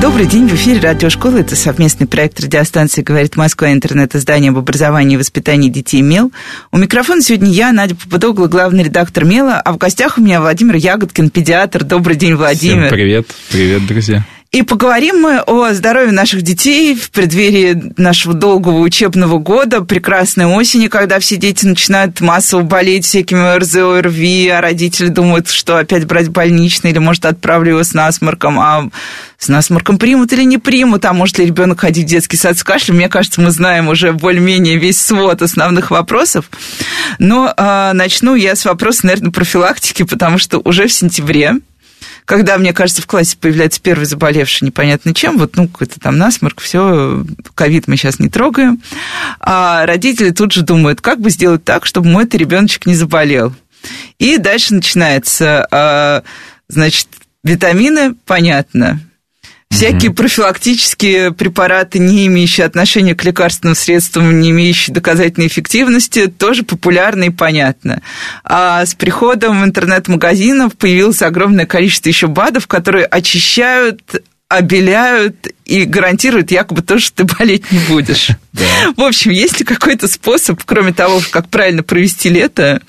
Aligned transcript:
Добрый 0.00 0.24
день, 0.24 0.48
в 0.48 0.54
эфире 0.54 0.80
радиошкола. 0.80 1.38
Это 1.38 1.54
совместный 1.54 2.06
проект 2.06 2.40
радиостанции 2.40 3.02
«Говорит 3.02 3.36
Москва» 3.36 3.70
интернет-издание 3.70 4.48
об 4.48 4.56
образовании 4.56 5.14
и 5.14 5.18
воспитании 5.18 5.68
детей 5.68 6.00
«Мел». 6.00 6.32
У 6.72 6.78
микрофона 6.78 7.20
сегодня 7.20 7.50
я, 7.50 7.70
Надя 7.70 7.94
Попудогла, 7.94 8.46
главный 8.46 8.84
редактор 8.84 9.26
«Мела», 9.26 9.60
а 9.60 9.72
в 9.72 9.76
гостях 9.76 10.16
у 10.16 10.22
меня 10.22 10.40
Владимир 10.40 10.76
Ягодкин, 10.76 11.28
педиатр. 11.28 11.84
Добрый 11.84 12.16
день, 12.16 12.34
Владимир. 12.34 12.86
Всем 12.86 12.90
привет. 12.90 13.26
Привет, 13.50 13.86
друзья. 13.86 14.24
И 14.52 14.62
поговорим 14.62 15.20
мы 15.20 15.38
о 15.46 15.72
здоровье 15.74 16.10
наших 16.10 16.42
детей 16.42 16.96
в 16.96 17.12
преддверии 17.12 17.92
нашего 17.96 18.34
долгого 18.34 18.80
учебного 18.80 19.38
года, 19.38 19.82
прекрасной 19.82 20.46
осени, 20.46 20.88
когда 20.88 21.20
все 21.20 21.36
дети 21.36 21.66
начинают 21.66 22.20
массово 22.20 22.62
болеть 22.62 23.04
всякими 23.04 23.58
РЗ, 23.58 23.76
ОРВИ, 23.76 24.48
а 24.48 24.60
родители 24.60 25.06
думают, 25.06 25.48
что 25.48 25.78
опять 25.78 26.04
брать 26.04 26.30
больничный 26.30 26.90
или, 26.90 26.98
может, 26.98 27.26
отправлю 27.26 27.74
его 27.74 27.84
с 27.84 27.94
насморком, 27.94 28.58
а 28.58 28.90
с 29.38 29.46
насморком 29.46 29.98
примут 29.98 30.32
или 30.32 30.42
не 30.42 30.58
примут, 30.58 31.04
а 31.04 31.12
может 31.12 31.38
ли 31.38 31.46
ребенок 31.46 31.78
ходить 31.78 32.06
в 32.06 32.10
детский 32.10 32.36
сад 32.36 32.58
с 32.58 32.64
кашлем. 32.64 32.96
Мне 32.96 33.08
кажется, 33.08 33.40
мы 33.40 33.52
знаем 33.52 33.86
уже 33.86 34.12
более-менее 34.12 34.78
весь 34.78 35.00
свод 35.00 35.42
основных 35.42 35.92
вопросов. 35.92 36.50
Но 37.20 37.54
э, 37.56 37.92
начну 37.94 38.34
я 38.34 38.56
с 38.56 38.64
вопроса, 38.64 39.06
наверное, 39.06 39.30
профилактики, 39.30 40.02
потому 40.02 40.38
что 40.38 40.58
уже 40.58 40.88
в 40.88 40.92
сентябре 40.92 41.60
когда, 42.24 42.58
мне 42.58 42.72
кажется, 42.72 43.02
в 43.02 43.06
классе 43.06 43.36
появляется 43.40 43.80
первый 43.80 44.04
заболевший 44.04 44.66
непонятно 44.66 45.14
чем, 45.14 45.38
вот, 45.38 45.56
ну, 45.56 45.68
какой-то 45.68 46.00
там 46.00 46.16
насморк, 46.18 46.60
все, 46.60 47.24
ковид 47.54 47.88
мы 47.88 47.96
сейчас 47.96 48.18
не 48.18 48.28
трогаем, 48.28 48.80
а 49.40 49.86
родители 49.86 50.30
тут 50.30 50.52
же 50.52 50.62
думают, 50.62 51.00
как 51.00 51.20
бы 51.20 51.30
сделать 51.30 51.64
так, 51.64 51.86
чтобы 51.86 52.08
мой 52.08 52.24
это 52.24 52.36
ребеночек 52.36 52.86
не 52.86 52.94
заболел. 52.94 53.54
И 54.18 54.36
дальше 54.36 54.74
начинается, 54.74 55.66
а, 55.70 56.22
значит, 56.68 57.08
витамины, 57.42 58.14
понятно, 58.26 59.00
Всякие 59.70 60.10
профилактические 60.10 61.32
препараты, 61.32 62.00
не 62.00 62.26
имеющие 62.26 62.66
отношения 62.66 63.14
к 63.14 63.24
лекарственным 63.24 63.76
средствам, 63.76 64.40
не 64.40 64.50
имеющие 64.50 64.92
доказательной 64.92 65.46
эффективности, 65.46 66.26
тоже 66.26 66.64
популярны 66.64 67.26
и 67.26 67.30
понятно. 67.30 68.02
А 68.44 68.84
с 68.84 68.94
приходом 68.94 69.64
интернет-магазинов 69.64 70.76
появилось 70.76 71.22
огромное 71.22 71.66
количество 71.66 72.08
еще 72.08 72.26
БАДов, 72.26 72.66
которые 72.66 73.06
очищают 73.06 74.22
обеляют 74.48 75.46
и 75.64 75.84
гарантируют 75.84 76.50
якобы 76.50 76.82
то, 76.82 76.98
что 76.98 77.24
ты 77.24 77.34
болеть 77.38 77.70
не 77.70 77.78
будешь. 77.88 78.30
Да. 78.52 78.64
В 78.96 79.02
общем, 79.02 79.30
есть 79.30 79.60
ли 79.60 79.64
какой-то 79.64 80.08
способ, 80.08 80.60
кроме 80.64 80.92
того, 80.92 81.22
как 81.30 81.48
правильно 81.48 81.84
провести 81.84 82.28
лето, 82.28 82.82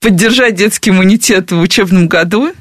поддержать 0.00 0.54
детский 0.54 0.90
иммунитет 0.90 1.50
в 1.50 1.58
учебном 1.60 2.08
году 2.08 2.52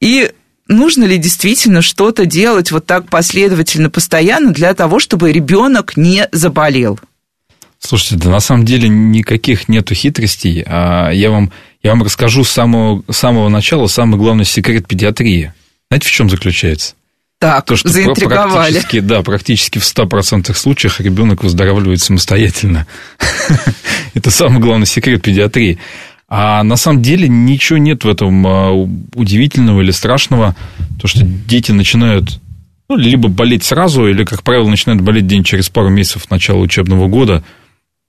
и 0.00 0.30
нужно 0.72 1.04
ли 1.04 1.18
действительно 1.18 1.82
что-то 1.82 2.26
делать 2.26 2.72
вот 2.72 2.86
так 2.86 3.08
последовательно, 3.08 3.90
постоянно 3.90 4.52
для 4.52 4.74
того, 4.74 4.98
чтобы 4.98 5.32
ребенок 5.32 5.96
не 5.96 6.28
заболел? 6.32 6.98
Слушайте, 7.78 8.16
да 8.16 8.30
на 8.30 8.40
самом 8.40 8.64
деле 8.64 8.88
никаких 8.88 9.68
нету 9.68 9.94
хитростей. 9.94 10.62
А 10.66 11.10
я 11.10 11.30
вам, 11.30 11.50
я 11.82 11.90
вам 11.90 12.02
расскажу 12.04 12.44
с 12.44 12.50
самого, 12.50 13.02
с 13.10 13.16
самого 13.16 13.48
начала 13.48 13.88
самый 13.88 14.18
главный 14.18 14.44
секрет 14.44 14.86
педиатрии. 14.86 15.52
Знаете, 15.90 16.08
в 16.08 16.12
чем 16.12 16.30
заключается? 16.30 16.94
Так, 17.42 17.66
То, 17.66 17.74
что 17.74 17.88
заинтриговали. 17.88 18.52
Практически, 18.52 19.00
да, 19.00 19.22
практически 19.22 19.78
в 19.80 19.82
100% 19.82 20.54
случаях 20.54 21.00
ребенок 21.00 21.42
выздоравливает 21.42 22.00
самостоятельно. 22.00 22.86
Это 24.14 24.30
самый 24.30 24.60
главный 24.60 24.86
секрет 24.86 25.22
педиатрии. 25.22 25.80
А 26.34 26.62
на 26.62 26.76
самом 26.76 27.02
деле 27.02 27.28
ничего 27.28 27.78
нет 27.78 28.04
в 28.04 28.08
этом 28.08 28.46
а, 28.46 28.72
удивительного 28.72 29.82
или 29.82 29.90
страшного. 29.90 30.56
То, 30.98 31.06
что 31.06 31.26
дети 31.26 31.72
начинают 31.72 32.40
ну, 32.88 32.96
либо 32.96 33.28
болеть 33.28 33.64
сразу, 33.64 34.08
или, 34.08 34.24
как 34.24 34.42
правило, 34.42 34.66
начинают 34.66 35.02
болеть 35.02 35.26
день 35.26 35.44
через 35.44 35.68
пару 35.68 35.90
месяцев 35.90 36.30
начала 36.30 36.60
учебного 36.60 37.06
года. 37.06 37.44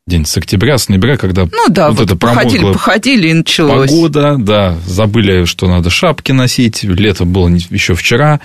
День 0.07 0.25
с 0.25 0.38
октября, 0.38 0.78
с 0.78 0.88
ноября, 0.88 1.17
когда 1.17 1.44
ну, 1.51 1.66
да, 1.67 1.89
вот, 1.89 2.00
вот 2.00 2.06
это 2.06 2.16
походили, 2.16 2.63
походили 2.63 3.28
и 3.28 3.33
началось. 3.33 3.89
Погода, 3.89 4.38
да, 4.39 4.78
забыли, 4.88 5.44
что 5.44 5.67
надо 5.67 5.89
шапки 5.89 6.31
носить, 6.31 6.81
лето 6.83 7.25
было 7.25 7.50
еще 7.50 7.94
вчера, 7.94 8.39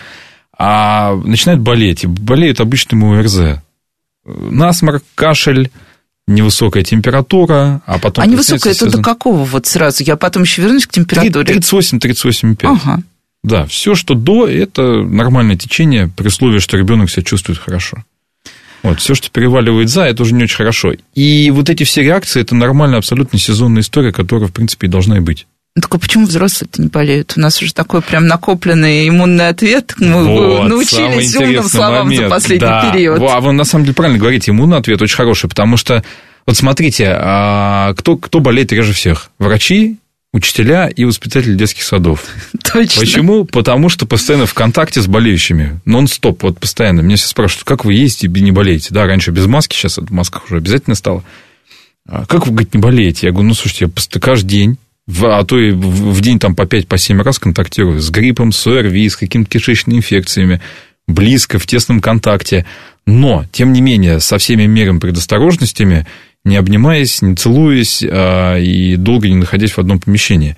а 0.59 1.15
начинают 1.15 1.63
болеть. 1.63 2.03
И 2.03 2.09
болеют 2.09 2.61
обычным 2.61 3.05
ОРЗ. 3.05 3.61
Насморк, 4.25 5.05
кашель, 5.15 5.71
невысокая 6.29 6.85
температура, 6.85 7.83
а 7.87 7.99
потом... 7.99 8.23
А 8.23 8.27
невысокая 8.27 8.73
это 8.73 8.91
до 8.91 9.03
какого 9.03 9.45
вот 9.45 9.67
сразу? 9.67 10.05
Я 10.05 10.17
потом 10.17 10.45
еще 10.45 10.63
вернусь 10.63 10.87
к 10.87 10.93
температуре. 10.93 11.55
38-38,5. 11.57 12.59
Ага. 12.63 13.03
Да, 13.43 13.67
все, 13.67 13.95
что 13.95 14.15
до, 14.15 14.47
это 14.47 15.03
нормальное 15.03 15.57
течение 15.57 16.09
при 16.09 16.29
условии, 16.29 16.59
что 16.59 16.77
ребенок 16.77 17.11
себя 17.11 17.23
чувствует 17.23 17.59
хорошо. 17.59 18.05
Вот, 18.83 19.01
все, 19.01 19.15
что 19.15 19.31
переваливает 19.31 19.89
за, 19.89 20.05
это 20.05 20.23
уже 20.23 20.35
не 20.35 20.45
очень 20.45 20.57
хорошо. 20.57 20.93
И 21.15 21.51
вот 21.51 21.69
эти 21.69 21.85
все 21.85 22.03
реакции, 22.03 22.41
это 22.41 22.55
нормальная, 22.55 22.99
абсолютно 22.99 23.39
сезонная 23.39 23.83
история, 23.83 24.13
которая, 24.13 24.49
в 24.49 24.53
принципе, 24.53 24.87
и 24.87 24.91
должна 24.91 25.17
и 25.17 25.21
быть. 25.21 25.47
Ну, 25.79 25.83
так 25.83 25.95
а 25.95 25.99
почему 25.99 26.27
взрослые-то 26.27 26.83
не 26.83 26.89
болеют? 26.89 27.35
У 27.37 27.41
нас 27.41 27.63
уже 27.63 27.73
такой 27.73 28.03
прям 28.03 28.27
накопленный 28.27 29.09
иммунный 29.09 29.47
ответ. 29.47 29.95
Мы 29.99 30.25
вот, 30.25 30.67
научились 30.67 31.37
умным 31.37 31.63
словам 31.69 32.07
момент. 32.07 32.25
за 32.25 32.29
последний 32.29 32.67
да. 32.67 32.91
период. 32.91 33.23
А 33.23 33.41
вы 33.41 33.53
на 33.53 33.63
самом 33.63 33.85
деле 33.85 33.95
правильно 33.95 34.19
говорите, 34.19 34.51
иммунный 34.51 34.77
ответ 34.77 35.01
очень 35.01 35.15
хороший, 35.15 35.49
потому 35.49 35.77
что, 35.77 36.03
вот 36.47 36.57
смотрите, 36.57 37.07
а 37.17 37.95
кто, 37.95 38.17
кто 38.17 38.41
болеет 38.41 38.73
реже 38.73 38.93
всех? 38.93 39.31
Врачи, 39.39 39.99
учителя 40.33 40.89
и 40.89 41.05
воспитатели 41.05 41.55
детских 41.55 41.85
садов. 41.85 42.25
Точно. 42.73 43.01
Почему? 43.01 43.45
Потому 43.45 43.89
что 43.89 44.05
постоянно 44.05 44.47
в 44.47 44.55
контакте 44.55 45.01
с 45.01 45.07
болеющими. 45.07 45.79
Нон-стоп, 45.85 46.43
вот 46.43 46.59
постоянно. 46.59 47.03
Меня 47.03 47.15
все 47.15 47.29
спрашивают, 47.29 47.63
как 47.63 47.85
вы 47.85 47.95
ездите 47.95 48.27
и 48.27 48.43
не 48.43 48.51
болеете? 48.51 48.89
Да, 48.91 49.07
раньше 49.07 49.31
без 49.31 49.47
маски, 49.47 49.77
сейчас 49.77 49.99
в 49.99 50.11
масках 50.11 50.47
уже 50.47 50.57
обязательно 50.57 50.97
стало. 50.97 51.23
А 52.09 52.27
как 52.27 52.49
вы, 52.49 52.53
говорит, 52.53 52.75
не 52.75 52.81
болеете? 52.81 53.29
Я 53.29 53.33
говорю, 53.33 53.47
ну, 53.51 53.55
слушайте, 53.55 53.89
я 54.13 54.21
каждый 54.21 54.49
день 54.49 54.79
а 55.23 55.45
то 55.45 55.59
и 55.59 55.71
в 55.73 56.21
день 56.21 56.39
там 56.39 56.55
по 56.55 56.63
5-7 56.63 57.17
по 57.17 57.25
раз 57.25 57.39
контактирую 57.39 58.01
с 58.01 58.11
гриппом, 58.11 58.53
с 58.53 58.67
ОРВИ, 58.67 59.09
с 59.09 59.17
какими-то 59.17 59.51
кишечными 59.51 59.99
инфекциями, 59.99 60.61
близко, 61.07 61.59
в 61.59 61.67
тесном 61.67 62.01
контакте. 62.01 62.67
Но, 63.07 63.47
тем 63.51 63.73
не 63.73 63.81
менее, 63.81 64.21
со 64.21 64.37
всеми 64.37 64.67
мерами 64.67 64.99
предосторожностями, 64.99 66.07
не 66.45 66.57
обнимаясь, 66.57 67.23
не 67.23 67.37
целуясь 67.37 68.05
а, 68.07 68.59
и 68.59 68.97
долго 68.97 69.29
не 69.29 69.37
находясь 69.37 69.73
в 69.73 69.79
одном 69.79 69.99
помещении. 69.99 70.57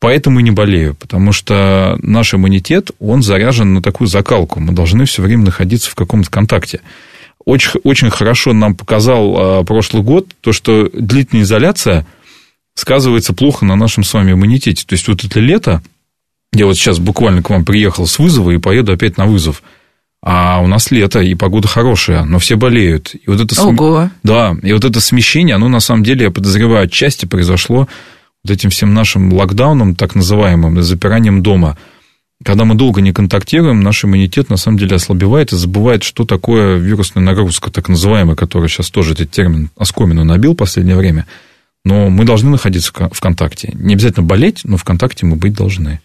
Поэтому 0.00 0.38
и 0.38 0.42
не 0.42 0.50
болею, 0.50 0.94
потому 0.94 1.32
что 1.32 1.98
наш 2.02 2.34
иммунитет, 2.34 2.90
он 3.00 3.22
заряжен 3.22 3.72
на 3.74 3.82
такую 3.82 4.06
закалку. 4.06 4.60
Мы 4.60 4.72
должны 4.72 5.06
все 5.06 5.22
время 5.22 5.46
находиться 5.46 5.90
в 5.90 5.94
каком-то 5.94 6.30
контакте. 6.30 6.80
Очень, 7.44 7.80
очень 7.82 8.10
хорошо 8.10 8.52
нам 8.52 8.74
показал 8.74 9.36
а, 9.38 9.64
прошлый 9.64 10.02
год 10.02 10.28
то, 10.42 10.52
что 10.52 10.90
длительная 10.92 11.44
изоляция– 11.44 12.06
сказывается 12.78 13.32
плохо 13.32 13.64
на 13.64 13.76
нашем 13.76 14.04
с 14.04 14.14
вами 14.14 14.32
иммунитете. 14.32 14.84
То 14.86 14.94
есть, 14.94 15.08
вот 15.08 15.24
это 15.24 15.40
лето, 15.40 15.82
я 16.52 16.66
вот 16.66 16.76
сейчас 16.76 16.98
буквально 16.98 17.42
к 17.42 17.50
вам 17.50 17.64
приехал 17.64 18.06
с 18.06 18.18
вызова 18.18 18.52
и 18.52 18.58
поеду 18.58 18.92
опять 18.92 19.16
на 19.16 19.26
вызов. 19.26 19.62
А 20.22 20.60
у 20.60 20.66
нас 20.66 20.90
лето, 20.90 21.20
и 21.20 21.34
погода 21.34 21.68
хорошая, 21.68 22.24
но 22.24 22.38
все 22.38 22.56
болеют. 22.56 23.14
И 23.14 23.22
вот 23.26 23.40
это 23.40 23.60
Ого. 23.62 24.10
Да, 24.22 24.56
и 24.62 24.72
вот 24.72 24.84
это 24.84 25.00
смещение, 25.00 25.56
оно 25.56 25.68
на 25.68 25.80
самом 25.80 26.02
деле, 26.02 26.24
я 26.24 26.30
подозреваю, 26.30 26.84
отчасти 26.84 27.26
произошло 27.26 27.88
вот 28.44 28.52
этим 28.52 28.70
всем 28.70 28.94
нашим 28.94 29.32
локдауном, 29.32 29.94
так 29.94 30.14
называемым, 30.14 30.80
запиранием 30.82 31.42
дома. 31.42 31.76
Когда 32.44 32.64
мы 32.64 32.76
долго 32.76 33.00
не 33.00 33.12
контактируем, 33.12 33.80
наш 33.80 34.04
иммунитет 34.04 34.50
на 34.50 34.56
самом 34.56 34.78
деле 34.78 34.96
ослабевает 34.96 35.52
и 35.52 35.56
забывает, 35.56 36.04
что 36.04 36.24
такое 36.24 36.76
вирусная 36.76 37.24
нагрузка, 37.24 37.70
так 37.70 37.88
называемая, 37.88 38.36
которая 38.36 38.68
сейчас 38.68 38.90
тоже 38.90 39.14
этот 39.14 39.32
термин 39.32 39.70
оскомину 39.76 40.22
набил 40.22 40.52
в 40.52 40.56
последнее 40.56 40.96
время– 40.96 41.26
но 41.88 42.10
мы 42.10 42.26
должны 42.26 42.50
находиться 42.50 42.92
в 42.92 43.20
контакте. 43.20 43.72
Не 43.74 43.94
обязательно 43.94 44.26
болеть, 44.26 44.60
но 44.64 44.76
в 44.76 44.84
контакте 44.84 45.24
мы 45.24 45.36
быть 45.36 45.54
должны. 45.54 46.00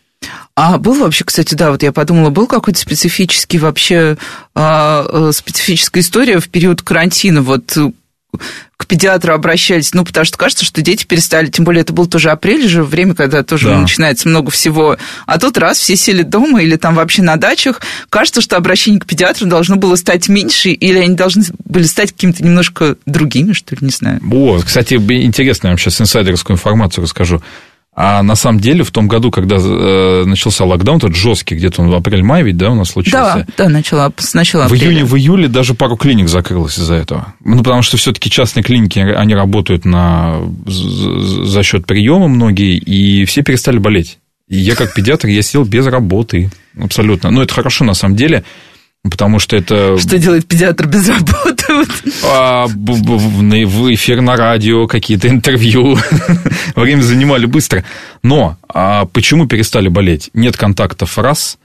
А 0.55 0.77
был 0.77 0.93
вообще, 0.93 1.25
кстати, 1.25 1.55
да, 1.55 1.71
вот 1.71 1.83
я 1.83 1.91
подумала, 1.91 2.29
был 2.29 2.47
какой-то 2.47 2.79
специфический 2.79 3.57
вообще, 3.57 4.17
а, 4.55 5.05
э, 5.11 5.31
специфическая 5.33 6.01
история 6.01 6.39
в 6.39 6.47
период 6.47 6.81
карантина, 6.81 7.41
вот 7.41 7.77
к 8.77 8.85
педиатру 8.85 9.33
обращались, 9.33 9.93
ну, 9.93 10.03
потому 10.03 10.25
что 10.25 10.37
кажется, 10.37 10.65
что 10.65 10.81
дети 10.81 11.05
перестали, 11.05 11.47
тем 11.47 11.65
более 11.65 11.81
это 11.81 11.93
был 11.93 12.07
тоже 12.07 12.31
апрель 12.31 12.67
же, 12.67 12.83
время, 12.83 13.15
когда 13.15 13.43
тоже 13.43 13.69
да. 13.69 13.79
начинается 13.79 14.27
много 14.27 14.51
всего, 14.51 14.97
а 15.25 15.39
тут 15.39 15.57
раз 15.57 15.77
все 15.77 15.95
сели 15.95 16.23
дома 16.23 16.61
или 16.61 16.75
там 16.75 16.95
вообще 16.95 17.21
на 17.21 17.37
дачах, 17.37 17.81
кажется, 18.09 18.41
что 18.41 18.57
обращение 18.57 18.99
к 18.99 19.05
педиатру 19.05 19.47
должно 19.47 19.75
было 19.77 19.95
стать 19.95 20.27
меньше, 20.27 20.69
или 20.69 20.97
они 20.97 21.15
должны 21.15 21.43
были 21.65 21.83
стать 21.83 22.11
какими-то 22.11 22.43
немножко 22.43 22.97
другими, 23.05 23.53
что 23.53 23.75
ли, 23.75 23.79
не 23.81 23.91
знаю. 23.91 24.19
Вот, 24.21 24.65
кстати, 24.65 24.95
интересно, 24.95 25.67
я 25.67 25.71
вам 25.71 25.77
сейчас 25.77 26.01
инсайдерскую 26.01 26.55
информацию 26.55 27.03
расскажу. 27.03 27.41
А 27.95 28.23
на 28.23 28.35
самом 28.35 28.59
деле 28.59 28.83
в 28.83 28.89
том 28.89 29.07
году, 29.07 29.29
когда 29.29 29.57
э, 29.57 30.23
начался 30.25 30.65
локдаун, 30.65 30.99
тот 30.99 31.15
жесткий, 31.15 31.55
где-то 31.55 31.83
он 31.83 31.89
в 31.89 31.95
апрель-май 31.95 32.41
ведь, 32.41 32.57
да, 32.57 32.71
у 32.71 32.75
нас 32.75 32.89
случился? 32.89 33.45
Да, 33.55 33.65
да, 33.65 33.69
начала, 33.69 34.11
сначала 34.17 34.67
В 34.67 34.73
июне, 34.73 35.05
в 35.05 35.15
июле 35.15 35.47
даже 35.47 35.75
пару 35.75 35.95
клиник 35.95 36.27
закрылось 36.27 36.79
из-за 36.79 36.95
этого. 36.95 37.35
Ну, 37.45 37.59
потому 37.59 37.83
что 37.83 37.97
все-таки 37.97 38.31
частные 38.31 38.63
клиники, 38.63 38.97
они 38.97 39.35
работают 39.35 39.85
на, 39.85 40.39
за 40.65 41.61
счет 41.61 41.85
приема 41.85 42.27
многие, 42.27 42.77
и 42.77 43.25
все 43.25 43.43
перестали 43.43 43.77
болеть. 43.77 44.17
И 44.47 44.57
я 44.57 44.75
как 44.75 44.93
педиатр, 44.93 45.27
я 45.27 45.43
сидел 45.43 45.63
без 45.63 45.85
работы. 45.85 46.51
Абсолютно. 46.79 47.29
Но 47.29 47.43
это 47.43 47.53
хорошо 47.53 47.85
на 47.85 47.93
самом 47.93 48.15
деле. 48.15 48.43
Потому 49.03 49.37
что 49.37 49.57
это... 49.57 49.97
Что 49.97 50.17
делает 50.17 50.47
педиатр 50.47 50.87
без 50.87 51.09
работы? 51.09 51.52
А, 52.23 52.67
в 52.67 53.93
эфир 53.93 54.21
на 54.21 54.35
радио, 54.35 54.87
какие-то 54.87 55.27
интервью. 55.27 55.97
Время 56.75 57.01
занимали 57.01 57.45
быстро. 57.45 57.83
Но 58.21 58.57
а 58.67 59.05
почему 59.05 59.47
перестали 59.47 59.87
болеть? 59.87 60.29
Нет 60.33 60.57
контактов 60.57 61.17
раз. 61.17 61.57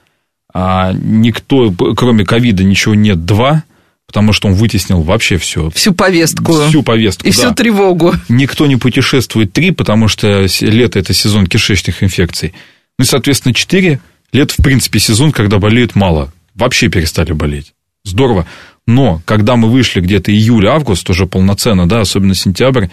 А 0.53 0.93
никто, 0.93 1.71
кроме 1.95 2.25
ковида, 2.25 2.63
ничего 2.63 2.95
нет 2.95 3.25
два. 3.25 3.63
Потому 4.07 4.33
что 4.33 4.47
он 4.47 4.55
вытеснил 4.55 5.01
вообще 5.01 5.37
все. 5.37 5.69
Всю 5.69 5.93
повестку. 5.93 6.67
Всю 6.67 6.81
повестку, 6.81 7.27
И 7.27 7.31
да. 7.31 7.37
всю 7.37 7.53
тревогу. 7.53 8.15
Никто 8.27 8.65
не 8.65 8.75
путешествует 8.75 9.53
три, 9.53 9.69
потому 9.69 10.07
что 10.07 10.47
лето– 10.61 10.97
это 10.99 11.13
сезон 11.13 11.45
кишечных 11.45 12.01
инфекций. 12.01 12.53
Ну 12.97 13.05
и, 13.05 13.07
соответственно, 13.07 13.53
четыре– 13.53 13.99
лето, 14.33 14.55
в 14.57 14.63
принципе, 14.63 14.99
сезон, 14.99 15.31
когда 15.31 15.59
болеют 15.59 15.95
мало 15.95 16.31
вообще 16.55 16.89
перестали 16.89 17.31
болеть. 17.31 17.73
Здорово. 18.03 18.45
Но 18.89 19.21
когда 19.25 19.55
мы 19.55 19.69
вышли 19.69 20.01
где-то 20.01 20.31
июль-август, 20.31 21.07
уже 21.11 21.27
полноценно, 21.27 21.87
да, 21.87 22.01
особенно 22.01 22.33
сентябрь, 22.33 22.87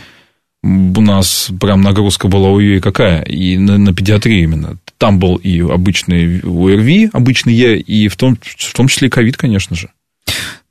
у 0.63 1.01
нас 1.01 1.49
прям 1.59 1.81
нагрузка 1.81 2.29
была 2.29 2.51
ой 2.51 2.81
какая, 2.83 3.23
и 3.23 3.57
на, 3.57 3.79
на 3.79 3.95
педиатрии 3.95 4.43
именно. 4.43 4.77
Там 4.99 5.19
был 5.19 5.37
и 5.37 5.59
обычный 5.61 6.41
ОРВИ, 6.41 7.09
обычный 7.15 7.55
Е, 7.55 7.79
и 7.79 8.09
в 8.09 8.17
том, 8.17 8.37
в 8.37 8.75
том 8.75 8.89
числе 8.89 9.09
и 9.09 9.11
ковид, 9.11 9.39
конечно 9.39 9.75
же. 9.75 9.89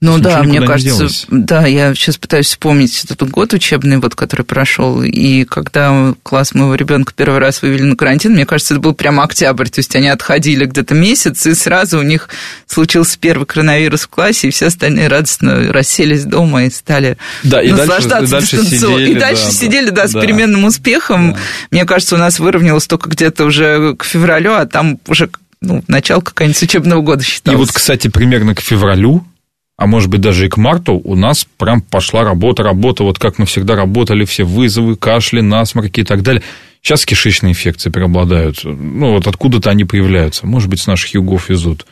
Ну 0.05 0.19
да, 0.19 0.43
мне 0.43 0.61
кажется, 0.61 1.07
да, 1.29 1.65
я 1.65 1.93
сейчас 1.95 2.17
пытаюсь 2.17 2.47
вспомнить 2.47 3.03
этот 3.03 3.29
год 3.29 3.53
учебный, 3.53 3.97
вот, 3.97 4.15
который 4.15 4.43
прошел, 4.43 5.01
и 5.01 5.45
когда 5.45 6.13
класс 6.23 6.53
моего 6.53 6.75
ребенка 6.75 7.13
первый 7.15 7.39
раз 7.39 7.61
вывели 7.61 7.83
на 7.83 7.95
карантин, 7.95 8.33
мне 8.33 8.45
кажется, 8.45 8.75
это 8.75 8.81
был 8.81 8.93
прямо 8.93 9.23
октябрь, 9.23 9.67
то 9.67 9.79
есть 9.79 9.95
они 9.95 10.07
отходили 10.07 10.65
где-то 10.65 10.93
месяц, 10.93 11.45
и 11.47 11.53
сразу 11.55 11.99
у 11.99 12.03
них 12.03 12.29
случился 12.67 13.17
первый 13.19 13.45
коронавирус 13.45 14.03
в 14.03 14.09
классе, 14.09 14.47
и 14.47 14.51
все 14.51 14.67
остальные 14.67 15.07
радостно 15.07 15.73
расселись 15.73 16.25
дома 16.25 16.65
и 16.65 16.69
стали 16.69 17.17
да, 17.43 17.61
и 17.61 17.71
наслаждаться 17.71 18.31
дальше, 18.31 18.55
и 18.55 18.59
дальше 18.59 18.77
сидели, 18.77 19.11
и 19.11 19.15
дальше 19.15 19.45
да, 19.45 19.51
сидели, 19.51 19.89
да, 19.89 20.01
да, 20.03 20.07
с 20.07 20.13
переменным 20.13 20.65
успехом. 20.65 21.33
Да. 21.33 21.39
Мне 21.71 21.85
кажется, 21.85 22.15
у 22.15 22.19
нас 22.19 22.39
выровнялось 22.39 22.87
только 22.87 23.09
где-то 23.09 23.45
уже 23.45 23.95
к 23.95 24.03
февралю, 24.03 24.53
а 24.53 24.65
там 24.65 24.99
уже 25.07 25.29
ну, 25.61 25.83
начало 25.87 26.21
какого-нибудь 26.21 26.61
учебного 26.61 27.01
года 27.01 27.23
считалось. 27.23 27.57
И 27.57 27.59
вот, 27.59 27.71
кстати, 27.71 28.07
примерно 28.07 28.53
к 28.53 28.59
февралю 28.59 29.25
а 29.77 29.87
может 29.87 30.09
быть 30.09 30.21
даже 30.21 30.45
и 30.45 30.49
к 30.49 30.57
марту, 30.57 31.01
у 31.03 31.15
нас 31.15 31.45
прям 31.57 31.81
пошла 31.81 32.23
работа, 32.23 32.63
работа, 32.63 33.03
вот 33.03 33.19
как 33.19 33.37
мы 33.37 33.45
всегда 33.45 33.75
работали, 33.75 34.23
все 34.23 34.43
вызовы, 34.43 34.95
кашли, 34.95 35.41
насморки 35.41 35.99
и 35.99 36.03
так 36.03 36.21
далее. 36.21 36.41
Сейчас 36.81 37.05
кишечные 37.05 37.51
инфекции 37.51 37.89
преобладают, 37.89 38.63
ну 38.63 39.11
вот 39.11 39.27
откуда-то 39.27 39.69
они 39.69 39.83
появляются, 39.83 40.45
может 40.45 40.69
быть, 40.69 40.79
с 40.79 40.87
наших 40.87 41.13
югов 41.13 41.49
везут. 41.49 41.85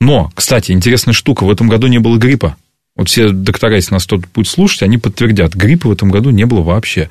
Но, 0.00 0.30
кстати, 0.34 0.72
интересная 0.72 1.12
штука, 1.12 1.44
в 1.44 1.50
этом 1.50 1.68
году 1.68 1.88
не 1.88 1.98
было 1.98 2.16
гриппа. 2.18 2.56
Вот 2.96 3.08
все 3.08 3.30
доктора, 3.30 3.76
если 3.76 3.94
нас 3.94 4.06
кто-то 4.06 4.26
будет 4.32 4.48
слушать, 4.48 4.82
они 4.82 4.96
подтвердят, 4.96 5.54
гриппа 5.54 5.88
в 5.88 5.92
этом 5.92 6.10
году 6.10 6.30
не 6.30 6.46
было 6.46 6.62
вообще. 6.62 7.10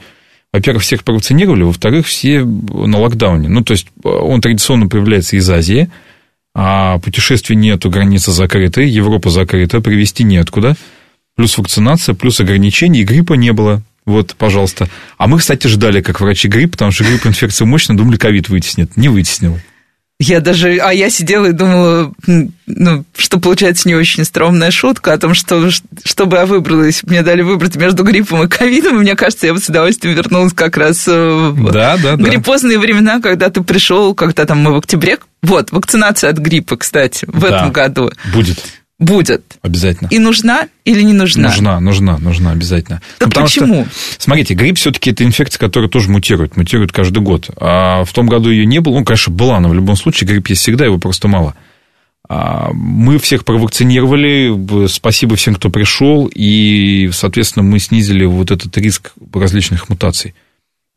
Во-первых, 0.53 0.83
всех 0.83 1.03
провакцинировали, 1.03 1.63
во-вторых, 1.63 2.07
все 2.07 2.43
на 2.43 2.97
локдауне. 2.97 3.49
Ну, 3.49 3.61
то 3.63 3.73
есть, 3.73 3.87
он 4.03 4.39
традиционно 4.41 4.87
появляется 4.87 5.35
из 5.35 5.47
Азии– 5.49 5.91
а 6.59 6.97
путешествий 6.97 7.55
нету, 7.55 7.91
граница 7.91 8.31
закрыта, 8.31 8.81
Европа 8.81 9.29
закрыта, 9.29 9.79
привезти 9.79 10.23
неоткуда. 10.23 10.75
Плюс 11.35 11.55
вакцинация, 11.55 12.15
плюс 12.15 12.39
ограничения, 12.39 13.01
и 13.01 13.03
гриппа 13.03 13.33
не 13.35 13.53
было. 13.53 13.83
Вот, 14.07 14.33
пожалуйста. 14.35 14.89
А 15.19 15.27
мы, 15.27 15.37
кстати, 15.37 15.67
ждали, 15.67 16.01
как 16.01 16.19
врачи, 16.19 16.47
грипп, 16.47 16.71
потому 16.71 16.91
что 16.91 17.03
грипп 17.03 17.27
инфекция 17.27 17.67
мощная, 17.67 17.95
думали, 17.95 18.17
ковид 18.17 18.49
вытеснит. 18.49 18.97
Не 18.97 19.07
вытеснил. 19.07 19.59
Я 20.19 20.41
даже, 20.41 20.77
а 20.77 20.91
я 20.93 21.11
сидела 21.11 21.45
и 21.45 21.51
думала, 21.51 22.11
ну, 22.25 23.05
что 23.15 23.39
получается 23.39 23.87
не 23.87 23.93
очень 23.93 24.23
остроумная 24.23 24.71
шутка 24.71 25.13
о 25.13 25.17
том, 25.19 25.35
что 25.35 25.69
чтобы 26.03 26.37
я 26.37 26.47
выбралась, 26.47 27.03
мне 27.03 27.21
дали 27.21 27.43
выбрать 27.43 27.75
между 27.75 28.03
гриппом 28.03 28.43
и 28.43 28.47
ковидом, 28.47 28.95
и 28.95 28.99
мне 29.01 29.15
кажется, 29.15 29.45
я 29.45 29.53
бы 29.53 29.59
с 29.59 29.69
удовольствием 29.69 30.15
вернулась 30.15 30.53
как 30.53 30.75
раз 30.75 31.05
в 31.05 31.71
да, 31.71 31.97
да, 31.97 32.15
гриппозные 32.15 32.77
да. 32.77 32.81
времена, 32.81 33.21
когда 33.21 33.51
ты 33.51 33.61
пришел, 33.61 34.15
когда 34.15 34.45
там 34.45 34.57
мы 34.57 34.73
в 34.73 34.77
октябре, 34.77 35.19
вот, 35.43 35.71
вакцинация 35.71 36.31
от 36.31 36.39
гриппа, 36.39 36.77
кстати, 36.77 37.25
в 37.27 37.39
да, 37.41 37.47
этом 37.49 37.71
году. 37.71 38.11
Будет 38.33 38.57
будет. 38.99 39.57
Обязательно. 39.61 40.07
И 40.09 40.19
нужна 40.19 40.67
или 40.85 41.01
не 41.01 41.13
нужна? 41.13 41.49
Нужна, 41.49 41.79
нужна, 41.79 42.17
нужна, 42.17 42.51
обязательно. 42.51 43.01
Так 43.19 43.35
ну, 43.35 43.41
почему? 43.41 43.85
Что, 43.85 44.21
смотрите, 44.23 44.53
грипп 44.53 44.77
все-таки 44.77 45.11
это 45.11 45.23
инфекция, 45.23 45.59
которая 45.59 45.89
тоже 45.89 46.09
мутирует, 46.09 46.57
мутирует 46.57 46.91
каждый 46.91 47.21
год. 47.21 47.49
А 47.57 48.03
в 48.03 48.13
том 48.13 48.27
году 48.27 48.49
ее 48.49 48.65
не 48.65 48.79
было, 48.79 48.97
ну, 48.99 49.05
конечно, 49.05 49.31
была, 49.31 49.59
но 49.59 49.69
в 49.69 49.73
любом 49.73 49.95
случае 49.95 50.27
грипп 50.27 50.47
есть 50.47 50.61
всегда, 50.61 50.85
его 50.85 50.97
просто 50.97 51.27
мало. 51.27 51.55
А 52.29 52.71
мы 52.73 53.19
всех 53.19 53.45
провакцинировали, 53.45 54.87
спасибо 54.87 55.35
всем, 55.37 55.55
кто 55.55 55.69
пришел, 55.69 56.29
и, 56.33 57.09
соответственно, 57.13 57.63
мы 57.63 57.79
снизили 57.79 58.25
вот 58.25 58.51
этот 58.51 58.77
риск 58.77 59.13
различных 59.33 59.87
мутаций. 59.89 60.33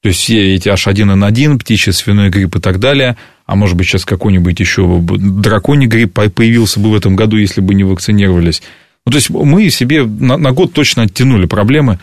То 0.02 0.08
есть 0.08 0.20
все 0.20 0.54
эти 0.54 0.68
H1N1, 0.68 1.58
птичий 1.58 1.92
свиной 1.92 2.30
грипп 2.30 2.56
и 2.56 2.60
так 2.60 2.78
далее, 2.78 3.16
а 3.44 3.54
может 3.54 3.76
быть 3.76 3.86
сейчас 3.86 4.04
какой-нибудь 4.04 4.58
еще 4.58 5.00
драконий 5.00 5.86
грипп 5.86 6.18
появился 6.34 6.80
бы 6.80 6.90
в 6.90 6.94
этом 6.94 7.16
году, 7.16 7.36
если 7.36 7.60
бы 7.60 7.74
не 7.74 7.84
вакцинировались. 7.84 8.62
Ну, 9.04 9.12
то 9.12 9.16
есть 9.16 9.30
мы 9.30 9.68
себе 9.70 10.04
на, 10.04 10.36
на 10.36 10.52
год 10.52 10.72
точно 10.72 11.02
оттянули 11.02 11.46
проблемы, 11.46 11.98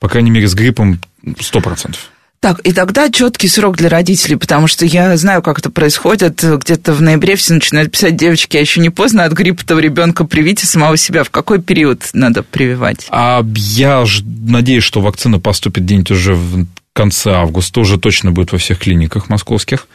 по 0.00 0.08
крайней 0.08 0.30
мере, 0.30 0.48
с 0.48 0.54
гриппом 0.54 1.00
100%. 1.24 1.96
Так, 2.40 2.60
и 2.60 2.72
тогда 2.72 3.10
четкий 3.10 3.48
срок 3.48 3.76
для 3.76 3.90
родителей, 3.90 4.36
потому 4.36 4.66
что 4.66 4.86
я 4.86 5.14
знаю, 5.18 5.42
как 5.42 5.58
это 5.58 5.70
происходит. 5.70 6.42
Где-то 6.42 6.94
в 6.94 7.02
ноябре 7.02 7.36
все 7.36 7.52
начинают 7.52 7.92
писать, 7.92 8.16
девочки, 8.16 8.56
а 8.56 8.60
еще 8.60 8.80
не 8.80 8.88
поздно 8.88 9.24
от 9.24 9.32
гриппа-то 9.34 9.78
ребенка 9.78 10.24
привить 10.24 10.62
и 10.62 10.66
самого 10.66 10.96
себя. 10.96 11.22
В 11.22 11.28
какой 11.28 11.60
период 11.60 12.02
надо 12.14 12.42
прививать? 12.42 13.06
А 13.10 13.44
я 13.54 14.06
надеюсь, 14.24 14.84
что 14.84 15.02
вакцина 15.02 15.38
поступит 15.38 15.84
где-нибудь 15.84 16.12
уже 16.12 16.32
в 16.32 16.66
конце 17.00 17.32
августа 17.32 17.80
уже 17.80 17.98
точно 17.98 18.30
будет 18.30 18.52
во 18.52 18.58
всех 18.58 18.78
клиниках 18.78 19.30
московских. 19.30 19.88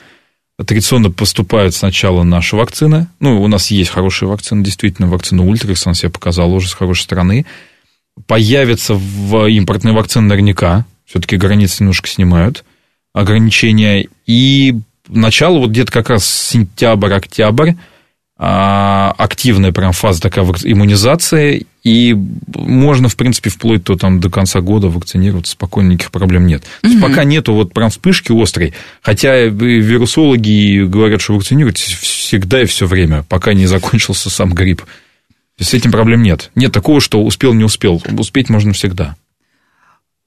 Традиционно 0.57 1.11
поступают 1.11 1.75
сначала 1.75 2.23
наши 2.23 2.55
вакцины. 2.55 3.05
Ну, 3.19 3.43
у 3.43 3.47
нас 3.47 3.69
есть 3.69 3.91
хорошие 3.91 4.27
вакцины, 4.27 4.63
действительно, 4.63 5.07
вакцина 5.07 5.45
Ультрикс, 5.45 5.85
она 5.85 5.93
себя 5.93 6.09
показала 6.09 6.51
уже 6.51 6.67
с 6.67 6.73
хорошей 6.73 7.03
стороны. 7.03 7.45
Появятся 8.25 8.95
в 8.95 9.47
импортные 9.47 9.93
вакцины 9.93 10.27
наверняка, 10.27 10.85
все-таки 11.05 11.37
границы 11.37 11.83
немножко 11.83 12.07
снимают 12.07 12.63
ограничения. 13.13 14.07
И 14.25 14.73
начало 15.07 15.59
вот 15.59 15.69
где-то 15.69 15.91
как 15.91 16.09
раз 16.09 16.27
сентябрь-октябрь 16.27 17.73
активная 18.37 19.71
прям 19.71 19.93
фаза 19.93 20.21
такая 20.21 20.45
иммунизации, 20.63 21.67
и 21.83 22.13
можно, 22.53 23.07
в 23.07 23.15
принципе, 23.15 23.49
вплоть 23.49 23.83
до, 23.83 23.95
там, 23.95 24.19
до 24.19 24.29
конца 24.29 24.59
года 24.59 24.87
вакцинироваться 24.87 25.53
спокойно, 25.53 25.91
никаких 25.91 26.11
проблем 26.11 26.45
нет. 26.45 26.63
То 26.81 26.87
есть, 26.87 27.01
пока 27.01 27.23
нету 27.23 27.53
вот 27.53 27.71
прям 27.73 27.89
вспышки 27.89 28.33
острой, 28.33 28.73
хотя 29.01 29.45
вирусологи 29.45 30.83
говорят, 30.83 31.21
что 31.21 31.35
вакцинируйтесь 31.35 31.93
всегда 31.93 32.63
и 32.63 32.65
все 32.65 32.87
время, 32.87 33.23
пока 33.29 33.53
не 33.53 33.67
закончился 33.67 34.29
сам 34.29 34.53
грипп. 34.53 34.83
С 35.57 35.73
этим 35.73 35.91
проблем 35.91 36.21
нет. 36.21 36.51
Нет 36.55 36.73
такого, 36.73 36.99
что 36.99 37.23
успел, 37.23 37.53
не 37.53 37.63
успел. 37.63 38.03
Успеть 38.17 38.49
можно 38.49 38.73
всегда. 38.73 39.15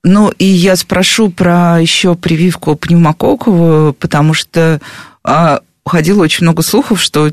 Ну, 0.02 0.30
и 0.30 0.46
я 0.46 0.76
спрошу 0.76 1.28
про 1.28 1.78
еще 1.80 2.14
прививку 2.14 2.76
пневмококковую, 2.76 3.92
потому 3.92 4.32
что 4.32 4.80
а, 5.22 5.60
ходило 5.84 6.22
очень 6.22 6.44
много 6.44 6.62
слухов, 6.62 7.02
что 7.02 7.32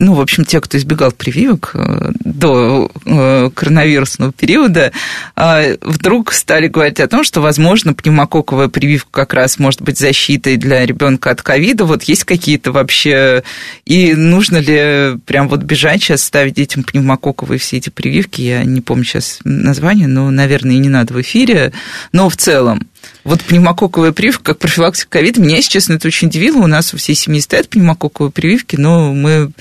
ну, 0.00 0.14
в 0.14 0.20
общем, 0.20 0.46
те, 0.46 0.62
кто 0.62 0.78
избегал 0.78 1.12
прививок 1.12 1.72
э, 1.74 2.12
до 2.24 2.90
э, 3.04 3.50
коронавирусного 3.54 4.32
периода, 4.32 4.92
э, 5.36 5.76
вдруг 5.82 6.32
стали 6.32 6.68
говорить 6.68 7.00
о 7.00 7.06
том, 7.06 7.22
что, 7.22 7.42
возможно, 7.42 7.92
пневмококковая 7.92 8.68
прививка 8.68 9.10
как 9.12 9.34
раз 9.34 9.58
может 9.58 9.82
быть 9.82 9.98
защитой 9.98 10.56
для 10.56 10.86
ребенка 10.86 11.30
от 11.30 11.42
ковида. 11.42 11.84
Вот 11.84 12.02
есть 12.04 12.24
какие-то 12.24 12.72
вообще... 12.72 13.42
И 13.84 14.14
нужно 14.14 14.56
ли 14.56 15.18
прям 15.26 15.50
вот 15.50 15.60
бежать 15.64 16.02
сейчас, 16.02 16.22
ставить 16.22 16.54
детям 16.54 16.82
пневмококковые 16.82 17.58
все 17.58 17.76
эти 17.76 17.90
прививки? 17.90 18.40
Я 18.40 18.64
не 18.64 18.80
помню 18.80 19.04
сейчас 19.04 19.40
название, 19.44 20.08
но, 20.08 20.30
наверное, 20.30 20.76
и 20.76 20.78
не 20.78 20.88
надо 20.88 21.12
в 21.12 21.20
эфире. 21.20 21.74
Но 22.12 22.30
в 22.30 22.38
целом, 22.38 22.88
вот 23.22 23.42
пневмококковая 23.42 24.12
прививка, 24.12 24.54
как 24.54 24.60
профилактика 24.60 25.10
ковида, 25.10 25.42
меня, 25.42 25.56
если 25.56 25.72
честно, 25.72 25.94
это 25.94 26.08
очень 26.08 26.28
удивило. 26.28 26.56
У 26.56 26.66
нас 26.66 26.94
у 26.94 26.96
всей 26.96 27.14
семьи 27.14 27.40
стоят 27.40 27.68
пневмококковые 27.68 28.32
прививки, 28.32 28.76
но 28.76 29.12
мы 29.12 29.52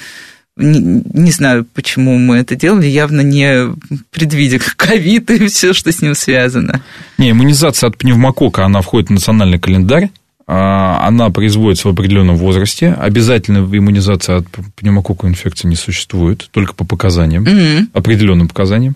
не, 0.59 1.03
не 1.13 1.31
знаю, 1.31 1.65
почему 1.73 2.17
мы 2.17 2.37
это 2.37 2.55
делали, 2.55 2.85
явно 2.85 3.21
не 3.21 3.73
предвидя 4.11 4.59
ковид 4.75 5.29
и 5.31 5.47
все, 5.47 5.73
что 5.73 5.91
с 5.91 6.01
ним 6.01 6.13
связано. 6.13 6.81
Не, 7.17 7.31
иммунизация 7.31 7.87
от 7.87 7.97
пневмокока, 7.97 8.65
она 8.65 8.81
входит 8.81 9.09
в 9.09 9.13
национальный 9.13 9.59
календарь 9.59 10.09
а, 10.51 11.07
она 11.07 11.29
производится 11.29 11.87
в 11.87 11.91
определенном 11.91 12.35
возрасте. 12.35 12.91
Обязательно 12.93 13.59
иммунизация 13.59 14.37
от 14.37 14.47
пневмококковой 14.75 15.31
инфекции 15.31 15.67
не 15.67 15.75
существует, 15.75 16.49
только 16.49 16.73
по 16.73 16.83
показаниям, 16.83 17.43
mm-hmm. 17.43 17.89
определенным 17.93 18.47
показаниям. 18.47 18.95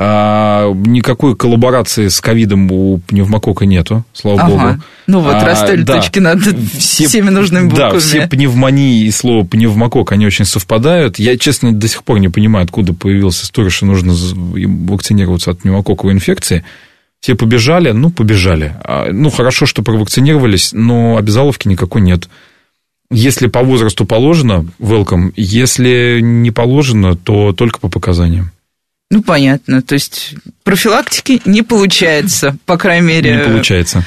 А, 0.00 0.72
никакой 0.72 1.34
коллаборации 1.34 2.06
с 2.06 2.20
ковидом 2.20 2.70
у 2.70 2.98
пневмокока 2.98 3.66
нету, 3.66 4.04
слава 4.12 4.42
ага. 4.42 4.50
богу. 4.50 4.82
Ну 5.08 5.20
вот, 5.20 5.34
а, 5.34 5.44
расставили 5.44 5.82
да, 5.82 5.96
точки 5.96 6.20
над 6.20 6.40
все, 6.40 7.08
всеми 7.08 7.30
нужными 7.30 7.68
буквами. 7.68 7.90
Да, 7.94 7.98
все 7.98 8.28
пневмонии 8.28 9.02
и 9.06 9.10
слово 9.10 9.44
пневмокок, 9.44 10.12
они 10.12 10.24
очень 10.24 10.44
совпадают. 10.44 11.18
Я, 11.18 11.36
честно, 11.36 11.72
до 11.72 11.88
сих 11.88 12.04
пор 12.04 12.20
не 12.20 12.28
понимаю, 12.28 12.64
откуда 12.64 12.94
появилась 12.94 13.42
история, 13.42 13.70
что 13.70 13.86
нужно 13.86 14.12
вакцинироваться 14.14 15.50
от 15.50 15.62
пневмококковой 15.62 16.14
инфекции. 16.14 16.64
Все 17.18 17.34
побежали, 17.34 17.90
ну, 17.90 18.10
побежали. 18.10 18.76
А, 18.84 19.08
ну, 19.10 19.30
хорошо, 19.30 19.66
что 19.66 19.82
провакцинировались, 19.82 20.70
но 20.72 21.16
обязаловки 21.16 21.66
никакой 21.66 22.02
нет. 22.02 22.28
Если 23.10 23.48
по 23.48 23.64
возрасту 23.64 24.04
положено, 24.04 24.64
welcome. 24.78 25.32
Если 25.34 26.20
не 26.22 26.52
положено, 26.52 27.16
то 27.16 27.52
только 27.52 27.80
по 27.80 27.88
показаниям. 27.88 28.52
Ну, 29.10 29.22
понятно. 29.22 29.80
То 29.82 29.94
есть 29.94 30.34
профилактики 30.64 31.40
не 31.44 31.62
получается, 31.62 32.56
по 32.66 32.76
крайней 32.76 33.06
мере. 33.06 33.36
Не 33.36 33.42
получается. 33.42 34.04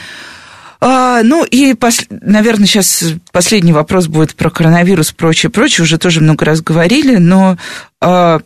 А, 0.80 1.22
ну 1.24 1.44
и, 1.44 1.74
пос... 1.76 2.06
наверное, 2.10 2.68
сейчас 2.68 3.04
последний 3.32 3.74
вопрос 3.74 4.08
будет 4.08 4.36
про 4.36 4.50
коронавирус, 4.50 5.12
прочее, 5.12 5.50
прочее. 5.50 5.84
Уже 5.84 5.98
тоже 5.98 6.22
много 6.22 6.46
раз 6.46 6.62
говорили, 6.62 7.18
но 7.18 7.58
а, 8.00 8.42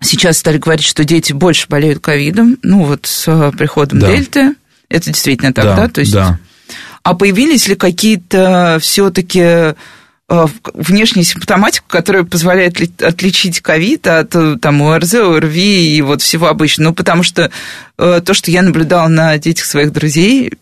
сейчас 0.00 0.38
стали 0.38 0.58
говорить, 0.58 0.86
что 0.86 1.04
дети 1.04 1.32
больше 1.32 1.68
болеют 1.68 2.00
ковидом. 2.00 2.58
Ну 2.62 2.84
вот 2.84 3.06
с 3.06 3.28
а, 3.28 3.50
приходом 3.52 3.98
да. 3.98 4.08
дельты. 4.08 4.54
Это 4.88 5.06
действительно 5.06 5.52
так, 5.52 5.64
да? 5.64 5.76
да? 5.76 5.88
То 5.88 6.00
есть... 6.00 6.12
Да. 6.12 6.38
А 7.02 7.14
появились 7.14 7.66
ли 7.66 7.74
какие-то 7.74 8.78
все-таки 8.80 9.74
Э, 10.32 10.46
внешняя 10.72 11.24
симптоматика, 11.24 11.84
которая 11.88 12.24
позволяет 12.24 13.02
отличить 13.02 13.60
ковид 13.60 14.06
от 14.06 14.34
э, 14.34 14.56
там, 14.56 14.80
ОРЗ, 14.80 15.14
ОРВИ 15.16 15.94
и 15.94 16.00
вот 16.00 16.22
всего 16.22 16.46
обычного. 16.46 16.88
Ну, 16.88 16.94
потому 16.94 17.22
что 17.22 17.50
э, 17.98 18.22
то, 18.24 18.32
что 18.32 18.50
я 18.50 18.62
наблюдала 18.62 19.08
на 19.08 19.36
детях 19.36 19.66
своих 19.66 19.92
друзей, 19.92 20.54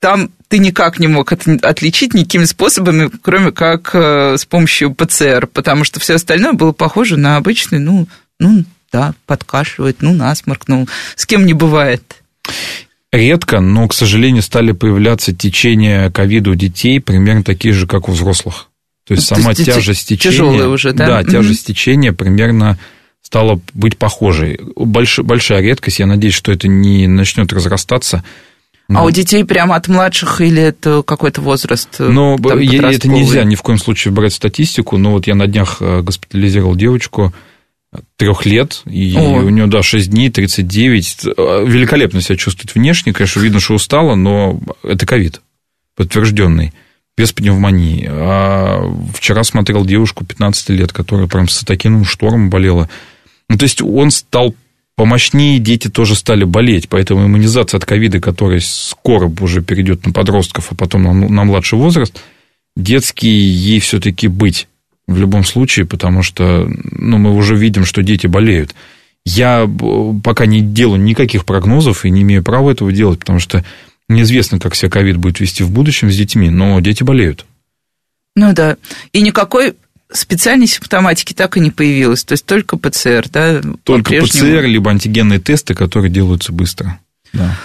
там 0.00 0.30
ты 0.48 0.58
никак 0.58 0.98
не 0.98 1.06
мог 1.06 1.32
отличить 1.32 2.14
никакими 2.14 2.46
способами, 2.46 3.10
кроме 3.22 3.52
как 3.52 3.94
с 3.94 4.44
помощью 4.44 4.92
ПЦР, 4.92 5.46
потому 5.46 5.84
что 5.84 6.00
все 6.00 6.16
остальное 6.16 6.52
было 6.52 6.72
похоже 6.72 7.16
на 7.16 7.36
обычный, 7.36 7.78
ну, 7.78 8.08
ну 8.40 8.64
да, 8.90 9.14
подкашивает, 9.26 9.98
ну, 10.02 10.12
насморк, 10.12 10.64
ну, 10.66 10.86
с 11.14 11.24
кем 11.24 11.46
не 11.46 11.54
бывает. 11.54 12.02
Редко, 13.12 13.60
но, 13.60 13.88
к 13.88 13.94
сожалению, 13.94 14.42
стали 14.42 14.72
появляться 14.72 15.32
течения 15.32 16.10
ковида 16.10 16.50
у 16.50 16.54
детей 16.54 17.00
примерно 17.00 17.44
такие 17.44 17.72
же, 17.72 17.86
как 17.86 18.08
у 18.10 18.12
взрослых. 18.12 18.68
То 19.06 19.14
есть 19.14 19.26
сама 19.26 19.54
То 19.54 19.64
тяжесть 19.64 20.08
течения... 20.08 20.66
уже, 20.66 20.92
да? 20.92 21.06
Да, 21.06 21.24
тяжесть 21.24 21.66
течения 21.66 22.12
примерно 22.12 22.78
стала 23.22 23.60
быть 23.74 23.96
похожей. 23.96 24.60
Больш, 24.76 25.18
большая 25.18 25.60
редкость, 25.60 25.98
я 25.98 26.06
надеюсь, 26.06 26.34
что 26.34 26.52
это 26.52 26.68
не 26.68 27.06
начнет 27.06 27.52
разрастаться. 27.52 28.24
Но... 28.88 29.00
А 29.00 29.02
у 29.04 29.10
детей 29.10 29.44
прямо 29.44 29.76
от 29.76 29.88
младших 29.88 30.40
или 30.40 30.62
это 30.62 31.02
какой-то 31.02 31.40
возраст? 31.40 31.88
Ну, 31.98 32.36
это 32.36 33.08
нельзя 33.08 33.44
ни 33.44 33.54
в 33.54 33.62
коем 33.62 33.78
случае 33.78 34.12
брать 34.12 34.34
статистику, 34.34 34.98
но 34.98 35.12
вот 35.12 35.26
я 35.26 35.34
на 35.34 35.46
днях 35.46 35.78
э, 35.80 36.02
госпитализировал 36.02 36.76
девочку 36.76 37.32
трех 38.16 38.46
лет, 38.46 38.82
и 38.86 39.14
О. 39.16 39.42
у 39.42 39.48
нее, 39.50 39.66
да, 39.66 39.82
6 39.82 40.10
дней, 40.10 40.30
39, 40.30 41.24
э, 41.24 41.64
великолепно 41.66 42.20
себя 42.20 42.36
чувствует 42.36 42.74
внешне, 42.74 43.12
конечно, 43.12 43.40
видно, 43.40 43.60
что 43.60 43.74
устала, 43.74 44.14
но 44.14 44.60
это 44.82 45.06
ковид 45.06 45.40
подтвержденный 45.94 46.72
без 47.16 47.32
пневмонии. 47.32 48.06
А 48.10 48.82
вчера 49.14 49.44
смотрел 49.44 49.84
девушку 49.84 50.24
15 50.24 50.70
лет, 50.70 50.92
которая 50.92 51.26
прям 51.26 51.48
с 51.48 51.64
таким 51.64 52.04
штормом 52.04 52.50
болела. 52.50 52.88
Ну, 53.48 53.58
то 53.58 53.64
есть 53.64 53.82
он 53.82 54.10
стал 54.10 54.54
помощнее, 54.96 55.58
дети 55.58 55.88
тоже 55.88 56.14
стали 56.14 56.44
болеть, 56.44 56.88
поэтому 56.88 57.26
иммунизация 57.26 57.78
от 57.78 57.84
ковида, 57.84 58.20
которая 58.20 58.60
скоро 58.60 59.30
уже 59.40 59.62
перейдет 59.62 60.06
на 60.06 60.12
подростков, 60.12 60.68
а 60.70 60.74
потом 60.74 61.02
на, 61.02 61.12
на 61.12 61.44
младший 61.44 61.78
возраст, 61.78 62.22
детский 62.76 63.28
ей 63.28 63.80
все-таки 63.80 64.28
быть 64.28 64.68
в 65.06 65.18
любом 65.18 65.44
случае, 65.44 65.86
потому 65.86 66.22
что 66.22 66.68
ну, 66.82 67.18
мы 67.18 67.34
уже 67.34 67.56
видим, 67.56 67.84
что 67.84 68.02
дети 68.02 68.26
болеют. 68.26 68.74
Я 69.24 69.68
пока 70.24 70.46
не 70.46 70.60
делаю 70.60 71.00
никаких 71.00 71.44
прогнозов 71.44 72.04
и 72.04 72.10
не 72.10 72.22
имею 72.22 72.42
права 72.42 72.70
этого 72.70 72.92
делать, 72.92 73.20
потому 73.20 73.38
что 73.38 73.64
Неизвестно, 74.12 74.58
как 74.58 74.74
себя 74.74 74.90
ковид 74.90 75.16
будет 75.16 75.40
вести 75.40 75.62
в 75.62 75.70
будущем 75.70 76.10
с 76.10 76.16
детьми, 76.16 76.50
но 76.50 76.78
дети 76.80 77.02
болеют. 77.02 77.46
Ну 78.36 78.52
да. 78.52 78.76
И 79.12 79.20
никакой 79.20 79.74
специальной 80.10 80.66
симптоматики 80.66 81.32
так 81.32 81.56
и 81.56 81.60
не 81.60 81.70
появилось. 81.70 82.24
То 82.24 82.32
есть 82.32 82.44
только 82.44 82.76
ПЦР, 82.76 83.28
да? 83.30 83.62
Только 83.84 84.14
ПЦР, 84.20 84.64
либо 84.64 84.90
антигенные 84.90 85.40
тесты, 85.40 85.74
которые 85.74 86.10
делаются 86.10 86.52
быстро. 86.52 86.98
Да. 87.32 87.58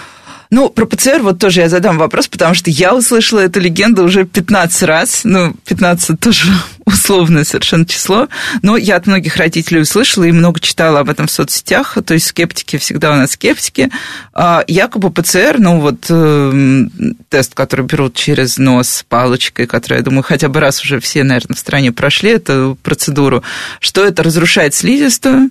Ну, 0.50 0.70
про 0.70 0.86
ПЦР 0.86 1.20
вот 1.22 1.38
тоже 1.38 1.60
я 1.60 1.68
задам 1.68 1.98
вопрос, 1.98 2.26
потому 2.26 2.54
что 2.54 2.70
я 2.70 2.94
услышала 2.94 3.40
эту 3.40 3.60
легенду 3.60 4.04
уже 4.04 4.24
15 4.24 4.82
раз. 4.84 5.20
Ну, 5.24 5.54
15 5.66 6.18
тоже 6.18 6.50
условное 6.86 7.44
совершенно 7.44 7.84
число. 7.84 8.28
Но 8.62 8.76
я 8.76 8.96
от 8.96 9.06
многих 9.06 9.36
родителей 9.36 9.82
услышала 9.82 10.24
и 10.24 10.32
много 10.32 10.60
читала 10.60 11.00
об 11.00 11.10
этом 11.10 11.26
в 11.26 11.30
соцсетях. 11.30 11.98
То 12.04 12.14
есть 12.14 12.26
скептики 12.26 12.78
всегда 12.78 13.12
у 13.12 13.16
нас 13.16 13.32
скептики. 13.32 13.90
А, 14.32 14.64
якобы 14.66 15.10
ПЦР, 15.10 15.56
ну 15.58 15.80
вот 15.80 16.06
э, 16.08 16.84
тест, 17.28 17.54
который 17.54 17.84
берут 17.84 18.14
через 18.14 18.56
нос 18.56 19.04
палочкой, 19.08 19.66
который, 19.66 19.98
я 19.98 20.02
думаю, 20.02 20.22
хотя 20.22 20.48
бы 20.48 20.60
раз 20.60 20.82
уже 20.82 20.98
все, 21.00 21.24
наверное, 21.24 21.56
в 21.56 21.58
стране 21.58 21.92
прошли 21.92 22.30
эту 22.30 22.78
процедуру, 22.82 23.42
что 23.80 24.02
это 24.02 24.22
разрушает 24.22 24.74
слизистую, 24.74 25.50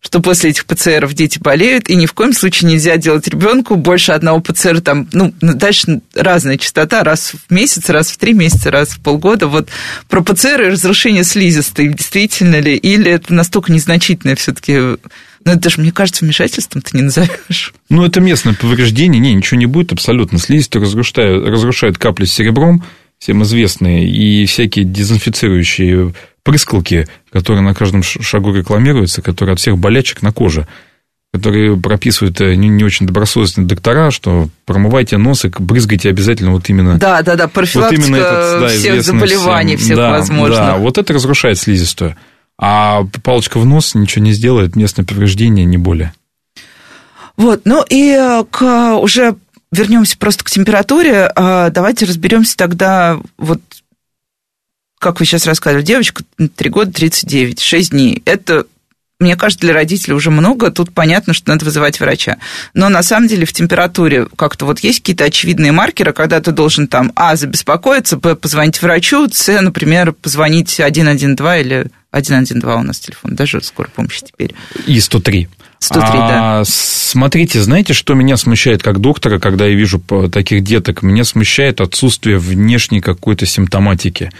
что 0.00 0.20
после 0.20 0.50
этих 0.50 0.66
ПЦРов 0.66 1.14
дети 1.14 1.38
болеют, 1.38 1.88
и 1.88 1.96
ни 1.96 2.06
в 2.06 2.12
коем 2.12 2.32
случае 2.32 2.70
нельзя 2.70 2.96
делать 2.96 3.28
ребенку 3.28 3.76
больше 3.76 4.12
одного 4.12 4.40
ПЦР, 4.40 4.80
там, 4.80 5.08
ну, 5.12 5.32
дальше 5.40 6.00
разная 6.14 6.58
частота, 6.58 7.04
раз 7.04 7.32
в 7.48 7.52
месяц, 7.52 7.88
раз 7.88 8.10
в 8.10 8.18
три 8.18 8.32
месяца, 8.32 8.70
раз 8.70 8.90
в 8.90 9.00
полгода. 9.00 9.46
Вот 9.48 9.68
про 10.08 10.22
ПЦР 10.22 10.62
и 10.62 10.70
разрушение 10.70 11.24
слизистой, 11.24 11.88
действительно 11.88 12.60
ли, 12.60 12.76
или 12.76 13.10
это 13.10 13.34
настолько 13.34 13.72
незначительное 13.72 14.36
все-таки 14.36 14.98
ну, 15.44 15.52
это 15.52 15.70
же, 15.70 15.80
мне 15.80 15.92
кажется, 15.92 16.24
вмешательством 16.24 16.82
ты 16.82 16.96
не 16.96 17.02
назовешь. 17.02 17.72
Ну, 17.88 18.04
это 18.04 18.20
местное 18.20 18.52
повреждение. 18.52 19.18
Не, 19.18 19.32
ничего 19.32 19.58
не 19.58 19.64
будет 19.64 19.92
абсолютно. 19.92 20.38
Слизистую 20.38 20.82
разрушает, 20.82 21.46
разрушает 21.46 21.96
капли 21.96 22.26
с 22.26 22.32
серебром, 22.32 22.84
всем 23.18 23.42
известные, 23.42 24.08
и 24.08 24.46
всякие 24.46 24.84
дезинфицирующие 24.84 26.14
прыскалки, 26.42 27.06
которые 27.30 27.62
на 27.62 27.74
каждом 27.74 28.02
шагу 28.02 28.54
рекламируются, 28.54 29.22
которые 29.22 29.54
от 29.54 29.60
всех 29.60 29.76
болячек 29.76 30.22
на 30.22 30.32
коже, 30.32 30.66
которые 31.32 31.76
прописывают 31.76 32.40
э, 32.40 32.54
не, 32.54 32.68
не 32.68 32.84
очень 32.84 33.06
добросовестные 33.06 33.66
доктора, 33.66 34.10
что 34.10 34.48
промывайте 34.64 35.18
нос 35.18 35.44
и 35.44 35.52
брызгайте 35.58 36.08
обязательно 36.08 36.52
вот 36.52 36.68
именно... 36.70 36.98
Да, 36.98 37.22
да, 37.22 37.36
да, 37.36 37.48
профилактика 37.48 38.00
вот 38.00 38.08
именно 38.08 38.22
этот, 38.22 38.60
да, 38.60 38.68
всех 38.68 39.02
заболеваний, 39.02 39.76
всем, 39.76 39.84
всех 39.84 39.96
да, 39.98 40.10
возможных. 40.10 40.58
Да, 40.58 40.76
вот 40.78 40.96
это 40.96 41.12
разрушает 41.12 41.58
слизистую. 41.58 42.16
А 42.58 43.04
палочка 43.22 43.58
в 43.58 43.66
нос 43.66 43.94
ничего 43.94 44.24
не 44.24 44.32
сделает, 44.32 44.74
местное 44.74 45.04
повреждение 45.04 45.66
не 45.66 45.76
более. 45.76 46.12
Вот, 47.36 47.62
ну 47.66 47.84
и 47.88 48.10
э, 48.10 48.44
к 48.50 48.96
уже 48.96 49.36
вернемся 49.70 50.16
просто 50.18 50.44
к 50.44 50.50
температуре. 50.50 51.30
А, 51.34 51.70
давайте 51.70 52.06
разберемся 52.06 52.56
тогда 52.56 53.20
вот 53.36 53.60
как 54.98 55.20
вы 55.20 55.26
сейчас 55.26 55.46
рассказывали, 55.46 55.84
девочка 55.84 56.24
3 56.36 56.70
года 56.70 56.92
39, 56.92 57.60
6 57.60 57.90
дней. 57.90 58.22
Это 58.24 58.66
мне 59.20 59.34
кажется, 59.34 59.66
для 59.66 59.74
родителей 59.74 60.14
уже 60.14 60.30
много, 60.30 60.70
тут 60.70 60.94
понятно, 60.94 61.34
что 61.34 61.50
надо 61.50 61.64
вызывать 61.64 61.98
врача. 61.98 62.38
Но 62.72 62.88
на 62.88 63.02
самом 63.02 63.26
деле 63.26 63.46
в 63.46 63.52
температуре 63.52 64.28
как-то 64.36 64.64
вот 64.64 64.78
есть 64.80 65.00
какие-то 65.00 65.24
очевидные 65.24 65.72
маркеры, 65.72 66.12
когда 66.12 66.40
ты 66.40 66.52
должен 66.52 66.86
там, 66.86 67.10
а, 67.16 67.34
забеспокоиться, 67.34 68.16
б, 68.16 68.36
позвонить 68.36 68.80
врачу, 68.80 69.28
с, 69.28 69.60
например, 69.60 70.12
позвонить 70.12 70.70
112 70.70 71.60
или 71.60 71.90
112 72.12 72.64
у 72.64 72.82
нас 72.82 73.00
телефон, 73.00 73.34
даже 73.34 73.60
скорой 73.60 73.90
помощи 73.90 74.22
теперь. 74.24 74.54
И 74.86 75.00
103. 75.00 75.48
103, 75.80 76.18
а, 76.20 76.28
да. 76.28 76.62
Смотрите, 76.64 77.60
знаете, 77.60 77.92
что 77.94 78.14
меня 78.14 78.36
смущает 78.36 78.82
как 78.82 79.00
доктора, 79.00 79.38
когда 79.38 79.66
я 79.66 79.74
вижу 79.74 80.00
таких 80.30 80.62
деток? 80.62 81.02
Меня 81.02 81.24
смущает 81.24 81.80
отсутствие 81.80 82.38
внешней 82.38 83.00
какой-то 83.00 83.46
симптоматики 83.46 84.30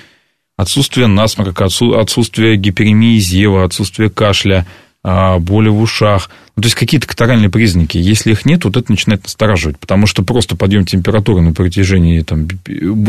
отсутствие 0.59 1.07
насморка, 1.07 1.67
отсутствие 1.67 2.57
гиперемии 2.57 3.19
зева, 3.19 3.65
отсутствие 3.65 4.11
кашля, 4.11 4.67
а, 5.05 5.39
боли 5.39 5.69
в 5.69 5.81
ушах. 5.81 6.29
Ну, 6.57 6.63
то 6.63 6.67
есть 6.67 6.75
какие-то 6.75 7.07
катаральные 7.07 7.49
признаки. 7.49 7.97
Если 7.97 8.33
их 8.33 8.45
нет, 8.45 8.65
вот 8.65 8.77
это 8.77 8.91
начинает 8.91 9.23
настораживать. 9.23 9.79
Потому 9.79 10.07
что 10.07 10.25
просто 10.25 10.57
подъем 10.57 10.85
температуры 10.85 11.41
на 11.41 11.55
протяжении 11.55 12.21
там, 12.23 12.49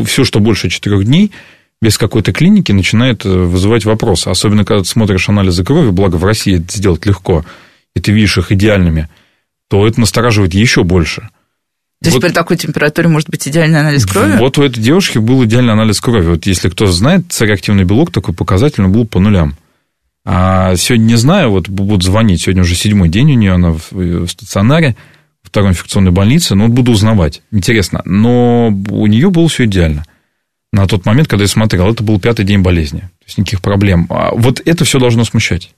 все, 0.06 0.24
что 0.24 0.40
больше 0.40 0.70
4 0.70 1.04
дней, 1.04 1.32
без 1.82 1.98
какой-то 1.98 2.32
клиники 2.34 2.72
начинает 2.72 3.26
э, 3.26 3.30
вызывать 3.30 3.84
вопросы. 3.84 4.28
Особенно, 4.28 4.64
когда 4.64 4.84
ты 4.84 4.90
смотришь 4.90 5.28
анализы 5.28 5.64
крови, 5.64 5.90
благо 5.90 6.18
в 6.18 6.24
России 6.26 6.58
это 6.60 6.78
сделать 6.78 7.06
легко, 7.08 7.44
и 7.96 8.00
ты 8.00 8.12
видишь 8.12 8.38
их 8.38 8.52
идеальными, 8.52 9.10
то 9.68 9.88
это 9.88 10.00
настораживает 10.00 10.54
еще 10.54 10.84
больше. 10.84 11.30
То 12.02 12.08
есть 12.08 12.16
вот, 12.16 12.22
при 12.22 12.34
такой 12.34 12.56
температуре 12.56 13.10
может 13.10 13.30
быть 13.30 13.46
идеальный 13.48 13.82
анализ 13.82 14.06
крови? 14.06 14.38
Вот 14.38 14.58
у 14.58 14.64
этой 14.64 14.82
девушки 14.82 15.18
был 15.18 15.44
идеальный 15.44 15.74
анализ 15.74 16.00
крови. 16.00 16.28
Вот 16.28 16.46
если 16.46 16.70
кто 16.70 16.86
знает, 16.86 17.26
цареактивный 17.30 17.84
белок 17.84 18.12
такой 18.12 18.34
показательный 18.34 18.88
был 18.88 19.06
по 19.06 19.20
нулям. 19.20 19.56
А 20.26 20.76
сегодня 20.78 21.06
не 21.06 21.16
знаю, 21.16 21.52
вот 21.52 21.68
будут 21.68 22.04
звонить, 22.04 22.42
сегодня 22.42 22.62
уже 22.62 22.76
седьмой 22.76 23.10
день 23.10 23.32
у 23.32 23.36
нее, 23.36 23.54
она 23.54 23.74
в, 23.74 23.92
в 23.92 24.28
стационаре, 24.28 24.96
второй 25.42 25.72
инфекционной 25.72 26.12
больнице, 26.12 26.56
но 26.56 26.66
вот 26.66 26.74
буду 26.74 26.92
узнавать, 26.92 27.42
интересно. 27.52 28.02
Но 28.06 28.68
у 28.68 29.08
нее 29.08 29.30
было 29.30 29.50
все 29.50 29.66
идеально. 29.66 30.06
На 30.72 30.88
тот 30.88 31.06
момент, 31.06 31.28
когда 31.28 31.44
я 31.44 31.48
смотрел, 31.50 31.92
это 31.92 32.04
был 32.04 32.20
пятый 32.20 32.46
день 32.46 32.60
болезни, 32.60 33.00
то 33.00 33.26
есть 33.26 33.38
никаких 33.40 33.62
проблем. 33.62 34.06
А 34.10 34.32
вот 34.36 34.62
это 34.64 34.86
все 34.86 35.00
должно 35.00 35.26
смущать. 35.26 35.72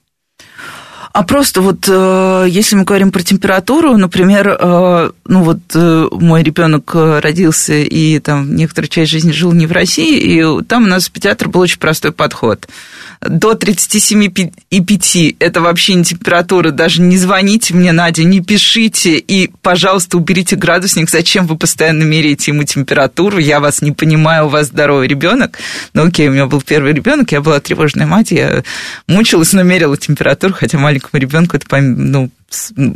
А 1.13 1.23
просто 1.23 1.61
вот 1.61 1.85
э, 1.87 2.45
если 2.49 2.75
мы 2.75 2.83
говорим 2.83 3.11
про 3.11 3.21
температуру, 3.21 3.97
например, 3.97 4.57
э, 4.59 5.11
ну 5.25 5.43
вот 5.43 5.59
э, 5.73 6.07
мой 6.11 6.43
ребенок 6.43 6.91
родился 6.93 7.73
и 7.73 8.19
там 8.19 8.55
некоторую 8.55 8.89
часть 8.89 9.11
жизни 9.11 9.31
жил 9.31 9.51
не 9.51 9.67
в 9.67 9.71
России, 9.71 10.17
и 10.19 10.63
там 10.63 10.85
у 10.85 10.87
нас 10.87 11.07
в 11.07 11.11
педиатр 11.11 11.49
был 11.49 11.61
очень 11.61 11.79
простой 11.79 12.11
подход– 12.11 12.67
до 13.21 13.53
37,5 13.53 15.35
это 15.39 15.61
вообще 15.61 15.93
не 15.93 16.03
температура, 16.03 16.71
даже 16.71 17.01
не 17.01 17.17
звоните 17.17 17.73
мне, 17.73 17.91
Надя, 17.91 18.23
не 18.23 18.41
пишите, 18.41 19.17
и, 19.17 19.51
пожалуйста, 19.61 20.17
уберите 20.17 20.55
градусник, 20.55 21.09
зачем 21.09 21.45
вы 21.45 21.55
постоянно 21.55 22.03
меряете 22.03 22.51
ему 22.51 22.63
температуру, 22.63 23.37
я 23.37 23.59
вас 23.59 23.81
не 23.81 23.91
понимаю, 23.91 24.45
у 24.45 24.49
вас 24.49 24.67
здоровый 24.67 25.07
ребенок, 25.07 25.59
ну 25.93 26.07
окей, 26.07 26.29
у 26.29 26.31
меня 26.31 26.47
был 26.47 26.61
первый 26.61 26.93
ребенок, 26.93 27.31
я 27.31 27.41
была 27.41 27.59
тревожная 27.59 28.07
мать, 28.07 28.31
я 28.31 28.63
мучилась, 29.07 29.53
но 29.53 29.61
мерила 29.61 29.97
температуру, 29.97 30.53
хотя 30.53 30.79
маленькому 30.79 31.21
ребенку 31.21 31.57
это, 31.57 31.77
ну, 31.79 32.31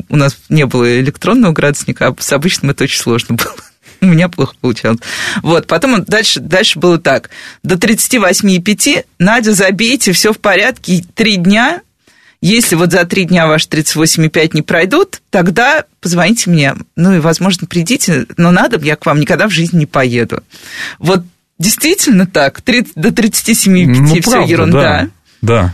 у 0.09 0.15
нас 0.15 0.37
не 0.49 0.65
было 0.65 0.99
электронного 0.99 1.53
градусника, 1.53 2.07
а 2.07 2.15
с 2.17 2.33
обычным 2.33 2.71
это 2.71 2.85
очень 2.85 2.99
сложно 2.99 3.35
было. 3.35 3.55
У 4.01 4.05
меня 4.05 4.29
плохо 4.29 4.55
получалось. 4.59 4.99
Вот, 5.41 5.67
потом 5.67 6.03
дальше, 6.03 6.39
дальше 6.39 6.79
было 6.79 6.97
так. 6.97 7.29
До 7.63 7.75
38,5 7.75 9.05
Надя, 9.19 9.53
забейте, 9.53 10.11
все 10.11 10.33
в 10.33 10.39
порядке, 10.39 11.03
три 11.13 11.37
дня. 11.37 11.81
Если 12.41 12.75
вот 12.75 12.91
за 12.91 13.05
три 13.05 13.25
дня 13.25 13.47
ваши 13.47 13.67
38,5 13.67 14.51
не 14.53 14.61
пройдут, 14.61 15.21
тогда 15.31 15.85
позвоните 15.99 16.49
мне. 16.49 16.75
Ну 16.95 17.15
и, 17.15 17.19
возможно, 17.19 17.65
придите, 17.65 18.27
но 18.37 18.51
надо, 18.51 18.79
я 18.85 18.95
к 18.95 19.05
вам 19.05 19.19
никогда 19.19 19.47
в 19.47 19.51
жизни 19.51 19.79
не 19.79 19.85
поеду. 19.85 20.43
Вот 20.99 21.23
действительно 21.57 22.27
так, 22.27 22.61
30, 22.61 22.93
до 22.95 23.09
37,5 23.09 23.85
ну, 23.87 24.05
все 24.05 24.21
правда, 24.21 24.51
ерунда. 24.51 25.09
Да, 25.41 25.63
да. 25.63 25.73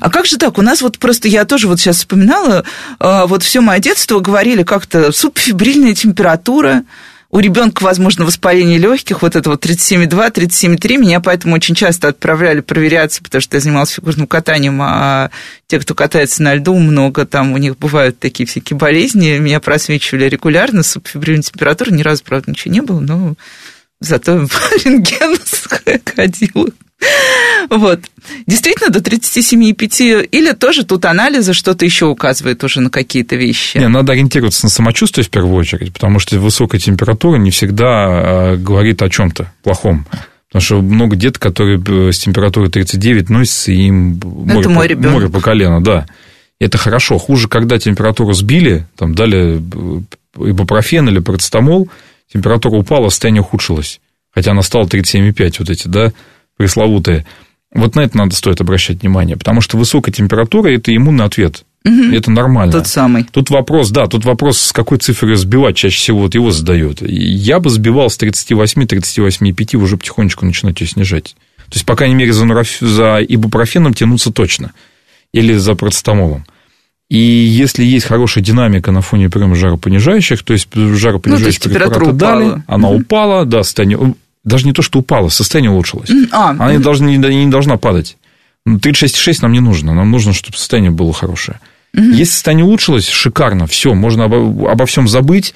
А 0.00 0.10
как 0.10 0.26
же 0.26 0.38
так? 0.38 0.58
У 0.58 0.62
нас 0.62 0.80
вот 0.80 0.98
просто, 0.98 1.28
я 1.28 1.44
тоже 1.44 1.68
вот 1.68 1.78
сейчас 1.78 1.98
вспоминала, 1.98 2.64
а, 2.98 3.26
вот 3.26 3.42
все 3.42 3.60
мое 3.60 3.78
детство 3.78 4.20
говорили 4.20 4.62
как-то 4.62 5.12
субфибрильная 5.12 5.94
температура, 5.94 6.84
у 7.32 7.38
ребенка, 7.38 7.82
возможно, 7.82 8.26
воспаление 8.26 8.78
легких, 8.78 9.22
вот 9.22 9.36
это 9.36 9.48
вот 9.48 9.64
37,2, 9.64 10.32
37,3. 10.32 10.98
Меня 10.98 11.18
поэтому 11.20 11.54
очень 11.54 11.74
часто 11.74 12.08
отправляли 12.08 12.60
проверяться, 12.60 13.22
потому 13.22 13.40
что 13.40 13.56
я 13.56 13.60
занималась 13.60 13.90
фигурным 13.90 14.26
катанием, 14.26 14.78
а 14.82 15.30
те, 15.66 15.80
кто 15.80 15.94
катается 15.94 16.42
на 16.42 16.54
льду, 16.54 16.78
много 16.78 17.24
там 17.24 17.52
у 17.52 17.56
них 17.56 17.78
бывают 17.78 18.18
такие 18.18 18.46
всякие 18.46 18.76
болезни. 18.76 19.38
Меня 19.38 19.60
просвечивали 19.60 20.28
регулярно, 20.28 20.82
субфибрильная 20.82 21.42
температура, 21.42 21.90
ни 21.90 22.02
разу, 22.02 22.22
правда, 22.22 22.50
ничего 22.50 22.74
не 22.74 22.82
было, 22.82 23.00
но 23.00 23.34
зато 24.04 24.48
рентген 24.84 25.36
ходила. 26.14 26.68
Вот. 27.68 28.00
Действительно, 28.46 28.90
до 28.90 29.00
37,5 29.00 30.28
или 30.30 30.52
тоже 30.52 30.84
тут 30.84 31.04
анализы 31.04 31.52
что-то 31.52 31.84
еще 31.84 32.06
указывает 32.06 32.62
уже 32.64 32.80
на 32.80 32.90
какие-то 32.90 33.36
вещи? 33.36 33.78
Не, 33.78 33.88
надо 33.88 34.12
ориентироваться 34.12 34.66
на 34.66 34.70
самочувствие 34.70 35.24
в 35.24 35.30
первую 35.30 35.56
очередь, 35.56 35.92
потому 35.92 36.18
что 36.18 36.38
высокая 36.38 36.80
температура 36.80 37.38
не 37.38 37.50
всегда 37.50 38.52
э, 38.52 38.56
говорит 38.56 39.02
о 39.02 39.08
чем-то 39.08 39.52
плохом. 39.62 40.06
Потому 40.48 40.62
что 40.62 40.82
много 40.82 41.16
деток, 41.16 41.42
которые 41.42 41.82
э, 41.84 42.12
с 42.12 42.18
температурой 42.18 42.70
39 42.70 43.30
носятся, 43.30 43.72
и 43.72 43.86
им 43.86 44.20
море, 44.22 44.68
мой 44.68 44.88
по, 44.88 45.08
море 45.08 45.28
по 45.28 45.40
колено, 45.40 45.82
да. 45.82 46.06
Это 46.60 46.78
хорошо. 46.78 47.18
Хуже, 47.18 47.48
когда 47.48 47.78
температуру 47.78 48.34
сбили, 48.34 48.86
там 48.96 49.14
дали 49.14 49.56
э, 49.56 50.00
ибупрофен 50.50 51.08
или 51.08 51.18
парацетамол, 51.18 51.88
температура 52.32 52.76
упала, 52.76 53.08
состояние 53.08 53.42
ухудшилось. 53.42 54.00
Хотя 54.30 54.52
она 54.52 54.62
стала 54.62 54.84
37,5, 54.84 55.56
вот 55.58 55.70
эти, 55.70 55.88
да, 55.88 56.12
пресловутые. 56.56 57.26
Вот 57.74 57.94
на 57.94 58.00
это 58.00 58.16
надо 58.16 58.34
стоит 58.34 58.60
обращать 58.60 59.02
внимание, 59.02 59.36
потому 59.36 59.60
что 59.60 59.76
высокая 59.76 60.12
температура– 60.12 60.68
это 60.74 60.94
иммунный 60.94 61.24
ответ. 61.24 61.64
Угу. 61.84 62.14
Это 62.14 62.30
нормально. 62.30 62.72
Тот 62.72 62.86
самый. 62.86 63.24
Тут 63.24 63.50
вопрос, 63.50 63.90
да, 63.90 64.06
тут 64.06 64.24
вопрос, 64.24 64.58
с 64.60 64.72
какой 64.72 64.98
цифрой 64.98 65.34
сбивать, 65.36 65.76
чаще 65.76 65.96
всего 65.96 66.20
вот 66.20 66.34
его 66.34 66.50
задают. 66.50 67.02
Я 67.02 67.58
бы 67.58 67.70
сбивал 67.70 68.08
с 68.08 68.16
38, 68.16 68.82
38,5, 68.82 69.76
уже 69.76 69.96
потихонечку 69.96 70.46
начинать 70.46 70.80
ее 70.80 70.86
снижать. 70.86 71.34
То 71.68 71.76
есть, 71.76 71.86
по 71.86 71.96
крайней 71.96 72.14
мере, 72.14 72.32
за, 72.32 72.44
нуроф... 72.44 72.78
за 72.80 73.18
ибупрофеном 73.20 73.94
тянуться 73.94 74.30
точно. 74.32 74.72
Или 75.32 75.54
за 75.54 75.74
процетамолом. 75.74 76.44
И 77.12 77.18
если 77.18 77.84
есть 77.84 78.06
хорошая 78.06 78.42
динамика 78.42 78.90
на 78.90 79.02
фоне 79.02 79.28
приема 79.28 79.54
жаропонижающих, 79.54 80.42
то 80.42 80.54
есть 80.54 80.74
жаропонижающие 80.74 81.60
ну, 81.66 81.70
препараты 81.70 82.12
дали, 82.12 82.62
она 82.66 82.88
угу. 82.88 83.02
упала, 83.02 83.44
да, 83.44 83.62
состояние 83.64 84.14
даже 84.44 84.64
не 84.64 84.72
то, 84.72 84.80
что 84.80 85.00
упала, 85.00 85.28
состояние 85.28 85.72
улучшилось. 85.72 86.08
А, 86.30 86.52
Она 86.52 86.72
угу. 86.72 86.82
должна, 86.82 87.08
не, 87.08 87.18
не 87.18 87.50
должна 87.50 87.76
падать. 87.76 88.16
36,6 88.66 89.40
нам 89.42 89.52
не 89.52 89.60
нужно. 89.60 89.92
Нам 89.92 90.10
нужно, 90.10 90.32
чтобы 90.32 90.56
состояние 90.56 90.90
было 90.90 91.12
хорошее. 91.12 91.60
Угу. 91.94 92.02
Если 92.02 92.32
состояние 92.32 92.64
улучшилось, 92.64 93.06
шикарно, 93.06 93.66
все, 93.66 93.92
можно 93.92 94.24
обо, 94.24 94.70
обо 94.72 94.86
всем 94.86 95.06
забыть. 95.06 95.54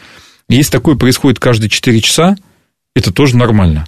Если 0.51 0.71
такое 0.71 0.97
происходит 0.97 1.39
каждые 1.39 1.71
4 1.71 2.03
часа, 2.03 2.37
это 2.95 3.15
тоже 3.15 3.35
нормально. 3.39 3.87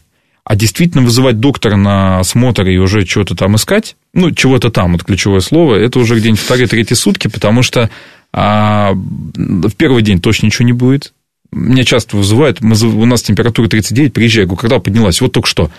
А 0.48 0.56
действительно 0.56 1.04
вызывать 1.04 1.40
доктора 1.40 1.76
на 1.76 2.20
осмотр 2.20 2.66
и 2.68 2.78
уже 2.78 3.04
чего-то 3.04 3.34
там 3.34 3.56
искать, 3.56 3.96
ну, 4.14 4.30
чего-то 4.30 4.70
там, 4.70 4.94
это 4.94 5.04
ключевое 5.04 5.40
слово, 5.40 5.74
это 5.74 5.98
уже 5.98 6.16
где-нибудь 6.16 6.40
вторые-третьи 6.40 6.94
сутки, 6.94 7.28
потому 7.28 7.62
что 7.62 7.90
а, 8.32 8.92
в 8.94 9.72
первый 9.76 10.02
день 10.02 10.22
точно 10.22 10.46
ничего 10.46 10.64
не 10.64 10.72
будет, 10.72 11.12
меня 11.52 11.84
часто 11.84 12.16
вызывают, 12.16 12.62
мы, 12.62 12.74
у 12.82 13.04
нас 13.04 13.20
температура 13.20 13.68
39, 13.68 14.14
приезжай, 14.14 14.46
говорю, 14.46 14.58
когда 14.58 14.78
поднялась? 14.78 15.20
Вот 15.20 15.32
только 15.32 15.46
что. 15.46 15.70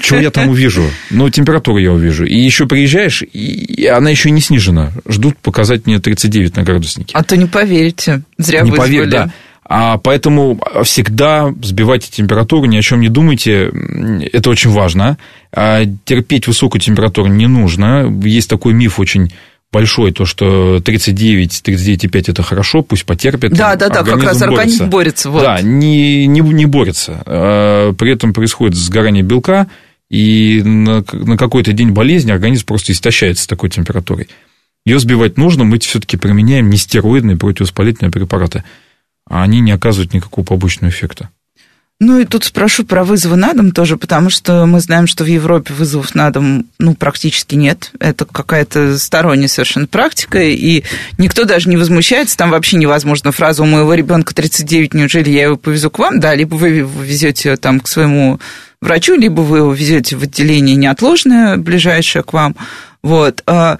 Чего 0.00 0.20
я 0.20 0.30
там 0.30 0.48
увижу? 0.48 0.84
Ну, 1.10 1.28
температуру 1.28 1.76
я 1.76 1.92
увижу. 1.92 2.24
И 2.24 2.34
еще 2.34 2.66
приезжаешь, 2.66 3.22
и 3.22 3.86
она 3.86 4.08
еще 4.08 4.30
не 4.30 4.40
снижена. 4.40 4.92
Ждут 5.06 5.36
показать 5.36 5.86
мне 5.86 5.98
39 5.98 6.56
на 6.56 6.62
градуснике. 6.62 7.10
А 7.14 7.22
то 7.22 7.36
не 7.36 7.44
поверите. 7.44 8.22
Зря 8.38 8.62
не 8.62 8.72
поверь, 8.72 9.06
да. 9.06 9.30
А 9.68 9.98
поэтому 9.98 10.60
всегда 10.84 11.52
сбивайте 11.60 12.10
температуру, 12.10 12.66
ни 12.66 12.76
о 12.76 12.82
чем 12.82 13.00
не 13.00 13.08
думайте. 13.08 13.72
Это 14.32 14.50
очень 14.50 14.70
важно. 14.70 15.18
А 15.52 15.82
терпеть 16.04 16.46
высокую 16.46 16.80
температуру 16.80 17.28
не 17.28 17.48
нужно. 17.48 18.06
Есть 18.24 18.48
такой 18.48 18.74
миф 18.74 19.00
очень 19.00 19.32
большой, 19.72 20.12
то, 20.12 20.24
что 20.24 20.80
39, 20.80 21.62
39,5 21.64 22.30
это 22.30 22.42
хорошо, 22.42 22.82
пусть 22.82 23.04
потерпит. 23.04 23.52
Да, 23.52 23.74
да, 23.76 23.88
да, 23.88 24.04
как 24.04 24.22
раз 24.22 24.40
организм 24.40 24.88
борется. 24.88 25.30
Вот. 25.30 25.42
Да, 25.42 25.60
не, 25.60 26.26
не, 26.26 26.40
не 26.40 26.66
борется. 26.66 27.22
А, 27.26 27.92
при 27.92 28.12
этом 28.12 28.32
происходит 28.32 28.76
сгорание 28.76 29.22
белка, 29.22 29.66
и 30.08 30.62
на, 30.64 31.04
на 31.12 31.36
какой-то 31.36 31.72
день 31.72 31.90
болезни 31.90 32.30
организм 32.30 32.66
просто 32.66 32.92
истощается 32.92 33.48
такой 33.48 33.70
температурой. 33.70 34.28
Ее 34.84 35.00
сбивать 35.00 35.36
нужно, 35.36 35.64
мы 35.64 35.80
все-таки 35.80 36.16
применяем 36.16 36.70
нестероидные 36.70 37.36
противовоспалительные 37.36 38.12
препараты, 38.12 38.62
а 39.28 39.42
они 39.42 39.60
не 39.60 39.72
оказывают 39.72 40.14
никакого 40.14 40.44
побочного 40.44 40.90
эффекта. 40.90 41.30
Ну 41.98 42.18
и 42.18 42.26
тут 42.26 42.44
спрошу 42.44 42.84
про 42.84 43.04
вызовы 43.04 43.36
на 43.36 43.54
дом 43.54 43.70
тоже, 43.70 43.96
потому 43.96 44.28
что 44.28 44.66
мы 44.66 44.80
знаем, 44.80 45.06
что 45.06 45.24
в 45.24 45.28
Европе 45.28 45.72
вызовов 45.72 46.14
на 46.14 46.30
дом 46.30 46.66
ну, 46.78 46.94
практически 46.94 47.54
нет. 47.54 47.90
Это 47.98 48.26
какая-то 48.26 48.98
сторонняя 48.98 49.48
совершенно 49.48 49.86
практика, 49.86 50.42
и 50.42 50.84
никто 51.16 51.44
даже 51.44 51.70
не 51.70 51.78
возмущается. 51.78 52.36
Там 52.36 52.50
вообще 52.50 52.76
невозможно 52.76 53.32
фразу 53.32 53.62
«у 53.62 53.66
моего 53.66 53.94
ребенка 53.94 54.34
39, 54.34 54.92
неужели 54.92 55.30
я 55.30 55.44
его 55.44 55.56
повезу 55.56 55.90
к 55.90 55.98
вам?» 55.98 56.20
Да, 56.20 56.34
либо 56.34 56.56
вы 56.56 56.80
везете 56.80 57.56
там 57.56 57.80
к 57.80 57.88
своему 57.88 58.40
врачу, 58.82 59.14
либо 59.14 59.40
вы 59.40 59.58
его 59.58 59.72
везете 59.72 60.16
в 60.16 60.22
отделение 60.22 60.76
неотложное, 60.76 61.56
ближайшее 61.56 62.22
к 62.22 62.34
вам. 62.34 62.56
Вот. 63.02 63.42
А, 63.46 63.78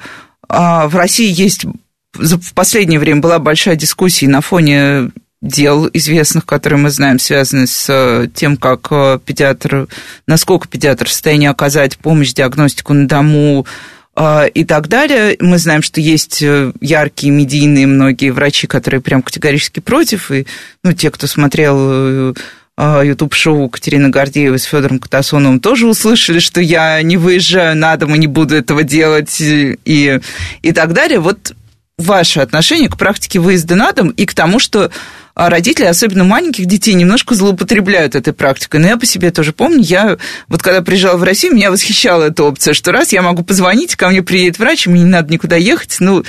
а 0.48 0.88
в 0.88 0.96
России 0.96 1.30
есть 1.30 1.66
в 2.14 2.54
последнее 2.54 2.98
время 2.98 3.20
была 3.20 3.38
большая 3.38 3.76
дискуссия 3.76 4.26
на 4.26 4.40
фоне 4.40 5.10
дел 5.46 5.88
известных, 5.92 6.44
которые 6.44 6.78
мы 6.78 6.90
знаем, 6.90 7.18
связаны 7.18 7.66
с 7.66 7.86
э, 7.88 8.28
тем, 8.34 8.56
как 8.56 8.88
э, 8.90 9.18
педиатр, 9.24 9.88
насколько 10.26 10.68
педиатр 10.68 11.06
в 11.06 11.12
состоянии 11.12 11.48
оказать 11.48 11.96
помощь, 11.98 12.32
диагностику 12.32 12.92
на 12.92 13.08
дому 13.08 13.66
э, 14.14 14.48
и 14.50 14.64
так 14.64 14.88
далее. 14.88 15.36
Мы 15.40 15.58
знаем, 15.58 15.82
что 15.82 16.00
есть 16.00 16.42
яркие 16.42 17.32
медийные 17.32 17.86
многие 17.86 18.30
врачи, 18.30 18.66
которые 18.66 19.00
прям 19.00 19.22
категорически 19.22 19.80
против, 19.80 20.30
и 20.30 20.46
ну, 20.82 20.92
те, 20.92 21.10
кто 21.10 21.26
смотрел 21.26 22.34
YouTube-шоу 22.78 23.70
Катерины 23.70 24.10
Гордеевой 24.10 24.58
с 24.58 24.64
Федором 24.64 24.98
Катасоновым 24.98 25.60
тоже 25.60 25.86
услышали, 25.86 26.40
что 26.40 26.60
я 26.60 27.00
не 27.00 27.16
выезжаю 27.16 27.74
на 27.74 27.96
дом 27.96 28.14
и 28.14 28.18
не 28.18 28.26
буду 28.26 28.54
этого 28.54 28.82
делать 28.82 29.40
и, 29.40 30.20
и 30.60 30.72
так 30.72 30.92
далее. 30.92 31.18
Вот 31.18 31.54
ваше 31.98 32.40
отношение 32.40 32.90
к 32.90 32.96
практике 32.96 33.38
выезда 33.38 33.74
на 33.74 33.92
дом 33.92 34.10
и 34.10 34.26
к 34.26 34.34
тому, 34.34 34.58
что 34.58 34.90
а 35.34 35.50
родители, 35.50 35.84
особенно 35.84 36.24
маленьких 36.24 36.64
детей, 36.64 36.94
немножко 36.94 37.34
злоупотребляют 37.34 38.14
этой 38.14 38.32
практикой. 38.32 38.80
Но 38.80 38.86
я 38.86 38.96
по 38.96 39.04
себе 39.04 39.30
тоже 39.30 39.52
помню, 39.52 39.82
я 39.82 40.16
вот 40.48 40.62
когда 40.62 40.80
приезжала 40.80 41.18
в 41.18 41.22
Россию, 41.22 41.54
меня 41.54 41.70
восхищала 41.70 42.24
эта 42.24 42.42
опция, 42.42 42.72
что 42.72 42.90
раз 42.90 43.12
я 43.12 43.20
могу 43.20 43.42
позвонить, 43.42 43.96
ко 43.96 44.08
мне 44.08 44.22
приедет 44.22 44.58
врач, 44.58 44.86
мне 44.86 45.02
не 45.02 45.10
надо 45.10 45.30
никуда 45.30 45.56
ехать, 45.56 45.96
ну, 46.00 46.24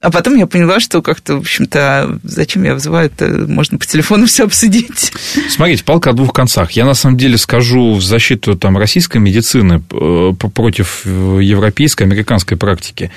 а 0.00 0.10
потом 0.10 0.36
я 0.36 0.46
поняла, 0.46 0.80
что 0.80 1.02
как-то, 1.02 1.36
в 1.36 1.40
общем-то, 1.40 2.18
зачем 2.24 2.64
я 2.64 2.74
вызываю 2.74 3.06
это, 3.06 3.28
можно 3.48 3.78
по 3.78 3.86
телефону 3.86 4.26
все 4.28 4.44
обсудить. 4.44 5.12
Смотрите, 5.48 5.84
палка 5.84 6.10
о 6.10 6.12
двух 6.12 6.32
концах. 6.32 6.72
Я 6.72 6.84
на 6.84 6.94
самом 6.94 7.16
деле 7.16 7.38
скажу 7.38 7.94
в 7.94 8.02
защиту 8.02 8.56
там, 8.56 8.76
российской 8.76 9.18
медицины 9.18 9.82
э, 9.90 10.32
против 10.54 11.04
европейской, 11.04 12.02
американской 12.02 12.56
практики. 12.56 13.12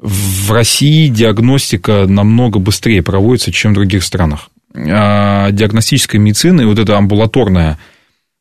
В 0.00 0.52
России 0.52 1.08
диагностика 1.08 2.06
намного 2.06 2.58
быстрее 2.58 3.02
проводится, 3.02 3.52
чем 3.52 3.72
в 3.72 3.74
других 3.74 4.04
странах. 4.04 4.50
А 4.74 5.50
диагностическая 5.50 6.20
медицина 6.20 6.60
и 6.60 6.64
вот 6.64 6.78
эта 6.78 6.96
амбулаторная, 6.96 7.78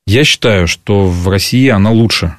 я 0.05 0.23
считаю, 0.23 0.67
что 0.67 1.07
в 1.07 1.27
России 1.27 1.67
она 1.69 1.91
лучше. 1.91 2.35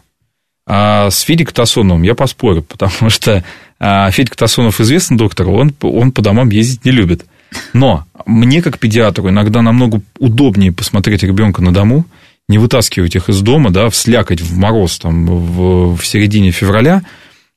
А 0.67 1.11
с 1.11 1.21
Федей 1.21 1.47
Катасоновым 1.47 2.03
я 2.03 2.15
поспорю, 2.15 2.63
потому 2.63 3.11
что 3.11 3.45
а 3.81 4.11
Федька 4.11 4.37
Тасонов 4.37 4.81
известный 4.81 5.17
доктор, 5.17 5.49
он, 5.49 5.73
он 5.83 6.13
по 6.13 6.21
домам 6.21 6.51
ездить 6.51 6.85
не 6.85 6.91
любит. 6.91 7.25
Но 7.73 8.05
мне, 8.27 8.61
как 8.61 8.79
педиатру, 8.79 9.29
иногда 9.29 9.63
намного 9.63 10.03
удобнее 10.19 10.73
посмотреть 10.73 11.23
ребенка 11.23 11.63
на 11.63 11.73
дому, 11.73 12.05
не 12.49 12.59
вытаскивать 12.59 13.15
их 13.15 13.29
из 13.29 13.41
дома, 13.41 13.71
да, 13.71 13.89
вслякать 13.89 14.41
в 14.41 14.57
мороз 14.57 14.99
там, 14.99 15.27
в, 15.27 15.97
в 15.97 16.07
середине 16.07 16.51
февраля, 16.51 17.03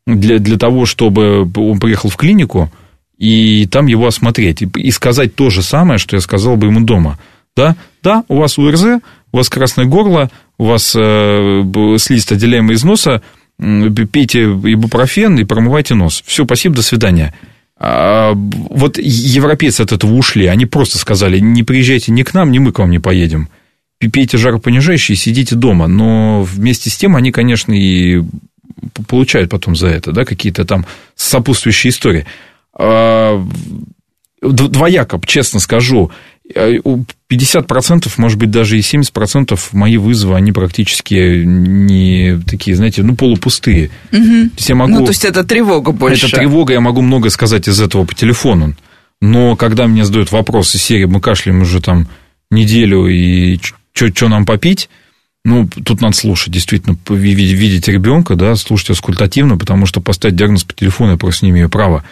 для, 0.05 0.39
для 0.39 0.57
того, 0.57 0.85
чтобы 0.85 1.41
он 1.55 1.79
приехал 1.79 2.09
в 2.09 2.17
клинику, 2.17 2.71
и 3.17 3.67
там 3.67 3.85
его 3.85 4.07
осмотреть, 4.07 4.61
и, 4.61 4.69
и 4.75 4.91
сказать 4.91 5.35
то 5.35 5.49
же 5.49 5.61
самое, 5.61 5.99
что 5.99 6.15
я 6.15 6.21
сказал 6.21 6.57
бы 6.57 6.67
ему 6.67 6.81
дома. 6.81 7.19
Да, 7.55 7.75
да, 8.01 8.23
у 8.29 8.37
вас 8.37 8.57
УРЗ, 8.57 9.01
у 9.31 9.37
вас 9.37 9.49
красное 9.49 9.85
горло, 9.85 10.31
у 10.57 10.65
вас 10.65 10.95
э, 10.97 11.63
слизь, 11.97 12.31
отделяемая 12.31 12.75
из 12.75 12.83
носа, 12.83 13.21
пейте 13.59 14.43
ибупрофен 14.43 15.37
и 15.37 15.43
промывайте 15.43 15.93
нос. 15.93 16.23
Все, 16.25 16.45
спасибо, 16.45 16.75
до 16.75 16.81
свидания. 16.81 17.33
А 17.77 18.33
вот 18.33 18.97
европейцы 18.99 19.81
от 19.81 19.91
этого 19.91 20.13
ушли. 20.13 20.45
Они 20.45 20.65
просто 20.65 20.97
сказали, 20.97 21.39
не 21.39 21.63
приезжайте 21.63 22.11
ни 22.11 22.23
к 22.23 22.33
нам, 22.33 22.51
ни 22.51 22.59
мы 22.59 22.71
к 22.71 22.79
вам 22.79 22.91
не 22.91 22.99
поедем. 22.99 23.49
Пейте 23.99 24.37
жаропонижающие 24.37 25.15
сидите 25.15 25.55
дома. 25.55 25.87
Но 25.87 26.43
вместе 26.43 26.89
с 26.89 26.97
тем 26.97 27.15
они, 27.15 27.31
конечно, 27.31 27.73
и 27.73 28.23
получают 29.07 29.49
потом 29.49 29.75
за 29.75 29.87
это 29.87 30.11
да, 30.11 30.25
какие-то 30.25 30.65
там 30.65 30.85
сопутствующие 31.15 31.91
истории. 31.91 32.25
А, 32.73 33.45
двояко, 34.41 35.19
честно 35.25 35.59
скажу. 35.59 36.11
50%, 36.53 38.07
э, 38.07 38.09
может 38.17 38.37
быть, 38.37 38.51
даже 38.51 38.77
и 38.77 38.81
70% 38.81 39.57
мои 39.71 39.97
вызовы, 39.97 40.35
они 40.35 40.51
практически 40.51 41.43
не 41.45 42.39
такие, 42.45 42.75
знаете, 42.75 43.03
ну, 43.03 43.15
полупустые. 43.15 43.89
Угу. 44.11 44.21
То 44.21 44.57
есть, 44.57 44.69
я 44.69 44.75
могу... 44.75 44.93
Ну, 44.93 45.05
то 45.05 45.11
есть, 45.11 45.23
это 45.23 45.43
тревога 45.43 45.91
больше. 45.91 46.27
Это 46.27 46.37
тревога, 46.37 46.73
я 46.73 46.81
могу 46.81 47.01
много 47.01 47.29
сказать 47.29 47.67
из 47.69 47.79
этого 47.79 48.03
по 48.05 48.13
телефону. 48.13 48.75
Но 49.21 49.55
когда 49.55 49.87
мне 49.87 50.03
задают 50.03 50.31
вопросы 50.31 50.77
серии, 50.77 51.05
мы 51.05 51.21
кашляем 51.21 51.61
уже 51.61 51.79
там 51.79 52.07
неделю, 52.49 53.07
и 53.07 53.59
что 53.93 54.27
нам 54.27 54.45
попить, 54.45 54.89
ну, 55.43 55.67
тут 55.67 56.01
надо 56.01 56.15
слушать, 56.15 56.53
действительно, 56.53 56.97
видеть, 57.09 57.87
ребенка, 57.87 58.35
да, 58.35 58.55
слушать 58.55 58.91
аскультативно, 58.91 59.57
потому 59.57 59.85
что 59.85 60.01
поставить 60.01 60.35
диагноз 60.35 60.63
по 60.63 60.73
телефону 60.73 61.11
я 61.11 61.17
просто 61.17 61.45
не 61.45 61.51
имею 61.51 61.69
права 61.69 62.03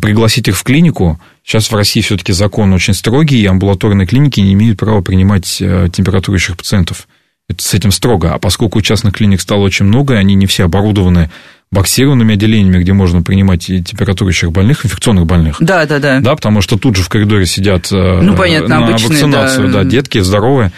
пригласить 0.00 0.48
их 0.48 0.56
в 0.56 0.62
клинику. 0.62 1.20
Сейчас 1.44 1.70
в 1.70 1.74
России 1.74 2.00
все-таки 2.00 2.32
закон 2.32 2.72
очень 2.72 2.94
строгий, 2.94 3.42
и 3.42 3.46
амбулаторные 3.46 4.06
клиники 4.06 4.40
не 4.40 4.54
имеют 4.54 4.78
права 4.78 5.02
принимать 5.02 5.58
э, 5.60 5.88
температурящих 5.92 6.56
пациентов. 6.56 7.08
Это 7.48 7.62
с 7.62 7.74
этим 7.74 7.92
строго. 7.92 8.32
А 8.32 8.38
поскольку 8.38 8.80
частных 8.80 9.14
клиник 9.14 9.40
стало 9.40 9.62
очень 9.62 9.84
много, 9.84 10.14
они 10.14 10.34
не 10.34 10.46
все 10.46 10.64
оборудованы 10.64 11.30
боксированными 11.70 12.34
отделениями, 12.34 12.82
где 12.82 12.92
можно 12.92 13.22
принимать 13.22 13.68
и 13.70 13.82
температурящих 13.82 14.52
больных, 14.52 14.84
инфекционных 14.84 15.26
больных. 15.26 15.56
Да, 15.58 15.86
да, 15.86 15.98
да. 15.98 16.20
Да, 16.20 16.36
потому 16.36 16.60
что 16.60 16.78
тут 16.78 16.96
же 16.96 17.02
в 17.02 17.08
коридоре 17.08 17.46
сидят 17.46 17.90
э, 17.90 18.20
ну, 18.22 18.36
понятно, 18.36 18.80
на 18.80 18.86
обычные, 18.86 19.10
вакцинацию, 19.10 19.68
да. 19.68 19.82
да, 19.82 19.84
детки 19.84 20.20
здоровые. 20.20 20.70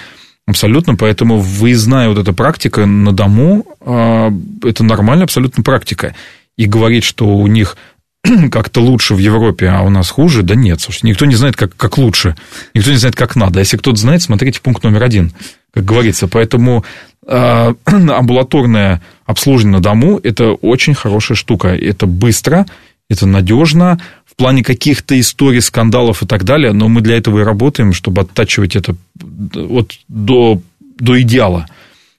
Абсолютно, 0.47 0.95
поэтому 0.95 1.39
выездная 1.39 2.09
вот 2.09 2.19
эта 2.19 2.35
практика 2.35 2.85
на 2.85 3.13
дому, 3.13 3.65
э, 3.81 4.31
это 4.63 4.85
нормальная 4.85 5.25
абсолютно 5.25 5.63
практика. 5.63 6.15
И 6.57 6.67
говорить, 6.67 7.05
что 7.05 7.27
у 7.27 7.47
них 7.47 7.79
как-то 8.51 8.81
лучше 8.81 9.15
в 9.15 9.19
Европе, 9.19 9.69
а 9.69 9.83
у 9.83 9.89
нас 9.89 10.11
хуже, 10.11 10.43
да 10.43 10.55
нет, 10.55 10.81
слушай, 10.81 11.07
никто 11.07 11.25
не 11.25 11.35
знает, 11.35 11.57
как, 11.57 11.75
как 11.77 11.97
лучше, 11.97 12.37
никто 12.75 12.91
не 12.91 12.99
знает, 12.99 13.17
как 13.17 13.37
надо. 13.37 13.61
Если 13.61 13.79
кто-то 13.79 13.97
знает, 13.97 14.21
смотрите 14.21 14.61
пункт 14.61 14.85
номер 14.85 15.03
один, 15.05 15.33
как 15.73 15.87
говорится. 15.87 16.29
Поэтому 16.29 16.85
э, 17.27 17.75
амбулаторное 17.87 19.03
обслуживание 19.25 19.79
на 19.79 19.83
дому– 19.83 20.21
это 20.23 20.53
очень 20.53 20.95
хорошая 20.95 21.37
штука. 21.37 21.69
Это 21.69 22.05
быстро, 22.05 22.67
это 23.09 23.27
надежно, 23.27 23.99
в 24.35 24.37
плане 24.37 24.65
каких-то 24.65 25.19
историй, 25.19 25.61
скандалов 25.61 26.23
и 26.23 26.27
так 26.27 26.43
далее, 26.43 26.73
но 26.73 26.89
мы 26.89 27.03
для 27.03 27.17
этого 27.17 27.41
и 27.41 27.45
работаем, 27.45 27.93
чтобы 27.93 28.23
оттачивать 28.23 28.75
это 28.75 28.97
вот 29.15 29.93
до, 30.09 30.61
до 30.99 31.21
идеала. 31.23 31.69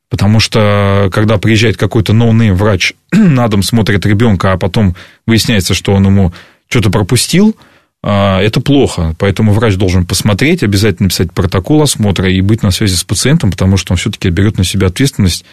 Потому 0.09 0.39
что, 0.39 1.09
когда 1.11 1.37
приезжает 1.37 1.75
какой-то 1.75 2.13
no-name 2.13 2.55
врач 2.55 2.93
на 3.11 3.49
дом, 3.49 3.63
смотрит 3.63 4.05
ребенка, 4.05 4.53
а 4.53 4.57
потом 4.57 4.95
выясняется, 5.27 5.73
что 5.73 5.93
он 5.93 6.05
ему 6.05 6.33
что-то 6.69 6.89
пропустил, 6.89 7.53
а, 8.01 8.39
это 8.39 8.61
плохо. 8.61 9.13
Поэтому 9.19 9.51
врач 9.51 9.75
должен 9.75 10.05
посмотреть, 10.05 10.63
обязательно 10.63 11.09
писать 11.09 11.33
протокол 11.33 11.81
осмотра 11.81 12.31
и 12.31 12.39
быть 12.39 12.63
на 12.63 12.71
связи 12.71 12.95
с 12.95 13.03
пациентом, 13.03 13.51
потому 13.51 13.75
что 13.75 13.91
он 13.91 13.97
все-таки 13.97 14.29
берет 14.29 14.57
на 14.57 14.63
себя 14.63 14.87
ответственность 14.87 15.43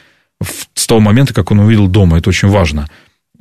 с 0.74 0.86
того 0.86 1.00
момента, 1.00 1.34
как 1.34 1.50
он 1.50 1.58
увидел 1.58 1.88
дома. 1.88 2.18
Это 2.18 2.28
очень 2.28 2.48
важно. 2.48 2.88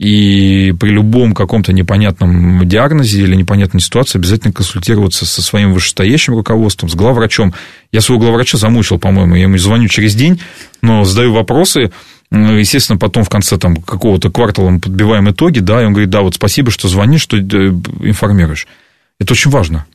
И 0.02 0.74
при 0.80 0.90
любом 0.90 1.36
каком-то 1.36 1.74
непонятном 1.74 2.68
диагнозе 2.68 3.22
или 3.22 3.36
непонятной 3.36 3.82
ситуации 3.82 4.18
обязательно 4.18 4.52
консультироваться 4.52 5.28
со 5.28 5.44
своим 5.44 5.74
вышестоящим 5.74 6.34
руководством, 6.34 6.90
с 6.90 6.96
главврачом. 6.96 7.54
Я 7.92 8.02
своего 8.02 8.24
главврача 8.24 8.58
замучил, 8.58 8.98
по-моему, 8.98 9.36
я 9.36 9.44
ему 9.44 9.60
звоню 9.60 9.88
через 9.90 10.16
день, 10.16 10.42
но 10.82 11.04
задаю 11.04 11.34
вопросы, 11.34 11.92
естественно, 12.32 12.98
потом 12.98 13.24
в 13.24 13.30
конце 13.30 13.60
там, 13.60 13.76
какого-то 13.76 14.32
квартала 14.32 14.72
мы 14.72 14.80
подбиваем 14.80 15.30
итоги, 15.30 15.60
да, 15.60 15.84
и 15.84 15.86
он 15.86 15.94
говорит, 15.94 16.10
да, 16.10 16.22
вот 16.22 16.34
спасибо, 16.34 16.72
что 16.72 16.88
звонишь, 16.88 17.22
что 17.22 17.38
э, 17.38 17.42
информируешь. 17.42 18.66
Это 19.20 19.34
очень 19.34 19.52
важно. 19.52 19.86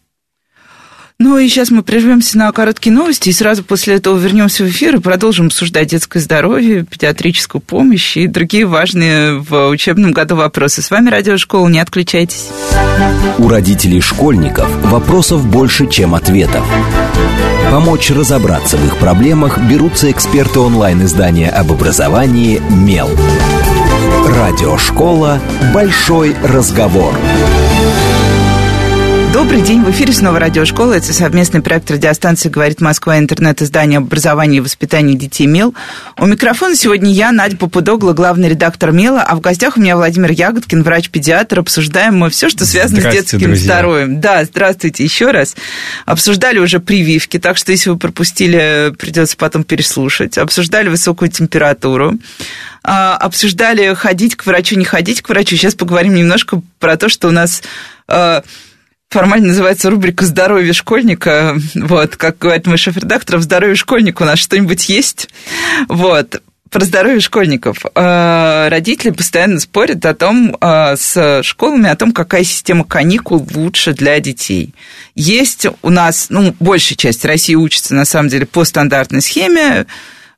Ну 1.18 1.38
и 1.38 1.48
сейчас 1.48 1.70
мы 1.70 1.82
прервемся 1.82 2.36
на 2.36 2.52
короткие 2.52 2.92
новости, 2.92 3.30
и 3.30 3.32
сразу 3.32 3.64
после 3.64 3.94
этого 3.94 4.18
вернемся 4.18 4.64
в 4.64 4.68
эфир 4.68 4.96
и 4.96 5.00
продолжим 5.00 5.46
обсуждать 5.46 5.88
детское 5.88 6.20
здоровье, 6.20 6.84
педиатрическую 6.84 7.62
помощь 7.62 8.18
и 8.18 8.26
другие 8.26 8.66
важные 8.66 9.38
в 9.38 9.68
учебном 9.68 10.12
году 10.12 10.36
вопросы. 10.36 10.82
С 10.82 10.90
вами 10.90 11.08
Радиошкола, 11.08 11.68
не 11.68 11.80
отключайтесь. 11.80 12.48
У 13.38 13.48
родителей 13.48 14.02
школьников 14.02 14.68
вопросов 14.84 15.46
больше, 15.46 15.88
чем 15.88 16.14
ответов. 16.14 16.66
Помочь 17.70 18.10
разобраться 18.10 18.76
в 18.76 18.84
их 18.84 18.98
проблемах 18.98 19.58
берутся 19.58 20.10
эксперты 20.10 20.60
онлайн-издания 20.60 21.48
об 21.48 21.72
образовании 21.72 22.60
«Мел». 22.68 23.08
Радиошкола 24.28 25.40
«Большой 25.72 26.36
разговор». 26.42 27.14
Добрый 29.32 29.60
день, 29.60 29.82
в 29.82 29.90
эфире 29.90 30.12
снова 30.12 30.38
радиошкола. 30.38 30.94
Это 30.94 31.12
совместный 31.12 31.60
проект 31.60 31.90
радиостанции 31.90 32.48
«Говорит 32.48 32.80
Москва» 32.80 33.18
интернет-издание 33.18 33.98
образования 33.98 34.58
и 34.58 34.60
воспитания 34.60 35.14
детей 35.14 35.46
МЕЛ. 35.46 35.74
У 36.18 36.26
микрофона 36.26 36.74
сегодня 36.74 37.12
я, 37.12 37.32
Надя 37.32 37.56
Попудогла, 37.56 38.12
главный 38.12 38.48
редактор 38.48 38.92
МЕЛа, 38.92 39.22
а 39.22 39.36
в 39.36 39.40
гостях 39.40 39.76
у 39.76 39.80
меня 39.80 39.96
Владимир 39.96 40.30
Ягодкин, 40.30 40.82
врач-педиатр. 40.82 41.60
Обсуждаем 41.60 42.18
мы 42.18 42.30
все, 42.30 42.48
что 42.48 42.64
связано 42.64 43.00
с 43.02 43.12
детским 43.12 43.40
друзья. 43.40 43.74
здоровьем. 43.74 44.20
Да, 44.20 44.44
здравствуйте 44.44 45.04
еще 45.04 45.30
раз. 45.30 45.56
Обсуждали 46.06 46.58
уже 46.58 46.80
прививки, 46.80 47.38
так 47.38 47.56
что 47.56 47.72
если 47.72 47.90
вы 47.90 47.98
пропустили, 47.98 48.94
придется 48.98 49.36
потом 49.36 49.64
переслушать. 49.64 50.38
Обсуждали 50.38 50.88
высокую 50.88 51.30
температуру 51.30 52.18
а, 52.86 53.16
обсуждали 53.16 53.94
ходить 53.94 54.36
к 54.36 54.46
врачу, 54.46 54.76
не 54.76 54.84
ходить 54.84 55.20
к 55.20 55.28
врачу. 55.28 55.56
Сейчас 55.56 55.74
поговорим 55.74 56.14
немножко 56.14 56.62
про 56.78 56.96
то, 56.96 57.08
что 57.08 57.28
у 57.28 57.32
нас 57.32 57.62
а, 58.06 58.44
формально 59.10 59.48
называется 59.48 59.90
рубрика 59.90 60.24
«Здоровье 60.24 60.72
школьника». 60.72 61.56
Вот, 61.74 62.16
как 62.16 62.38
говорит 62.38 62.66
мой 62.66 62.76
шеф-редактор, 62.76 63.38
в 63.38 63.42
«Здоровье 63.42 63.76
школьника» 63.76 64.22
у 64.22 64.26
нас 64.26 64.38
что-нибудь 64.38 64.88
есть. 64.88 65.28
Вот, 65.88 66.42
про 66.70 66.84
здоровье 66.84 67.20
школьников. 67.20 67.84
А, 67.94 68.68
родители 68.68 69.10
постоянно 69.10 69.60
спорят 69.60 70.04
о 70.04 70.14
том, 70.14 70.56
а, 70.60 70.96
с 70.96 71.42
школами, 71.42 71.88
о 71.88 71.96
том, 71.96 72.12
какая 72.12 72.44
система 72.44 72.84
каникул 72.84 73.46
лучше 73.54 73.92
для 73.92 74.18
детей. 74.20 74.74
Есть 75.14 75.66
у 75.82 75.90
нас, 75.90 76.26
ну, 76.28 76.54
большая 76.58 76.96
часть 76.96 77.24
России 77.24 77.54
учится, 77.54 77.94
на 77.94 78.04
самом 78.04 78.28
деле, 78.28 78.46
по 78.46 78.64
стандартной 78.64 79.22
схеме, 79.22 79.86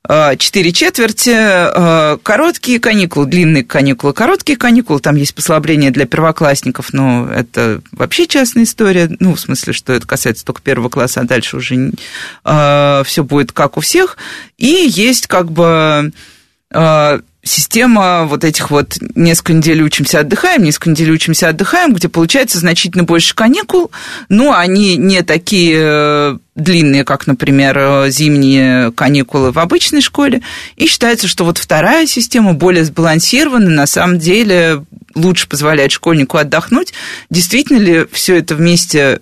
4 0.09 0.71
четверти, 0.71 2.17
короткие 2.23 2.79
каникулы, 2.79 3.27
длинные 3.27 3.63
каникулы, 3.63 4.13
короткие 4.13 4.57
каникулы. 4.57 4.99
Там 4.99 5.15
есть 5.15 5.35
послабление 5.35 5.91
для 5.91 6.07
первоклассников, 6.07 6.93
но 6.93 7.29
это 7.31 7.81
вообще 7.91 8.25
частная 8.25 8.63
история. 8.63 9.15
Ну, 9.19 9.35
в 9.35 9.39
смысле, 9.39 9.71
что 9.71 9.93
это 9.93 10.07
касается 10.07 10.43
только 10.43 10.63
первого 10.63 10.89
класса, 10.89 11.21
а 11.21 11.25
дальше 11.25 11.57
уже 11.57 11.91
все 12.43 13.23
будет 13.23 13.51
как 13.51 13.77
у 13.77 13.81
всех. 13.81 14.17
И 14.57 14.87
есть 14.89 15.27
как 15.27 15.51
бы 15.51 16.11
система 17.43 18.25
вот 18.25 18.43
этих 18.43 18.69
вот 18.69 18.97
несколько 19.15 19.53
недель 19.53 19.81
учимся, 19.81 20.19
отдыхаем, 20.19 20.63
несколько 20.63 20.89
недель 20.89 21.11
учимся, 21.11 21.49
отдыхаем, 21.49 21.93
где 21.93 22.09
получается 22.09 22.59
значительно 22.59 23.03
больше 23.03 23.33
каникул, 23.33 23.91
но 24.27 24.53
они 24.53 24.97
не 24.97 25.21
такие 25.21 25.77
э, 25.79 26.37
длинные, 26.55 27.05
как, 27.05 27.27
например, 27.27 27.77
э, 27.77 28.09
зимние 28.11 28.91
каникулы 28.91 29.51
в 29.51 29.59
обычной 29.59 30.01
школе. 30.01 30.41
И 30.75 30.87
считается, 30.87 31.27
что 31.27 31.45
вот 31.45 31.57
вторая 31.57 32.05
система 32.05 32.53
более 32.53 32.85
сбалансированная, 32.85 33.69
на 33.69 33.87
самом 33.87 34.19
деле 34.19 34.83
лучше 35.15 35.47
позволяет 35.47 35.91
школьнику 35.91 36.37
отдохнуть. 36.37 36.93
Действительно 37.29 37.77
ли 37.77 38.05
все 38.11 38.37
это 38.37 38.55
вместе 38.55 39.21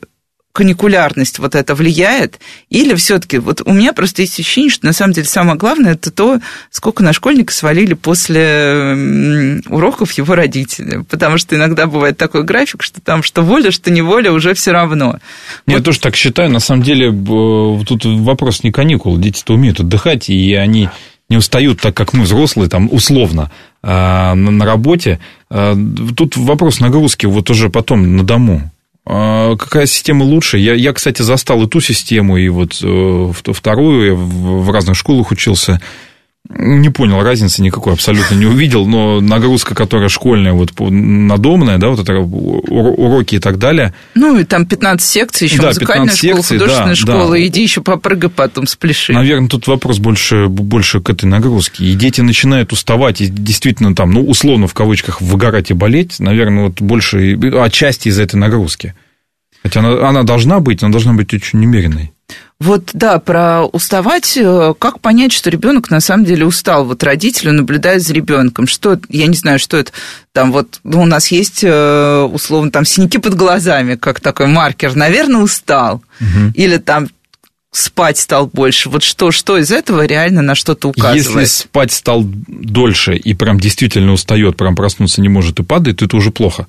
каникулярность 0.57 1.37
вот 1.37 1.53
это 1.53 1.75
влияет? 1.75 2.39
Или 2.71 2.95
все-таки, 2.95 3.37
вот 3.37 3.61
у 3.63 3.71
меня 3.73 3.93
просто 3.93 4.23
есть 4.23 4.39
ощущение, 4.39 4.71
что 4.71 4.87
на 4.87 4.93
самом 4.93 5.13
деле 5.13 5.27
самое 5.27 5.55
главное 5.55 5.91
это 5.91 6.09
то, 6.09 6.39
сколько 6.71 7.03
на 7.03 7.13
школьника 7.13 7.53
свалили 7.53 7.93
после 7.93 9.61
уроков 9.69 10.13
его 10.13 10.33
родители. 10.33 11.03
Потому 11.07 11.37
что 11.37 11.55
иногда 11.55 11.85
бывает 11.85 12.17
такой 12.17 12.43
график, 12.43 12.81
что 12.81 12.99
там 13.01 13.21
что 13.21 13.43
воля, 13.43 13.69
что 13.69 13.91
неволя, 13.91 14.31
уже 14.31 14.55
все 14.55 14.71
равно. 14.71 15.19
Я 15.67 15.75
вот. 15.75 15.85
тоже 15.85 15.99
так 15.99 16.15
считаю. 16.15 16.49
На 16.49 16.59
самом 16.59 16.81
деле 16.81 17.11
тут 17.11 18.05
вопрос 18.05 18.63
не 18.63 18.71
каникул. 18.71 19.15
Дети-то 19.19 19.53
умеют 19.53 19.79
отдыхать, 19.79 20.27
и 20.29 20.55
они 20.55 20.89
не 21.29 21.37
устают 21.37 21.81
так, 21.81 21.95
как 21.95 22.13
мы, 22.13 22.23
взрослые, 22.23 22.67
там, 22.67 22.89
условно, 22.91 23.51
а, 23.83 24.33
на 24.33 24.65
работе. 24.65 25.19
А, 25.51 25.77
тут 26.15 26.35
вопрос 26.35 26.79
нагрузки 26.79 27.27
вот 27.27 27.51
уже 27.51 27.69
потом 27.69 28.15
на 28.15 28.23
дому. 28.23 28.71
А, 29.09 29.55
какая 29.55 29.85
система 29.85 30.23
лучше? 30.23 30.57
Я, 30.57 30.73
я, 30.73 30.91
кстати, 30.91 31.21
застал 31.21 31.63
и 31.63 31.67
ту 31.67 31.79
систему, 31.79 32.35
и 32.37 32.49
вот 32.49 32.79
э, 32.83 33.31
вторую. 33.53 34.05
Я 34.05 34.13
в 34.15 34.69
разных 34.69 34.97
школах 34.97 35.31
учился. 35.31 35.79
Не 36.49 36.89
понял 36.89 37.21
разницы 37.21 37.61
никакой, 37.61 37.93
абсолютно 37.93 38.35
не 38.35 38.45
увидел, 38.45 38.85
но 38.85 39.19
нагрузка, 39.19 39.75
которая 39.75 40.07
школьная, 40.07 40.53
вот 40.53 40.71
надомная, 40.79 41.77
да, 41.77 41.89
вот 41.89 41.99
это 41.99 42.17
уроки 42.19 43.35
и 43.35 43.39
так 43.39 43.59
далее. 43.59 43.93
Ну, 44.15 44.39
и 44.39 44.45
там 44.45 44.65
15 44.65 45.05
секций, 45.05 45.47
еще 45.47 45.61
да, 45.61 45.67
музыкальная 45.67 46.15
школа, 46.15 46.35
секций, 46.35 46.57
художественная 46.57 46.95
да, 46.95 46.95
школа, 46.95 47.31
да. 47.31 47.45
иди 47.45 47.61
еще 47.61 47.81
попрыгай 47.81 48.29
потом, 48.29 48.65
спляши. 48.65 49.11
Наверное, 49.11 49.49
тут 49.49 49.67
вопрос 49.67 49.99
больше, 49.99 50.47
больше 50.47 51.01
к 51.01 51.09
этой 51.09 51.25
нагрузке. 51.25 51.83
И 51.83 51.95
дети 51.95 52.21
начинают 52.21 52.71
уставать, 52.71 53.19
и 53.19 53.27
действительно 53.27 53.93
там, 53.93 54.11
ну, 54.11 54.23
условно, 54.23 54.67
в 54.67 54.73
кавычках, 54.73 55.19
выгорать 55.21 55.69
и 55.71 55.73
болеть, 55.73 56.19
наверное, 56.19 56.65
вот 56.65 56.81
больше, 56.81 57.37
отчасти 57.59 58.07
из-за 58.07 58.23
этой 58.23 58.37
нагрузки. 58.37 58.95
Хотя 59.63 59.81
она, 59.81 60.07
она 60.07 60.23
должна 60.23 60.61
быть, 60.61 60.81
но 60.81 60.89
должна 60.89 61.13
быть 61.13 61.33
очень 61.33 61.59
немеренной. 61.59 62.13
Вот, 62.59 62.89
да, 62.93 63.19
про 63.19 63.65
уставать, 63.65 64.35
э, 64.35 64.73
как 64.79 64.99
понять, 64.99 65.31
что 65.31 65.51
ребенок 65.51 65.91
на 65.91 65.99
самом 65.99 66.25
деле 66.25 66.43
устал? 66.43 66.85
Вот 66.85 67.03
родители 67.03 67.51
наблюдают 67.51 68.01
за 68.01 68.13
ребенком. 68.13 68.65
Что, 68.65 68.99
я 69.09 69.27
не 69.27 69.35
знаю, 69.35 69.59
что 69.59 69.77
это 69.77 69.91
там 70.33 70.51
вот, 70.51 70.79
ну, 70.83 71.03
у 71.03 71.05
нас 71.05 71.27
есть, 71.27 71.63
э, 71.63 72.21
условно, 72.21 72.71
там 72.71 72.83
синяки 72.83 73.19
под 73.19 73.35
глазами, 73.35 73.93
как 73.95 74.21
такой 74.21 74.47
маркер. 74.47 74.95
Наверное, 74.95 75.41
устал. 75.41 76.01
Угу. 76.19 76.53
Или 76.55 76.77
там 76.77 77.09
спать 77.71 78.17
стал 78.17 78.47
больше. 78.47 78.89
Вот 78.89 79.03
что, 79.03 79.31
что 79.31 79.59
из 79.59 79.71
этого 79.71 80.07
реально 80.07 80.41
на 80.41 80.55
что-то 80.55 80.89
указывает? 80.89 81.25
Если 81.25 81.45
спать 81.45 81.91
стал 81.91 82.23
дольше 82.25 83.15
и 83.15 83.35
прям 83.35 83.59
действительно 83.59 84.13
устает, 84.13 84.57
прям 84.57 84.75
проснуться 84.75 85.21
не 85.21 85.29
может 85.29 85.59
и 85.59 85.63
падает, 85.63 85.97
то 85.97 86.05
это 86.05 86.17
уже 86.17 86.31
плохо 86.31 86.65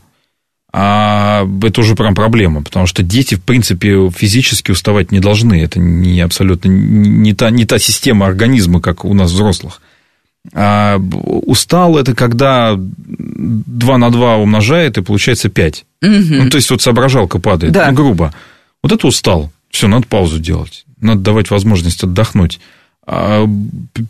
а 0.71 1.49
это 1.63 1.81
уже 1.81 1.95
прям 1.95 2.15
проблема, 2.15 2.63
потому 2.63 2.87
что 2.87 3.03
дети, 3.03 3.37
в 3.37 3.43
принципе, 3.43 4.11
физически 4.11 4.71
уставать 4.71 5.11
не 5.11 5.21
должны. 5.21 5.63
Это 5.63 5.81
не 5.81 6.21
абсолютно 6.21 6.69
не 6.69 7.33
та, 7.35 7.51
не 7.51 7.65
та 7.65 7.79
система 7.79 8.27
организма, 8.27 8.81
как 8.81 9.05
у 9.05 9.15
нас 9.15 9.33
взрослых. 9.33 9.81
А 10.55 10.99
устал 10.99 11.97
это 11.97 12.15
когда 12.15 12.75
2 12.79 13.99
на 13.99 14.11
2 14.11 14.37
умножает, 14.37 14.99
и 14.99 15.03
получается 15.03 15.49
5. 15.49 15.85
Угу. 16.03 16.11
Ну, 16.11 16.51
то 16.51 16.57
есть, 16.57 16.71
вот 16.71 16.83
соображалка 16.83 17.39
падает, 17.39 17.73
да. 17.73 17.91
ну, 17.91 17.97
грубо. 17.97 18.35
Вот 18.83 18.93
это 18.93 19.07
устал. 19.07 19.51
Все, 19.71 19.89
надо 19.89 20.07
паузу 20.07 20.39
делать. 20.39 20.85
Надо 21.01 21.21
давать 21.21 21.51
возможность 21.51 22.03
отдохнуть. 22.05 22.61
А 23.07 23.47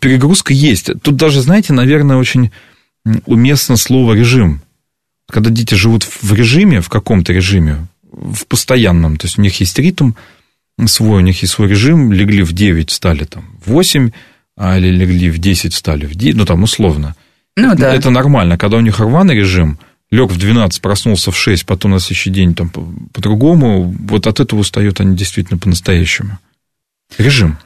перегрузка 0.01 0.53
есть. 0.53 0.91
Тут 1.01 1.15
даже, 1.15 1.41
знаете, 1.41 1.71
наверное, 1.71 2.17
очень 2.17 2.51
уместно 3.25 3.77
слово 3.77 4.13
режим 4.13 4.61
когда 5.31 5.49
дети 5.49 5.75
живут 5.75 6.03
в 6.03 6.33
режиме, 6.33 6.81
в 6.81 6.89
каком-то 6.89 7.33
режиме, 7.33 7.87
в 8.11 8.45
постоянном, 8.47 9.17
то 9.17 9.25
есть 9.25 9.37
у 9.37 9.41
них 9.41 9.59
есть 9.59 9.77
ритм 9.79 10.13
свой, 10.85 11.17
у 11.17 11.25
них 11.25 11.41
есть 11.41 11.53
свой 11.53 11.67
режим, 11.67 12.11
легли 12.11 12.43
в 12.43 12.53
9, 12.53 12.89
встали 12.89 13.25
там 13.25 13.45
в 13.65 13.71
8, 13.71 14.11
а, 14.57 14.77
или 14.77 14.89
легли 14.89 15.29
в 15.29 15.37
10, 15.37 15.73
встали 15.73 16.05
в 16.05 16.15
9, 16.15 16.35
ну 16.35 16.45
там 16.45 16.63
условно. 16.63 17.15
Ну, 17.55 17.75
да. 17.75 17.93
Это 17.93 18.09
нормально. 18.09 18.57
Когда 18.57 18.77
у 18.77 18.81
них 18.81 18.99
рваный 18.99 19.35
режим, 19.35 19.79
лег 20.11 20.31
в 20.31 20.37
12, 20.37 20.81
проснулся 20.81 21.31
в 21.31 21.37
6, 21.37 21.65
потом 21.65 21.91
на 21.91 21.99
следующий 21.99 22.29
день 22.29 22.55
там 22.55 22.69
по-другому, 22.69 23.93
вот 24.07 24.27
от 24.27 24.39
этого 24.39 24.59
устают 24.59 24.99
они 25.01 25.15
действительно 25.15 25.59
по-настоящему. 25.59 26.39
Режим. 27.17 27.57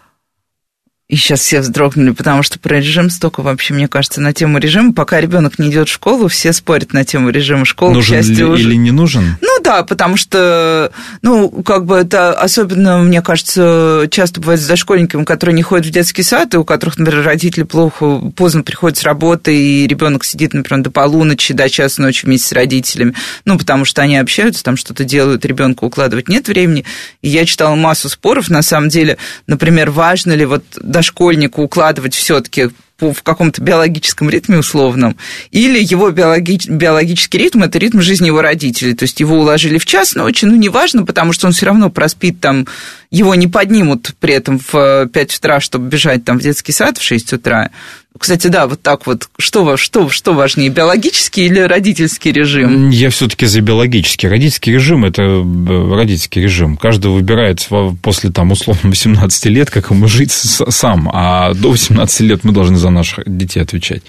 И 1.09 1.17
сейчас 1.17 1.41
все 1.41 1.59
вздрогнули, 1.59 2.11
потому 2.11 2.43
что 2.43 2.59
про 2.59 2.77
режим 2.77 3.09
столько 3.09 3.41
вообще, 3.41 3.73
мне 3.73 3.89
кажется, 3.89 4.21
на 4.21 4.33
тему 4.33 4.57
режима. 4.57 4.93
Пока 4.93 5.19
ребенок 5.19 5.59
не 5.59 5.69
идет 5.69 5.89
в 5.89 5.91
школу, 5.91 6.29
все 6.29 6.53
спорят 6.53 6.93
на 6.93 7.03
тему 7.03 7.29
режима 7.29 7.65
школы. 7.65 7.93
Нужен 7.93 8.21
ли 8.21 8.43
уже... 8.43 8.63
или 8.63 8.75
не 8.75 8.91
нужен? 8.91 9.35
Ну 9.41 9.59
да, 9.61 9.83
потому 9.83 10.15
что, 10.15 10.91
ну, 11.21 11.49
как 11.49 11.85
бы 11.85 11.97
это 11.97 12.33
особенно, 12.33 12.99
мне 12.99 13.21
кажется, 13.21 14.07
часто 14.11 14.39
бывает 14.39 14.61
с 14.61 14.65
дошкольниками, 14.65 15.25
которые 15.25 15.53
не 15.55 15.61
ходят 15.61 15.85
в 15.85 15.91
детский 15.91 16.23
сад, 16.23 16.53
и 16.53 16.57
у 16.57 16.63
которых, 16.63 16.97
например, 16.97 17.25
родители 17.25 17.63
плохо, 17.63 18.19
поздно 18.35 18.63
приходят 18.63 18.97
с 18.97 19.03
работы, 19.03 19.55
и 19.55 19.87
ребенок 19.87 20.23
сидит, 20.23 20.53
например, 20.53 20.83
до 20.83 20.91
полуночи, 20.91 21.53
до 21.53 21.69
часа 21.69 22.01
ночи 22.01 22.25
вместе 22.25 22.47
с 22.47 22.51
родителями, 22.53 23.13
ну, 23.43 23.57
потому 23.57 23.83
что 23.83 24.01
они 24.01 24.17
общаются, 24.17 24.63
там 24.63 24.77
что-то 24.77 25.03
делают, 25.03 25.45
ребенка 25.45 25.83
укладывать 25.83 26.29
нет 26.29 26.47
времени. 26.47 26.85
И 27.21 27.27
я 27.27 27.45
читала 27.45 27.75
массу 27.75 28.07
споров, 28.07 28.49
на 28.49 28.61
самом 28.61 28.87
деле, 28.89 29.17
например, 29.47 29.91
важно 29.91 30.31
ли 30.31 30.45
вот 30.45 30.63
дошкольнику 30.93 31.63
укладывать 31.63 32.15
все-таки 32.15 32.69
в 32.99 33.21
каком-то 33.21 33.62
биологическом 33.62 34.29
ритме 34.29 34.60
условном, 34.60 35.17
или 35.51 35.77
его 35.84 36.10
биологи... 36.12 36.58
биологический 36.69 37.38
ритм– 37.38 37.63
это 37.63 37.77
ритм 37.77 37.99
жизни 37.99 38.27
его 38.27 38.41
родителей. 38.41 38.93
То 38.93 39.03
есть 39.03 39.19
его 39.19 39.38
уложили 39.38 39.77
в 39.77 39.86
час 39.86 40.15
ночи, 40.15 40.45
ну, 40.45 40.56
неважно, 40.56 41.06
потому 41.06 41.34
что 41.34 41.47
он 41.47 41.53
все 41.53 41.65
равно 41.65 41.89
проспит 41.89 42.39
там, 42.39 42.65
его 43.12 43.36
не 43.36 43.47
поднимут 43.47 44.12
при 44.19 44.36
этом 44.36 44.60
в 44.71 45.08
5 45.08 45.36
утра, 45.38 45.60
чтобы 45.60 45.89
бежать 45.89 46.23
там 46.23 46.39
в 46.39 46.43
детский 46.43 46.71
сад 46.71 46.97
в 46.97 47.03
6 47.03 47.34
утра. 47.34 47.71
Кстати, 48.17 48.47
да, 48.47 48.67
вот 48.67 48.82
так 48.82 49.08
вот. 49.08 49.28
Что, 49.39 49.76
что, 49.76 50.10
что 50.10 50.34
важнее, 50.34 50.69
биологический 50.69 51.45
или 51.45 51.60
родительский 51.60 52.32
режим? 52.32 52.89
Я 52.89 53.10
все-таки 53.10 53.47
за 53.47 53.62
биологический. 53.62 54.28
Родительский 54.28 54.73
режим– 54.73 55.04
это 55.06 55.23
э, 55.23 55.95
родительский 55.95 56.41
режим. 56.41 56.78
Каждый 56.78 57.12
выбирает 57.12 57.67
после, 58.02 58.30
там, 58.30 58.52
условно, 58.52 58.89
18 58.89 59.45
лет, 59.45 59.71
как 59.71 59.89
ему 59.89 60.08
жить 60.08 60.32
сам. 60.32 61.10
А 61.12 61.54
до 61.54 61.71
18 61.71 62.19
лет 62.21 62.43
мы 62.43 62.54
должны 62.54 62.78
за 62.78 62.91
наших 62.91 63.23
детей 63.26 63.62
отвечать. 63.62 64.04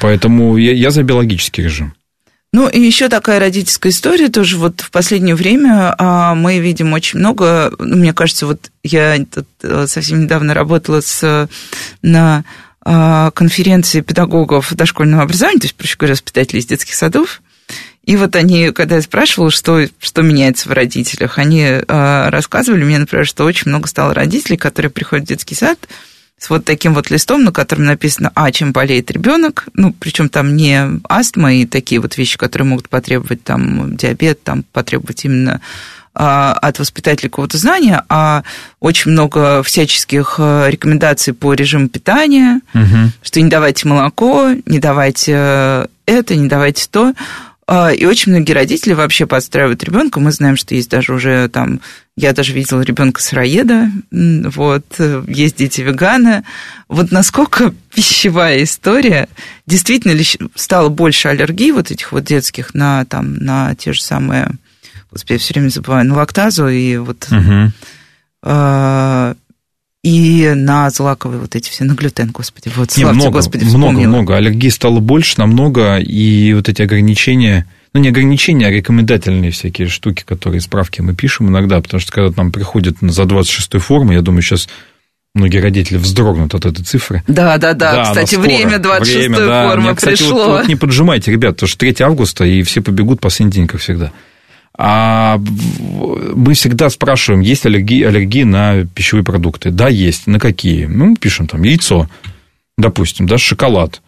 Поэтому 0.00 0.56
я, 0.56 0.72
я 0.72 0.90
за 0.90 1.02
биологический 1.02 1.62
режим. 1.62 1.94
Ну, 2.50 2.66
и 2.66 2.80
еще 2.80 3.10
такая 3.10 3.40
родительская 3.40 3.92
история 3.92 4.28
тоже. 4.30 4.56
Вот 4.56 4.80
в 4.80 4.90
последнее 4.90 5.34
время 5.34 5.94
а, 5.98 6.34
мы 6.34 6.60
видим 6.60 6.94
очень 6.94 7.18
много, 7.18 7.70
ну, 7.78 7.96
мне 7.96 8.14
кажется, 8.14 8.46
вот 8.46 8.70
я 8.82 9.18
тут 9.18 9.46
э, 9.62 9.86
совсем 9.86 10.22
недавно 10.22 10.54
работала 10.54 11.02
с, 11.02 11.48
на 12.00 12.44
конференции 12.84 14.00
педагогов 14.00 14.74
дошкольного 14.74 15.22
образования, 15.22 15.60
то 15.60 15.66
есть, 15.66 15.74
проще 15.74 15.96
говоря, 15.98 16.14
воспитателей 16.14 16.60
из 16.60 16.66
детских 16.66 16.94
садов. 16.94 17.42
И 18.04 18.16
вот 18.16 18.36
они, 18.36 18.70
когда 18.70 18.96
я 18.96 19.02
спрашивала, 19.02 19.50
что, 19.50 19.86
что 19.98 20.22
меняется 20.22 20.70
в 20.70 20.72
родителях, 20.72 21.36
они 21.36 21.60
э, 21.60 22.28
рассказывали 22.30 22.82
мне, 22.82 22.98
например, 22.98 23.26
что 23.26 23.44
очень 23.44 23.68
много 23.68 23.86
стало 23.86 24.14
родителей, 24.14 24.56
которые 24.56 24.90
приходят 24.90 25.26
в 25.26 25.28
детский 25.28 25.54
сад 25.54 25.78
с 26.38 26.48
вот 26.48 26.64
таким 26.64 26.94
вот 26.94 27.10
листом, 27.10 27.44
на 27.44 27.52
котором 27.52 27.84
написано, 27.84 28.32
а, 28.34 28.50
чем 28.52 28.72
болеет 28.72 29.10
ребенок, 29.10 29.66
ну, 29.74 29.92
причем 29.92 30.28
там 30.28 30.56
не 30.56 31.00
астма 31.08 31.52
и 31.52 31.66
такие 31.66 32.00
вот 32.00 32.16
вещи, 32.16 32.38
которые 32.38 32.66
могут 32.66 32.88
потребовать 32.88 33.42
там 33.42 33.96
диабет, 33.96 34.42
там 34.42 34.64
потребовать 34.72 35.24
именно 35.24 35.54
а, 35.56 35.60
от 36.20 36.78
воспитателя 36.80 37.28
какого-то 37.28 37.58
знания, 37.58 38.02
а 38.08 38.42
очень 38.80 39.12
много 39.12 39.62
всяческих 39.62 40.36
э, 40.38 40.68
рекомендаций 40.68 41.32
по 41.32 41.54
режиму 41.54 41.88
питания, 41.88 42.60
угу. 42.74 43.12
что 43.22 43.40
не 43.40 43.48
давайте 43.48 43.86
молоко, 43.86 44.50
не 44.66 44.80
давайте 44.80 45.32
э, 45.36 45.86
это, 46.06 46.34
не 46.34 46.48
давайте 46.48 46.88
то. 46.90 47.14
А, 47.70 47.92
и 47.92 48.06
очень 48.06 48.32
многие 48.32 48.52
родители 48.52 48.94
вообще 48.94 49.26
подстраивают 49.26 49.84
ребенка. 49.84 50.20
Мы 50.20 50.32
знаем, 50.32 50.56
что 50.56 50.74
есть 50.74 50.90
даже 50.90 51.12
уже 51.12 51.48
там 51.50 51.80
Я 52.16 52.32
даже 52.32 52.54
видела 52.54 52.80
ребенка 52.80 53.22
сыроеда, 53.22 53.90
вот, 54.10 54.84
есть 55.28 55.56
дети 55.56 55.82
веганы. 55.82 56.44
Вот 56.88 57.12
насколько 57.12 57.74
пищевая 57.94 58.64
история, 58.64 59.28
действительно 59.66 60.12
ли 60.12 60.24
стало 60.54 60.88
больше 60.88 61.28
аллергий 61.28 61.70
вот 61.72 61.90
этих 61.90 62.10
вот 62.10 62.24
детских 62.24 62.74
на, 62.74 63.04
там, 63.04 63.34
на 63.36 63.74
те 63.74 63.92
же 63.92 64.02
самые, 64.02 64.50
господи, 65.10 65.32
я 65.32 65.38
все 65.38 65.54
время 65.54 65.68
забываю, 65.68 66.06
на 66.06 66.14
лактазу 66.14 66.68
и 66.68 66.96
вот... 66.96 67.28
Угу. 67.30 67.72
Э, 68.44 69.34
и 70.04 70.52
на 70.54 70.90
злаковые 70.90 71.40
вот 71.40 71.56
эти 71.56 71.68
все, 71.68 71.84
на 71.84 71.94
глютен, 71.94 72.30
господи, 72.30 72.70
вот, 72.76 72.92
славьте, 72.92 73.14
много, 73.14 73.38
господи, 73.38 73.64
вспомнила. 73.64 73.90
Много, 73.90 74.08
много, 74.08 74.36
аллергий 74.36 74.70
стало 74.70 75.00
больше 75.00 75.38
намного, 75.38 75.98
и 75.98 76.54
вот 76.54 76.68
эти 76.68 76.82
ограничения 76.82 77.66
ну, 77.94 78.00
не 78.00 78.08
ограничения, 78.08 78.66
а 78.66 78.70
рекомендательные 78.70 79.50
всякие 79.50 79.88
штуки, 79.88 80.22
которые 80.24 80.60
справки 80.60 81.00
мы 81.00 81.14
пишем 81.14 81.48
иногда, 81.48 81.80
потому 81.80 82.00
что 82.00 82.12
когда 82.12 82.42
нам 82.42 82.52
приходят 82.52 82.96
за 83.00 83.22
26-й 83.22 83.78
формы, 83.78 84.14
я 84.14 84.20
думаю, 84.20 84.42
сейчас 84.42 84.68
многие 85.34 85.58
родители 85.58 85.96
вздрогнут 85.96 86.54
от 86.54 86.66
этой 86.66 86.84
цифры. 86.84 87.22
Да, 87.26 87.56
да, 87.58 87.72
да. 87.72 87.94
да 87.94 88.02
кстати, 88.04 88.36
время 88.36 88.76
26-й 88.76 89.28
да. 89.28 89.68
формы 89.68 89.82
Мне, 89.84 89.94
кстати, 89.94 90.18
пришло. 90.18 90.46
Вот, 90.46 90.58
вот 90.60 90.68
не 90.68 90.76
поджимайте, 90.76 91.32
ребят, 91.32 91.56
потому 91.56 91.68
что 91.68 91.78
3 91.78 91.96
августа, 92.00 92.44
и 92.44 92.62
все 92.62 92.82
побегут 92.82 93.20
последний 93.20 93.52
день, 93.52 93.66
как 93.66 93.80
всегда. 93.80 94.12
А 94.80 95.40
мы 96.34 96.54
всегда 96.54 96.88
спрашиваем, 96.88 97.40
есть 97.40 97.66
аллергии, 97.66 98.04
аллергии 98.04 98.44
на 98.44 98.84
пищевые 98.84 99.24
продукты. 99.24 99.70
Да, 99.70 99.88
есть. 99.88 100.28
На 100.28 100.38
какие? 100.38 100.86
Ну, 100.86 101.16
пишем 101.16 101.48
там 101.48 101.64
яйцо, 101.64 102.08
допустим, 102.76 103.26
да, 103.26 103.38
шоколад. 103.38 104.00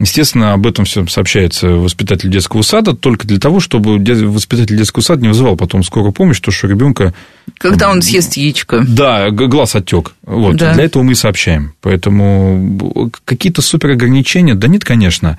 Естественно, 0.00 0.54
об 0.54 0.66
этом 0.66 0.86
все 0.86 1.06
сообщается 1.06 1.68
воспитателю 1.68 2.32
детского 2.32 2.62
сада 2.62 2.96
только 2.96 3.28
для 3.28 3.38
того, 3.38 3.60
чтобы 3.60 3.98
воспитатель 3.98 4.76
детского 4.76 5.02
сада 5.02 5.22
не 5.22 5.28
вызывал 5.28 5.56
потом 5.56 5.84
скорую 5.84 6.12
помощь, 6.12 6.40
то, 6.40 6.50
что 6.50 6.66
ребенка... 6.66 7.14
Когда 7.58 7.90
он 7.90 8.02
съест 8.02 8.34
яичко. 8.34 8.82
Да, 8.86 9.30
глаз 9.30 9.76
отек. 9.76 10.14
Вот. 10.22 10.56
Да. 10.56 10.74
Для 10.74 10.84
этого 10.84 11.02
мы 11.04 11.12
и 11.12 11.14
сообщаем. 11.14 11.74
Поэтому 11.80 13.12
какие-то 13.24 13.62
супер 13.62 13.90
ограничения, 13.90 14.54
да 14.54 14.68
нет, 14.68 14.84
конечно. 14.84 15.38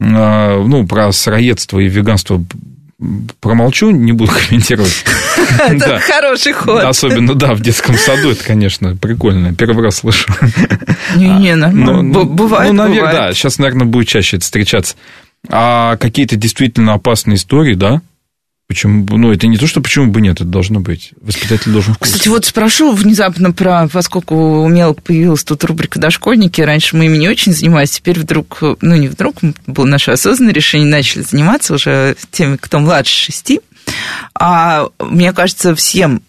А, 0.00 0.60
ну, 0.64 0.86
про 0.86 1.12
сыроедство 1.12 1.78
и 1.78 1.88
веганство 1.88 2.42
промолчу, 3.40 3.90
не 3.90 4.12
буду 4.12 4.32
комментировать. 4.32 5.04
Это 5.58 5.98
хороший 6.00 6.52
ход. 6.52 6.82
Особенно, 6.84 7.34
да, 7.34 7.54
в 7.54 7.60
детском 7.60 7.96
саду 7.96 8.30
это, 8.30 8.44
конечно, 8.44 8.96
прикольно. 8.96 9.54
Первый 9.54 9.84
раз 9.84 9.96
слышу. 9.96 10.32
Не-не, 11.16 11.56
ну, 11.56 12.24
бывает, 12.24 12.72
Ну, 12.72 12.84
наверное, 12.84 13.12
да, 13.12 13.32
сейчас, 13.32 13.58
наверное, 13.58 13.86
будет 13.86 14.08
чаще 14.08 14.36
это 14.36 14.44
встречаться. 14.44 14.96
А 15.48 15.96
какие-то 15.96 16.36
действительно 16.36 16.94
опасные 16.94 17.36
истории, 17.36 17.74
да, 17.74 18.00
Почему? 18.72 19.06
Ну, 19.18 19.30
это 19.30 19.46
не 19.48 19.58
то, 19.58 19.66
что 19.66 19.82
почему 19.82 20.06
бы 20.06 20.22
нет, 20.22 20.36
это 20.36 20.46
должно 20.46 20.80
быть. 20.80 21.12
Воспитатель 21.20 21.72
должен 21.72 21.92
вкусить. 21.92 22.14
Кстати, 22.14 22.28
вот 22.30 22.46
спрошу 22.46 22.92
внезапно 22.92 23.52
про, 23.52 23.86
поскольку 23.86 24.62
у 24.62 24.68
Мелк 24.68 25.02
появилась 25.02 25.44
тут 25.44 25.62
рубрика 25.64 25.98
«Дошкольники», 25.98 26.62
раньше 26.62 26.96
мы 26.96 27.04
ими 27.04 27.18
не 27.18 27.28
очень 27.28 27.52
занимались, 27.52 27.90
теперь 27.90 28.18
вдруг, 28.18 28.62
ну, 28.80 28.96
не 28.96 29.08
вдруг, 29.08 29.36
было 29.66 29.84
наше 29.84 30.12
осознанное 30.12 30.54
решение, 30.54 30.88
начали 30.88 31.20
заниматься 31.20 31.74
уже 31.74 32.16
теми, 32.30 32.56
кто 32.56 32.78
младше 32.78 33.14
шести. 33.14 33.60
А 34.34 34.88
мне 34.98 35.34
кажется, 35.34 35.74
всем 35.74 36.22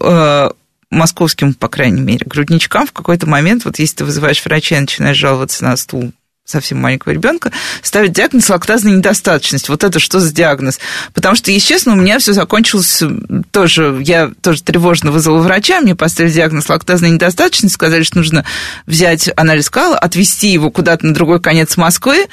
э, 0.00 0.50
московским, 0.90 1.54
по 1.54 1.68
крайней 1.68 2.02
мере, 2.02 2.26
грудничкам 2.26 2.88
в 2.88 2.92
какой-то 2.92 3.28
момент, 3.28 3.64
вот 3.66 3.78
если 3.78 3.98
ты 3.98 4.04
вызываешь 4.04 4.44
врача 4.44 4.78
и 4.78 4.80
начинаешь 4.80 5.16
жаловаться 5.16 5.62
на 5.62 5.76
стул 5.76 6.12
совсем 6.44 6.78
маленького 6.78 7.12
ребенка, 7.12 7.52
ставят 7.82 8.12
диагноз 8.12 8.48
лактазная 8.50 8.92
недостаточность. 8.92 9.68
Вот 9.68 9.82
это 9.82 9.98
что 9.98 10.20
за 10.20 10.32
диагноз? 10.32 10.78
Потому 11.14 11.36
что, 11.36 11.50
естественно, 11.50 11.94
у 11.94 11.98
меня 11.98 12.18
все 12.18 12.32
закончилось 12.32 13.02
тоже, 13.50 13.98
я 14.04 14.30
тоже 14.42 14.62
тревожно 14.62 15.10
вызвала 15.10 15.40
врача, 15.40 15.80
мне 15.80 15.94
поставили 15.94 16.32
диагноз 16.32 16.68
лактазная 16.68 17.10
недостаточность, 17.10 17.74
сказали, 17.74 18.02
что 18.02 18.18
нужно 18.18 18.44
взять 18.86 19.30
анализ 19.36 19.70
кала, 19.70 19.98
отвезти 19.98 20.48
его 20.48 20.70
куда-то 20.70 21.06
на 21.06 21.14
другой 21.14 21.40
конец 21.40 21.76
Москвы, 21.76 22.26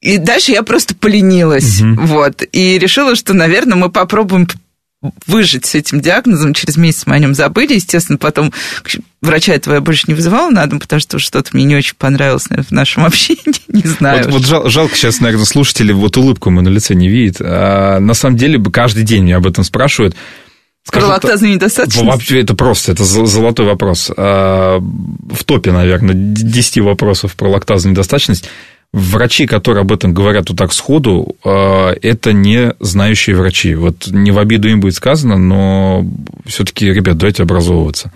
и 0.00 0.18
дальше 0.18 0.52
я 0.52 0.62
просто 0.62 0.94
поленилась, 0.94 1.80
угу. 1.80 2.02
вот, 2.02 2.42
и 2.52 2.78
решила, 2.78 3.16
что, 3.16 3.34
наверное, 3.34 3.76
мы 3.76 3.90
попробуем 3.90 4.46
выжить 5.26 5.64
с 5.64 5.74
этим 5.74 6.00
диагнозом. 6.00 6.54
Через 6.54 6.76
месяц 6.76 7.06
мы 7.06 7.14
о 7.14 7.18
нем 7.18 7.34
забыли. 7.34 7.74
Естественно, 7.74 8.18
потом 8.18 8.52
врача 9.22 9.54
этого 9.54 9.74
я 9.74 9.80
больше 9.80 10.04
не 10.08 10.14
вызывала 10.14 10.50
на 10.50 10.66
дом, 10.66 10.80
потому 10.80 11.00
что 11.00 11.18
что-то 11.18 11.50
мне 11.52 11.64
не 11.64 11.76
очень 11.76 11.94
понравилось 11.96 12.46
в 12.48 12.72
нашем 12.72 13.04
общении. 13.06 13.62
Не 13.68 13.88
знаю. 13.88 14.24
Вот, 14.24 14.32
вот 14.32 14.46
жал, 14.46 14.68
жалко 14.68 14.96
сейчас, 14.96 15.20
наверное, 15.20 15.46
слушатели 15.46 15.92
вот 15.92 16.16
улыбку 16.16 16.50
мы 16.50 16.62
на 16.62 16.68
лице 16.68 16.94
не 16.94 17.08
видят. 17.08 17.36
А, 17.40 18.00
на 18.00 18.14
самом 18.14 18.36
деле, 18.36 18.62
каждый 18.70 19.04
день 19.04 19.24
меня 19.24 19.36
об 19.36 19.46
этом 19.46 19.64
спрашивают. 19.64 20.16
Скажу, 20.84 21.06
Про 21.06 21.14
лактазную 21.14 21.54
недостаточность? 21.54 22.06
Вообще, 22.06 22.40
это 22.40 22.54
просто, 22.54 22.92
это 22.92 23.04
золотой 23.04 23.66
вопрос. 23.66 24.10
А, 24.16 24.78
в 24.80 25.44
топе, 25.44 25.70
наверное, 25.70 26.14
10 26.14 26.78
вопросов 26.78 27.34
про 27.36 27.50
лактазную 27.50 27.92
недостаточность 27.92 28.48
врачи, 28.92 29.46
которые 29.46 29.82
об 29.82 29.92
этом 29.92 30.14
говорят 30.14 30.48
вот 30.48 30.58
так 30.58 30.72
сходу, 30.72 31.36
э, 31.44 31.94
это 32.02 32.32
не 32.32 32.74
знающие 32.80 33.36
врачи. 33.36 33.74
Вот 33.74 34.08
не 34.08 34.30
в 34.30 34.38
обиду 34.38 34.68
им 34.68 34.80
будет 34.80 34.94
сказано, 34.94 35.36
но 35.36 36.06
все-таки, 36.46 36.86
ребят, 36.92 37.18
давайте 37.18 37.42
образовываться. 37.42 38.12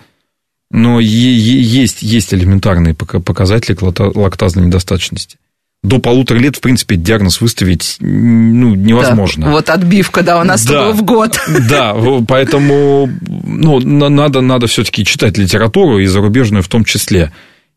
Но 0.71 0.99
есть, 0.99 2.01
есть 2.01 2.33
элементарные 2.33 2.95
показатели 2.95 3.77
лактазной 4.17 4.65
недостаточности. 4.65 5.37
До 5.83 5.99
полутора 5.99 6.39
лет, 6.39 6.55
в 6.55 6.61
принципе, 6.61 6.95
диагноз 6.95 7.41
выставить 7.41 7.97
ну, 7.99 8.73
невозможно. 8.73 9.47
Да, 9.47 9.51
вот 9.51 9.69
отбивка, 9.69 10.23
да, 10.23 10.39
у 10.39 10.43
нас 10.45 10.65
да, 10.65 10.91
в 10.91 11.03
год. 11.03 11.37
Да, 11.69 11.93
поэтому 12.27 13.09
ну, 13.45 13.79
надо, 13.81 14.39
надо 14.39 14.67
все-таки 14.67 15.05
читать 15.05 15.37
литературу, 15.37 15.99
и 15.99 16.05
зарубежную 16.05 16.63
в 16.63 16.69
том 16.69 16.85
числе 16.85 17.33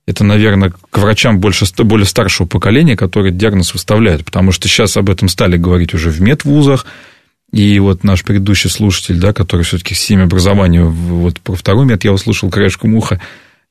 это, 0.06 0.24
наверное, 0.24 0.72
к 0.90 0.98
врачам 0.98 1.40
больше, 1.40 1.66
более 1.78 2.06
старшего 2.06 2.46
поколения, 2.46 2.96
которые 2.96 3.32
диагноз 3.32 3.72
выставляют, 3.72 4.24
потому 4.24 4.52
что 4.52 4.68
сейчас 4.68 4.96
об 4.96 5.10
этом 5.10 5.28
стали 5.28 5.56
говорить 5.56 5.94
уже 5.94 6.10
в 6.10 6.20
медвузах, 6.20 6.86
и 7.52 7.78
вот 7.78 8.04
наш 8.04 8.24
предыдущий 8.24 8.70
слушатель, 8.70 9.18
да, 9.18 9.32
который 9.32 9.62
все-таки 9.62 9.94
с 9.94 10.00
семьей 10.00 10.26
образования, 10.26 10.84
вот 10.84 11.40
про 11.40 11.54
второй 11.54 11.86
мед 11.86 12.04
я 12.04 12.12
услышал 12.12 12.50
краешком 12.50 12.94
уха, 12.94 13.20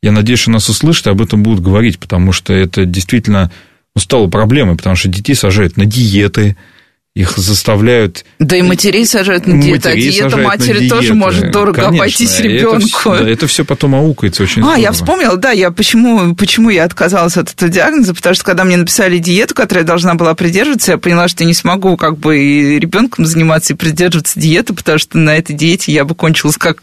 я 0.01 0.11
надеюсь, 0.11 0.39
что 0.39 0.51
нас 0.51 0.69
услышат 0.69 1.07
и 1.07 1.09
об 1.09 1.21
этом 1.21 1.41
будут 1.41 1.61
говорить, 1.61 1.99
потому 1.99 2.31
что 2.31 2.53
это 2.53 2.85
действительно 2.85 3.51
ну, 3.95 4.01
стало 4.01 4.27
проблемой, 4.27 4.75
потому 4.75 4.95
что 4.95 5.07
детей 5.07 5.35
сажают 5.35 5.77
на 5.77 5.85
диеты, 5.85 6.57
их 7.15 7.37
заставляют... 7.37 8.25
Да 8.39 8.57
и 8.57 8.61
матерей 8.61 9.05
сажают 9.05 9.47
на 9.47 9.61
диету, 9.61 9.87
а 9.87 9.95
диета 9.95 10.35
матери 10.35 10.89
тоже 10.89 11.13
может 11.13 11.49
дорого 11.49 11.83
Конечно, 11.83 11.97
обойтись 11.97 12.39
ребенку. 12.41 13.11
Это, 13.11 13.29
это 13.29 13.47
все 13.47 13.63
потом 13.63 13.95
аукается 13.95 14.43
очень 14.43 14.61
А, 14.61 14.65
здорово. 14.65 14.81
я 14.81 14.91
вспомнила, 14.91 15.37
да, 15.37 15.51
я 15.51 15.71
почему, 15.71 16.35
почему 16.35 16.69
я 16.69 16.83
отказалась 16.83 17.37
от 17.37 17.53
этого 17.53 17.71
диагноза, 17.71 18.13
потому 18.13 18.35
что 18.35 18.43
когда 18.43 18.65
мне 18.65 18.75
написали 18.75 19.17
диету, 19.17 19.55
которой 19.55 19.79
я 19.79 19.85
должна 19.85 20.15
была 20.15 20.35
придерживаться, 20.35 20.91
я 20.91 20.97
поняла, 20.97 21.29
что 21.29 21.43
я 21.43 21.47
не 21.47 21.53
смогу 21.53 21.95
как 21.95 22.17
бы 22.17 22.37
и 22.37 22.79
ребенком 22.79 23.25
заниматься 23.25 23.73
и 23.73 23.77
придерживаться 23.77 24.37
диеты, 24.37 24.73
потому 24.73 24.99
что 24.99 25.17
на 25.17 25.37
этой 25.37 25.55
диете 25.55 25.93
я 25.93 26.03
бы 26.03 26.15
кончилась 26.15 26.57
как, 26.57 26.81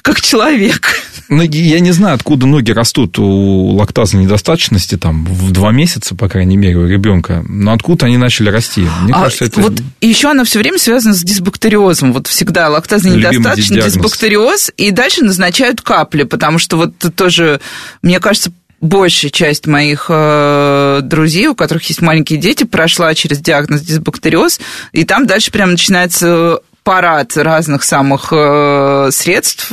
как 0.00 0.20
человек. 0.22 0.96
Ну, 1.28 1.42
я 1.42 1.80
не 1.80 1.92
знаю, 1.92 2.14
откуда 2.14 2.46
ноги 2.46 2.70
растут 2.72 3.18
у 3.18 3.74
лактазной 3.74 4.24
недостаточности, 4.24 4.96
там, 4.96 5.26
в 5.26 5.50
два 5.50 5.72
месяца, 5.72 6.14
по 6.14 6.28
крайней 6.28 6.56
мере, 6.56 6.76
у 6.76 6.86
ребенка. 6.86 7.44
Но 7.46 7.72
откуда 7.72 8.06
они 8.06 8.16
начали 8.16 8.48
расти? 8.48 8.86
Мне 9.02 9.12
а, 9.14 9.24
кажется, 9.24 9.41
это... 9.42 9.60
Вот 9.60 9.74
еще 10.00 10.30
она 10.30 10.44
все 10.44 10.58
время 10.58 10.78
связана 10.78 11.14
с 11.14 11.22
дисбактериозом. 11.22 12.12
Вот 12.12 12.26
всегда 12.26 12.68
лактазная 12.68 13.16
недостаточность, 13.16 13.86
дисбактериоз, 13.86 14.72
и 14.76 14.90
дальше 14.90 15.24
назначают 15.24 15.80
капли, 15.80 16.24
потому 16.24 16.58
что 16.58 16.76
вот 16.76 16.92
тоже, 17.14 17.60
мне 18.02 18.20
кажется, 18.20 18.52
большая 18.80 19.30
часть 19.30 19.66
моих 19.66 20.06
э, 20.08 21.00
друзей, 21.02 21.46
у 21.46 21.54
которых 21.54 21.84
есть 21.84 22.02
маленькие 22.02 22.38
дети, 22.38 22.64
прошла 22.64 23.14
через 23.14 23.38
диагноз 23.38 23.80
дисбактериоз, 23.82 24.60
и 24.92 25.04
там 25.04 25.26
дальше 25.26 25.52
прям 25.52 25.70
начинается 25.72 26.58
парад 26.82 27.36
разных 27.36 27.84
самых 27.84 28.32
э, 28.32 29.10
средств, 29.12 29.72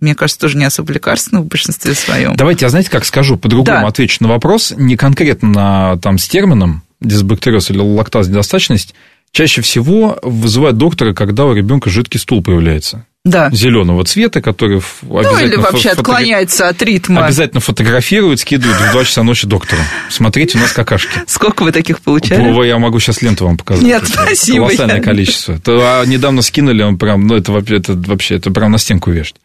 мне 0.00 0.14
кажется, 0.14 0.40
тоже 0.40 0.56
не 0.56 0.64
особо 0.64 0.92
лекарственных 0.92 1.44
в 1.44 1.48
большинстве 1.48 1.94
своем. 1.94 2.34
Давайте 2.34 2.64
я, 2.64 2.70
знаете, 2.70 2.90
как 2.90 3.04
скажу, 3.04 3.36
по-другому 3.36 3.82
да. 3.82 3.86
отвечу 3.86 4.18
на 4.20 4.28
вопрос, 4.28 4.74
не 4.76 4.96
конкретно 4.96 5.98
там 6.02 6.18
с 6.18 6.26
термином 6.26 6.82
дисбактериоз 7.00 7.70
или 7.70 7.78
лактаз 7.78 8.28
недостаточность, 8.28 8.94
чаще 9.32 9.62
всего 9.62 10.18
вызывает 10.22 10.76
доктора, 10.76 11.14
когда 11.14 11.46
у 11.46 11.54
ребенка 11.54 11.90
жидкий 11.90 12.18
стул 12.18 12.42
появляется. 12.42 13.06
Да. 13.22 13.50
Зеленого 13.50 14.02
цвета, 14.04 14.40
который 14.40 14.80
ну, 15.02 15.38
или 15.38 15.56
вообще 15.56 15.90
фото... 15.90 16.00
отклоняется 16.00 16.68
от 16.68 16.80
ритма. 16.80 17.26
Обязательно 17.26 17.60
фотографирует, 17.60 18.40
скидывает 18.40 18.80
в 18.80 18.92
2 18.92 19.04
часа 19.04 19.22
ночи 19.22 19.46
доктору. 19.46 19.82
Смотрите, 20.08 20.56
у 20.56 20.60
нас 20.60 20.72
какашки. 20.72 21.20
Сколько 21.26 21.64
вы 21.64 21.72
таких 21.72 22.00
получали? 22.00 22.66
Я 22.66 22.78
могу 22.78 22.98
сейчас 22.98 23.20
ленту 23.20 23.44
вам 23.44 23.58
показать. 23.58 23.84
Нет, 23.84 24.04
спасибо. 24.06 24.64
Колоссальное 24.64 24.96
я... 24.96 25.02
количество. 25.02 25.58
То, 25.58 25.80
а 25.82 26.06
недавно 26.06 26.40
скинули, 26.40 26.82
он 26.82 26.96
прям, 26.96 27.26
ну, 27.26 27.36
это, 27.36 27.52
это 27.52 27.92
вообще, 27.92 28.36
это 28.36 28.50
прям 28.50 28.72
на 28.72 28.78
стенку 28.78 29.10
вешать. 29.10 29.36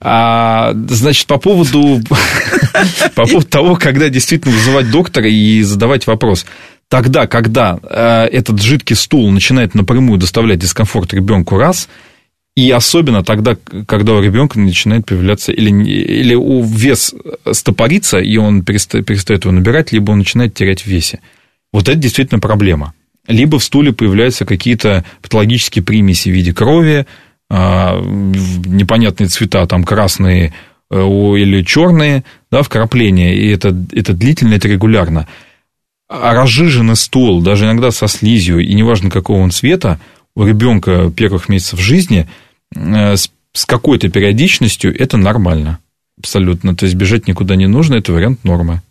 А, 0.00 0.72
значит, 0.88 1.26
по 1.26 1.38
поводу, 1.38 2.00
по 3.14 3.26
поводу 3.26 3.46
того, 3.46 3.76
когда 3.76 4.08
действительно 4.08 4.54
вызывать 4.54 4.90
доктора 4.90 5.28
и 5.28 5.62
задавать 5.62 6.06
вопрос. 6.06 6.46
Тогда, 6.94 7.26
когда 7.26 7.76
э, 7.82 8.26
этот 8.30 8.62
жидкий 8.62 8.94
стул 8.94 9.28
начинает 9.32 9.74
напрямую 9.74 10.16
доставлять 10.16 10.60
дискомфорт 10.60 11.12
ребенку 11.12 11.58
раз, 11.58 11.88
И 12.54 12.70
особенно 12.70 13.24
тогда, 13.24 13.56
когда 13.88 14.12
у 14.12 14.22
ребенка 14.22 14.60
начинает 14.60 15.04
появляться, 15.04 15.50
или, 15.50 15.70
или 15.72 16.36
у 16.36 16.62
вес 16.62 17.12
стопорится, 17.50 18.20
и 18.20 18.36
он 18.36 18.62
перестает, 18.62 19.06
перестает 19.06 19.44
его 19.44 19.50
набирать, 19.50 19.90
либо 19.90 20.12
он 20.12 20.18
начинает 20.18 20.54
терять 20.54 20.82
в 20.82 20.86
весе. 20.86 21.18
Вот 21.72 21.88
это 21.88 21.98
действительно 21.98 22.38
проблема. 22.38 22.94
Либо 23.26 23.58
в 23.58 23.64
стуле 23.64 23.92
появляются 23.92 24.44
какие-то 24.44 25.04
патологические 25.20 25.82
примеси 25.82 26.28
в 26.28 26.32
виде 26.32 26.52
крови, 26.52 27.06
а, 27.50 28.00
непонятные 28.00 29.26
цвета, 29.26 29.66
там 29.66 29.82
красные 29.82 30.54
э, 30.92 31.02
или 31.02 31.64
черные, 31.64 32.22
да, 32.52 32.62
вкрапления, 32.62 33.34
и 33.34 33.48
это, 33.48 33.76
это 33.90 34.12
длительно, 34.12 34.54
это 34.54 34.68
регулярно. 34.68 35.26
А 36.08 36.34
разжиженный 36.34 36.96
стул, 36.96 37.42
даже 37.42 37.64
иногда 37.64 37.90
со 37.90 38.06
слизью, 38.08 38.60
и 38.60 38.74
неважно 38.74 39.10
какого 39.10 39.40
он 39.40 39.50
цвета, 39.50 39.98
у 40.36 40.44
ребенка 40.44 41.10
первых 41.10 41.48
месяцев 41.48 41.80
жизни 41.80 42.28
э, 42.74 43.16
с 43.16 43.66
какой-то 43.66 44.08
периодичностью 44.08 44.94
это 44.98 45.16
нормально. 45.16 45.78
Абсолютно. 46.18 46.76
То 46.76 46.84
есть 46.84 46.96
бежать 46.96 47.26
никуда 47.26 47.56
не 47.56 47.66
нужно, 47.66 47.94
это 47.94 48.12
вариант 48.12 48.44
нормы. 48.44 48.82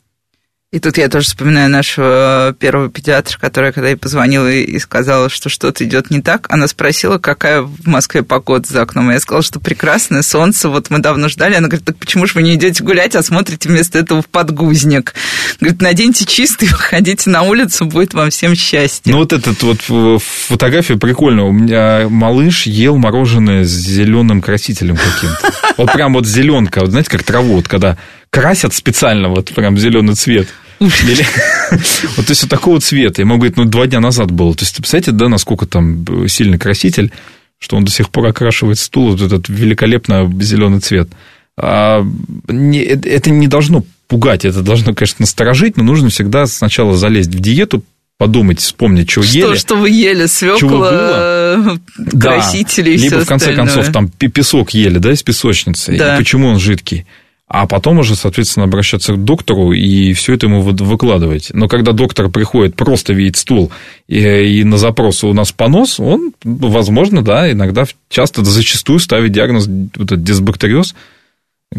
И 0.73 0.79
тут 0.79 0.97
я 0.97 1.07
тоже 1.07 1.27
вспоминаю 1.27 1.69
нашего 1.69 2.55
первого 2.57 2.89
педиатра, 2.89 3.37
которая, 3.39 3.71
когда 3.71 3.89
ей 3.89 3.95
позвонила 3.95 4.51
и 4.51 4.79
сказала, 4.79 5.29
что 5.29 5.47
что-то 5.47 5.83
идет 5.83 6.09
не 6.09 6.19
так, 6.19 6.47
она 6.49 6.67
спросила, 6.67 7.19
какая 7.19 7.61
в 7.61 7.85
Москве 7.85 8.23
погода 8.23 8.67
за 8.67 8.81
окном. 8.81 9.11
Я 9.11 9.19
сказала, 9.19 9.43
что 9.43 9.59
прекрасное 9.59 10.23
солнце, 10.23 10.69
вот 10.69 10.89
мы 10.89 10.97
давно 10.97 11.29
ждали. 11.29 11.53
Она 11.53 11.67
говорит, 11.67 11.85
так 11.85 11.97
почему 11.97 12.25
же 12.25 12.33
вы 12.33 12.41
не 12.41 12.55
идете 12.55 12.83
гулять, 12.83 13.15
а 13.15 13.21
смотрите 13.21 13.69
вместо 13.69 13.99
этого 13.99 14.23
в 14.23 14.25
подгузник? 14.25 15.13
Говорит, 15.59 15.79
наденьте 15.79 16.25
чистый, 16.25 16.67
выходите 16.71 17.29
на 17.29 17.43
улицу, 17.43 17.85
будет 17.85 18.15
вам 18.15 18.31
всем 18.31 18.55
счастье. 18.55 19.13
Ну, 19.13 19.19
вот 19.19 19.31
этот 19.31 19.61
вот 19.61 20.23
фотография 20.23 20.97
прикольная. 20.97 21.43
У 21.43 21.51
меня 21.51 22.09
малыш 22.09 22.65
ел 22.65 22.97
мороженое 22.97 23.63
с 23.63 23.69
зеленым 23.69 24.41
красителем 24.41 24.97
каким-то. 24.97 25.53
Вот 25.77 25.93
прям 25.93 26.13
вот 26.13 26.25
зеленка, 26.25 26.79
вот 26.79 26.89
знаете, 26.89 27.11
как 27.11 27.21
траву, 27.21 27.57
вот 27.57 27.67
когда 27.67 27.95
красят 28.31 28.73
специально 28.73 29.29
вот 29.29 29.53
прям 29.53 29.77
зеленый 29.77 30.15
цвет. 30.15 30.47
Вот, 32.17 32.25
то 32.27 32.31
есть, 32.31 32.43
вот 32.43 32.49
такого 32.49 32.79
цвета. 32.79 33.21
Я 33.21 33.25
могу 33.25 33.39
говорить, 33.39 33.57
ну, 33.57 33.65
два 33.65 33.87
дня 33.87 33.99
назад 33.99 34.31
было. 34.31 34.53
То 34.53 34.63
есть, 34.63 34.75
представляете, 34.75 35.11
да, 35.11 35.27
насколько 35.27 35.65
там 35.65 36.05
сильный 36.27 36.59
краситель, 36.59 37.11
что 37.59 37.77
он 37.77 37.85
до 37.85 37.91
сих 37.91 38.09
пор 38.09 38.27
окрашивает 38.27 38.77
стул, 38.77 39.11
вот 39.11 39.21
этот 39.21 39.49
великолепно 39.49 40.31
зеленый 40.41 40.81
цвет. 40.81 41.09
А, 41.57 42.05
не, 42.47 42.79
это 42.79 43.29
не 43.29 43.47
должно 43.47 43.85
пугать, 44.07 44.45
это 44.45 44.61
должно, 44.61 44.93
конечно, 44.93 45.17
насторожить, 45.19 45.77
но 45.77 45.83
нужно 45.83 46.09
всегда 46.09 46.45
сначала 46.45 46.95
залезть 46.95 47.33
в 47.33 47.39
диету, 47.39 47.83
подумать, 48.17 48.59
вспомнить, 48.59 49.09
что, 49.09 49.23
что 49.23 49.37
ели. 49.37 49.55
Что 49.55 49.75
вы 49.75 49.89
ели, 49.89 50.25
свекла, 50.27 51.77
красители 52.19 52.89
да. 52.89 52.95
и 52.95 52.97
Либо, 52.97 53.19
в 53.21 53.27
конце 53.27 53.51
остальное. 53.51 53.75
концов, 53.75 53.93
там 53.93 54.09
песок 54.09 54.71
ели, 54.71 54.97
да, 54.97 55.11
из 55.11 55.23
песочницы, 55.23 55.97
да. 55.97 56.15
и 56.15 56.17
почему 56.19 56.49
он 56.49 56.59
жидкий 56.59 57.05
а 57.47 57.67
потом 57.67 57.99
уже, 57.99 58.15
соответственно, 58.15 58.65
обращаться 58.65 59.13
к 59.13 59.23
доктору 59.23 59.73
и 59.73 60.13
все 60.13 60.33
это 60.33 60.47
ему 60.47 60.61
выкладывать. 60.61 61.51
Но 61.53 61.67
когда 61.67 61.91
доктор 61.91 62.29
приходит, 62.29 62.75
просто 62.75 63.13
видит 63.13 63.37
стул 63.37 63.71
и, 64.07 64.17
и 64.17 64.63
на 64.63 64.77
запрос 64.77 65.23
у 65.23 65.33
нас 65.33 65.51
понос, 65.51 65.99
он, 65.99 66.33
возможно, 66.43 67.21
да, 67.21 67.51
иногда 67.51 67.85
часто, 68.09 68.43
зачастую 68.43 68.99
ставит 68.99 69.31
диагноз 69.31 69.67
вот 69.67 70.11
этот 70.11 70.23
дисбактериоз, 70.23 70.95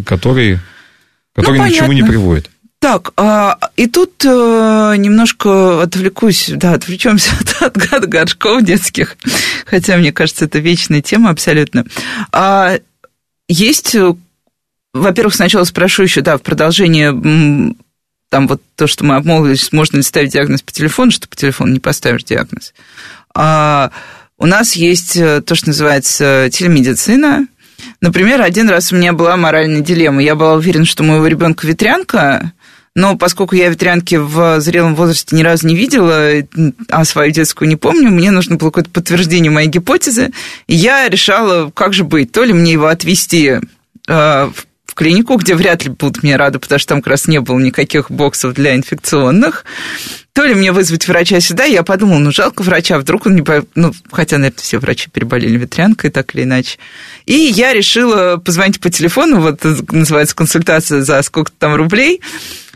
который, 0.04 0.58
который 1.34 1.58
ну, 1.58 1.66
ни 1.66 1.70
к 1.70 1.74
чему 1.74 1.92
не 1.92 2.02
приводит. 2.02 2.50
Так, 2.78 3.12
а, 3.16 3.58
и 3.76 3.86
тут 3.86 4.22
а, 4.26 4.94
немножко 4.94 5.82
отвлекусь, 5.82 6.50
да, 6.54 6.74
отвлечемся 6.74 7.32
от, 7.60 7.92
от 7.92 8.08
горшков 8.08 8.62
детских, 8.62 9.16
хотя, 9.64 9.96
мне 9.96 10.12
кажется, 10.12 10.44
это 10.44 10.58
вечная 10.58 11.00
тема 11.00 11.30
абсолютно. 11.30 11.86
А, 12.30 12.78
есть 13.48 13.96
во-первых, 14.95 15.34
сначала 15.34 15.64
спрошу 15.64 16.05
еще, 16.05 16.20
да, 16.20 16.38
в 16.38 16.42
продолжение 16.42 17.12
там 18.30 18.49
вот 18.49 18.62
то, 18.76 18.86
что 18.86 19.05
мы 19.05 19.16
обмолвились, 19.16 19.70
можно 19.72 19.99
ли 19.99 20.03
ставить 20.03 20.32
диагноз 20.32 20.62
по 20.62 20.72
телефону, 20.72 21.11
что 21.11 21.28
по 21.28 21.36
телефону 21.36 21.72
не 21.72 21.80
поставишь 21.80 22.24
диагноз. 22.24 22.72
А 23.34 23.90
у 24.38 24.47
нас 24.47 24.74
есть 24.74 25.16
э, 25.16 25.40
то, 25.40 25.55
что 25.55 25.68
называется 25.68 26.49
телемедицина. 26.51 27.47
Например, 28.01 28.40
один 28.40 28.68
раз 28.68 28.92
у 28.92 28.97
меня 28.97 29.12
была 29.12 29.36
моральная 29.36 29.82
дилемма. 29.82 30.22
Я 30.22 30.34
была 30.34 30.55
уверена, 30.55 30.84
что 30.84 31.03
у 31.03 31.07
моего 31.07 31.26
ребенка 31.26 31.66
ветрянка, 31.66 32.53
но 32.97 33.16
поскольку 33.16 33.57
я 33.57 33.68
ветрянки 33.68 34.16
в 34.16 34.61
зрелом 34.61 34.95
возрасте 34.95 35.34
ни 35.36 35.42
разу 35.42 35.66
не 35.66 35.74
видела, 35.74 36.30
а 36.88 37.05
свою 37.05 37.32
детскую 37.32 37.68
не 37.68 37.76
помню, 37.76 38.11
мне 38.11 38.30
нужно 38.30 38.57
было 38.57 38.70
какое-то 38.70 38.90
подтверждение 38.90 39.51
моей 39.51 39.68
гипотезы, 39.68 40.32
и 40.66 40.74
я 40.74 41.09
решала, 41.09 41.70
как 41.70 41.92
же 41.92 42.05
быть, 42.05 42.30
то 42.30 42.45
ли 42.45 42.53
мне 42.53 42.72
его 42.72 42.86
отвезти 42.86 43.61
э, 44.09 44.51
в 44.55 44.66
в 44.95 44.97
клинику, 44.97 45.36
где 45.36 45.57
вряд 45.57 45.84
ли 45.84 45.90
будут 45.90 46.22
мне 46.22 46.36
рады, 46.36 46.61
потому 46.61 46.78
что 46.78 46.90
там 46.90 47.03
как 47.03 47.11
раз 47.11 47.26
не 47.26 47.40
было 47.40 47.59
никаких 47.59 48.12
боксов 48.12 48.55
для 48.55 48.76
инфекционных. 48.76 49.64
То 50.32 50.45
ли 50.45 50.55
мне 50.55 50.70
вызвать 50.70 51.09
врача 51.09 51.40
сюда, 51.40 51.64
я 51.64 51.82
подумала, 51.82 52.18
ну, 52.18 52.30
жалко 52.30 52.62
врача, 52.62 52.99
вдруг 52.99 53.26
он 53.26 53.34
не... 53.34 53.45
Ну, 53.74 53.92
хотя, 54.12 54.38
наверное, 54.38 54.62
все 54.62 54.78
врачи 54.78 55.11
переболели 55.11 55.57
ветрянкой, 55.57 56.11
так 56.11 56.34
или 56.34 56.45
иначе. 56.45 56.78
И 57.26 57.34
я 57.34 57.72
решила 57.72 58.36
позвонить 58.36 58.80
по 58.80 58.88
телефону, 58.88 59.40
вот 59.40 59.64
называется 59.90 60.36
консультация 60.36 61.03
за 61.03 61.22
сколько-то 61.22 61.57
там 61.59 61.74
рублей, 61.74 62.20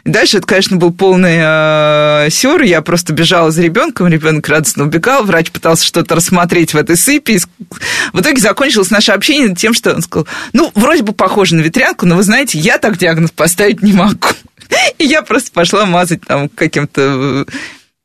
Дальше 0.09 0.39
это, 0.39 0.47
конечно, 0.47 0.79
был 0.79 0.91
полный 0.91 1.37
э, 1.39 2.31
сюр. 2.31 2.63
Я 2.63 2.81
просто 2.81 3.13
бежала 3.13 3.51
за 3.51 3.61
ребенком, 3.61 4.09
ребенок 4.09 4.49
радостно 4.49 4.85
убегал, 4.85 5.23
врач 5.23 5.51
пытался 5.51 5.85
что-то 5.85 6.15
рассмотреть 6.15 6.73
в 6.73 6.79
этой 6.79 6.97
сыпи. 6.97 7.39
В 8.15 8.21
итоге 8.21 8.41
закончилось 8.41 8.91
наше 8.91 9.13
общение 9.13 9.55
тем, 9.55 9.75
что 9.75 9.95
он 9.95 10.01
сказал, 10.01 10.27
ну, 10.55 10.73
вроде 10.75 11.03
бы 11.03 11.13
похоже 11.13 11.57
на 11.57 11.61
ветрянку, 11.61 12.07
но 12.07 12.17
вы 12.17 12.23
знаете, 12.23 12.59
я 12.59 12.79
так 12.79 12.97
диагноз 12.97 13.33
поставить 13.33 13.83
не 13.83 13.93
могу. 13.93 14.29
И 14.97 15.05
я 15.05 15.21
просто 15.21 15.53
пошла 15.53 15.85
мазать 15.85 16.23
там 16.23 16.49
каким-то 16.49 17.45
э, 17.47 17.53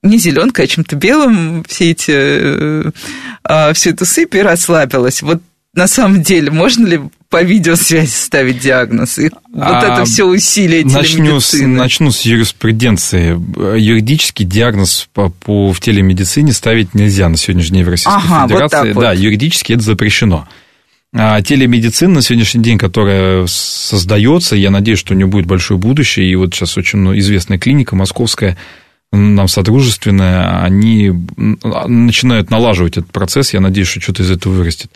не 0.01 0.17
зеленкой, 0.17 0.65
а 0.65 0.67
чем-то 0.67 0.97
белым 0.97 1.63
все 1.69 1.91
эти, 1.91 2.11
э, 2.11 2.91
э, 3.47 3.73
всю 3.73 3.91
эту 3.91 4.05
сыпь 4.05 4.35
и 4.35 4.41
расслабилась. 4.41 5.21
Вот 5.21 5.41
на 5.73 5.87
самом 5.87 6.21
деле, 6.21 6.51
можно 6.51 6.85
ли 6.85 6.99
по 7.29 7.41
видеосвязи 7.41 8.11
ставить 8.11 8.59
диагноз? 8.59 9.17
И 9.17 9.29
вот 9.51 9.63
а, 9.63 9.93
это 9.93 10.05
все 10.05 10.25
усилие 10.25 10.85
начну 10.85 11.39
с, 11.39 11.53
начну 11.53 12.11
с 12.11 12.21
юриспруденции. 12.21 13.31
Юридический 13.79 14.45
диагноз 14.45 15.09
по, 15.13 15.29
по, 15.29 15.73
в 15.73 15.79
телемедицине 15.79 16.53
ставить 16.53 16.93
нельзя 16.93 17.27
на 17.29 17.37
сегодняшний 17.37 17.77
день 17.77 17.85
в 17.85 17.89
Российской 17.89 18.15
ага, 18.15 18.47
Федерации. 18.47 18.87
Вот 18.89 18.95
вот. 18.95 19.01
Да, 19.01 19.13
юридически 19.13 19.73
это 19.73 19.81
запрещено. 19.81 20.47
А 21.15 21.41
телемедицина 21.41 22.15
на 22.15 22.21
сегодняшний 22.21 22.63
день, 22.63 22.77
которая 22.77 23.45
создается, 23.47 24.55
я 24.55 24.69
надеюсь, 24.69 24.99
что 24.99 25.13
у 25.13 25.17
нее 25.17 25.27
будет 25.27 25.45
большое 25.45 25.79
будущее, 25.79 26.31
и 26.31 26.35
вот 26.35 26.53
сейчас 26.53 26.77
очень 26.77 27.17
известная 27.19 27.59
клиника 27.59 27.95
московская, 27.95 28.57
нам 29.11 29.47
содружественная, 29.47 30.63
они 30.63 31.11
начинают 31.37 32.49
налаживать 32.49 32.97
этот 32.97 33.11
процесс, 33.11 33.53
я 33.53 33.61
надеюсь, 33.61 33.87
что 33.87 34.01
что-то 34.01 34.23
из 34.23 34.31
этого 34.31 34.53
вырастет. 34.53 34.91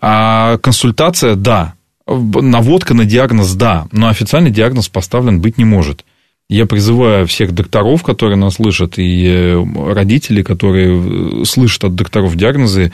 А 0.00 0.58
консультация, 0.58 1.34
да. 1.34 1.74
Наводка 2.06 2.94
на 2.94 3.04
диагноз, 3.04 3.54
да. 3.54 3.86
Но 3.92 4.08
официальный 4.08 4.50
диагноз 4.50 4.88
поставлен 4.88 5.40
быть 5.40 5.58
не 5.58 5.64
может. 5.64 6.04
Я 6.48 6.66
призываю 6.66 7.26
всех 7.26 7.52
докторов, 7.52 8.04
которые 8.04 8.36
нас 8.36 8.54
слышат, 8.54 8.98
и 8.98 9.26
э, 9.26 9.92
родителей, 9.92 10.44
которые 10.44 11.42
э, 11.42 11.44
слышат 11.44 11.84
от 11.84 11.94
докторов 11.96 12.36
диагнозы, 12.36 12.92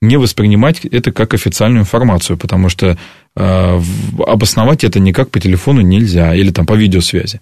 не 0.00 0.16
воспринимать 0.16 0.84
это 0.86 1.12
как 1.12 1.34
официальную 1.34 1.82
информацию, 1.82 2.38
потому 2.38 2.70
что 2.70 2.96
э, 3.36 3.80
обосновать 4.26 4.84
это 4.84 5.00
никак 5.00 5.30
по 5.30 5.38
телефону 5.38 5.82
нельзя 5.82 6.34
или 6.34 6.50
там 6.50 6.64
по 6.64 6.74
видеосвязи. 6.74 7.40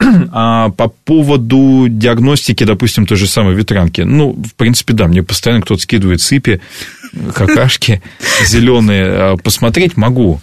А 0.32 0.70
по 0.70 0.88
поводу 0.88 1.86
диагностики, 1.88 2.64
допустим, 2.64 3.06
той 3.06 3.16
же 3.16 3.26
самой 3.26 3.54
ветрянки, 3.54 4.00
ну, 4.00 4.32
в 4.32 4.54
принципе, 4.54 4.94
да, 4.94 5.06
мне 5.06 5.22
постоянно 5.22 5.62
кто-то 5.62 5.82
скидывает 5.82 6.20
сыпи, 6.20 6.60
какашки 7.34 8.02
зеленые. 8.46 9.04
А 9.06 9.36
посмотреть 9.36 9.96
могу. 9.96 10.40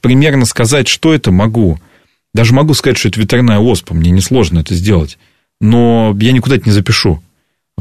Примерно 0.00 0.44
сказать, 0.44 0.88
что 0.88 1.14
это, 1.14 1.32
могу. 1.32 1.78
Даже 2.34 2.54
могу 2.54 2.74
сказать, 2.74 2.98
что 2.98 3.08
это 3.08 3.20
ветряная 3.20 3.58
оспа, 3.58 3.94
мне 3.94 4.10
несложно 4.10 4.60
это 4.60 4.74
сделать. 4.74 5.18
Но 5.60 6.16
я 6.20 6.32
никуда 6.32 6.56
это 6.56 6.66
не 6.66 6.72
запишу. 6.72 7.22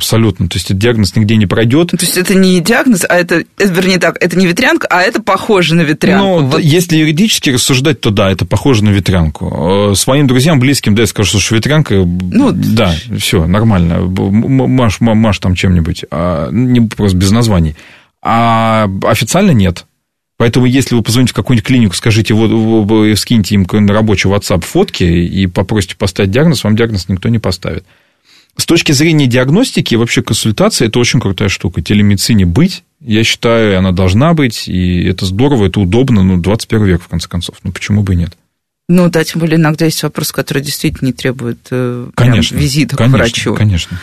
Абсолютно. 0.01 0.49
То 0.49 0.55
есть, 0.55 0.65
этот 0.65 0.79
диагноз 0.79 1.15
нигде 1.15 1.35
не 1.35 1.45
пройдет. 1.45 1.91
То 1.91 1.97
есть, 1.99 2.17
это 2.17 2.33
не 2.33 2.59
диагноз, 2.59 3.05
а 3.07 3.15
это, 3.15 3.43
вернее 3.59 3.99
так, 3.99 4.17
это 4.19 4.35
не 4.35 4.47
ветрянка, 4.47 4.87
а 4.89 5.03
это 5.03 5.21
похоже 5.21 5.75
на 5.75 5.81
ветрянку. 5.81 6.25
Ну, 6.25 6.47
вот. 6.47 6.59
если 6.59 6.97
юридически 6.97 7.51
рассуждать, 7.51 8.01
то 8.01 8.09
да, 8.09 8.31
это 8.31 8.43
похоже 8.45 8.83
на 8.83 8.89
ветрянку. 8.89 9.91
Э, 9.91 9.95
своим 9.95 10.25
друзьям, 10.25 10.59
близким, 10.59 10.95
да, 10.95 11.03
я 11.03 11.07
скажу, 11.07 11.39
что 11.39 11.53
ветрянка, 11.53 11.93
ну, 11.93 12.51
да, 12.51 12.95
все, 13.19 13.45
нормально. 13.45 13.99
Маш, 14.01 14.99
маш 15.01 15.37
там 15.37 15.53
чем-нибудь, 15.53 16.05
а, 16.09 16.49
не 16.51 16.81
просто 16.81 17.15
без 17.15 17.29
названий. 17.29 17.75
А 18.23 18.89
официально 19.03 19.51
нет. 19.51 19.85
Поэтому, 20.37 20.65
если 20.65 20.95
вы 20.95 21.03
позвоните 21.03 21.33
в 21.33 21.35
какую-нибудь 21.35 21.67
клинику, 21.67 21.95
скажите, 21.95 22.33
вот, 22.33 22.49
вы 22.49 23.15
скиньте 23.15 23.53
им 23.53 23.67
на 23.71 23.93
рабочий 23.93 24.27
WhatsApp 24.27 24.65
фотки 24.65 25.03
и 25.03 25.45
попросите 25.45 25.95
поставить 25.95 26.31
диагноз, 26.31 26.63
вам 26.63 26.75
диагноз 26.75 27.07
никто 27.07 27.29
не 27.29 27.37
поставит. 27.37 27.85
С 28.57 28.65
точки 28.65 28.91
зрения 28.91 29.27
диагностики, 29.27 29.95
вообще 29.95 30.21
консультация– 30.21 30.87
это 30.89 30.99
очень 30.99 31.19
крутая 31.19 31.49
штука. 31.49 31.81
Телемедицине 31.81 32.45
быть, 32.45 32.83
Я 32.99 33.23
считаю, 33.23 33.79
она 33.79 33.91
должна 33.91 34.33
быть, 34.33 34.67
и 34.67 35.03
это 35.05 35.25
здорово, 35.25 35.67
это 35.67 35.79
удобно, 35.79 36.21
ну, 36.21 36.37
21 36.37 36.85
век, 36.85 37.01
в 37.01 37.07
конце 37.07 37.27
концов. 37.27 37.55
Ну, 37.63 37.71
почему 37.71 38.03
бы 38.03 38.13
и 38.13 38.17
нет? 38.17 38.37
Ну, 38.89 39.09
да, 39.09 39.23
тем 39.23 39.39
более 39.39 39.55
иногда 39.55 39.85
есть 39.85 40.03
вопросы, 40.03 40.33
которые 40.33 40.63
действительно 40.63 41.07
не 41.07 41.13
требуют 41.13 41.59
э, 41.71 42.09
конечно, 42.13 42.55
визита 42.55 42.97
конечно, 42.97 43.17
к 43.17 43.21
врачу. 43.21 43.55
Конечно. 43.55 43.99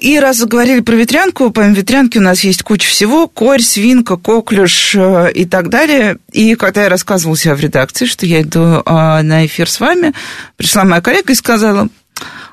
И 0.00 0.18
раз 0.18 0.38
заговорили 0.38 0.80
про 0.80 0.96
ветрянку, 0.96 1.50
помимо 1.50 1.74
ветрянки 1.76 2.18
у 2.18 2.20
нас 2.20 2.44
есть 2.44 2.62
куча 2.62 2.88
всего. 2.88 3.28
Корь, 3.28 3.62
свинка, 3.62 4.16
коклюш 4.16 4.94
э, 4.96 5.32
и 5.32 5.44
так 5.44 5.70
далее. 5.70 6.18
И 6.32 6.56
когда 6.56 6.82
я 6.82 6.88
рассказывала 6.88 7.36
себя 7.36 7.54
в 7.54 7.60
редакции, 7.60 8.04
что 8.04 8.26
я 8.26 8.42
иду 8.42 8.82
а, 8.84 9.22
на 9.22 9.46
эфир 9.46 9.70
с 9.70 9.80
вами, 9.80 10.12
пришла 10.56 10.84
моя 10.84 11.00
коллега 11.00 11.32
и 11.32 11.36
сказала, 11.36 11.88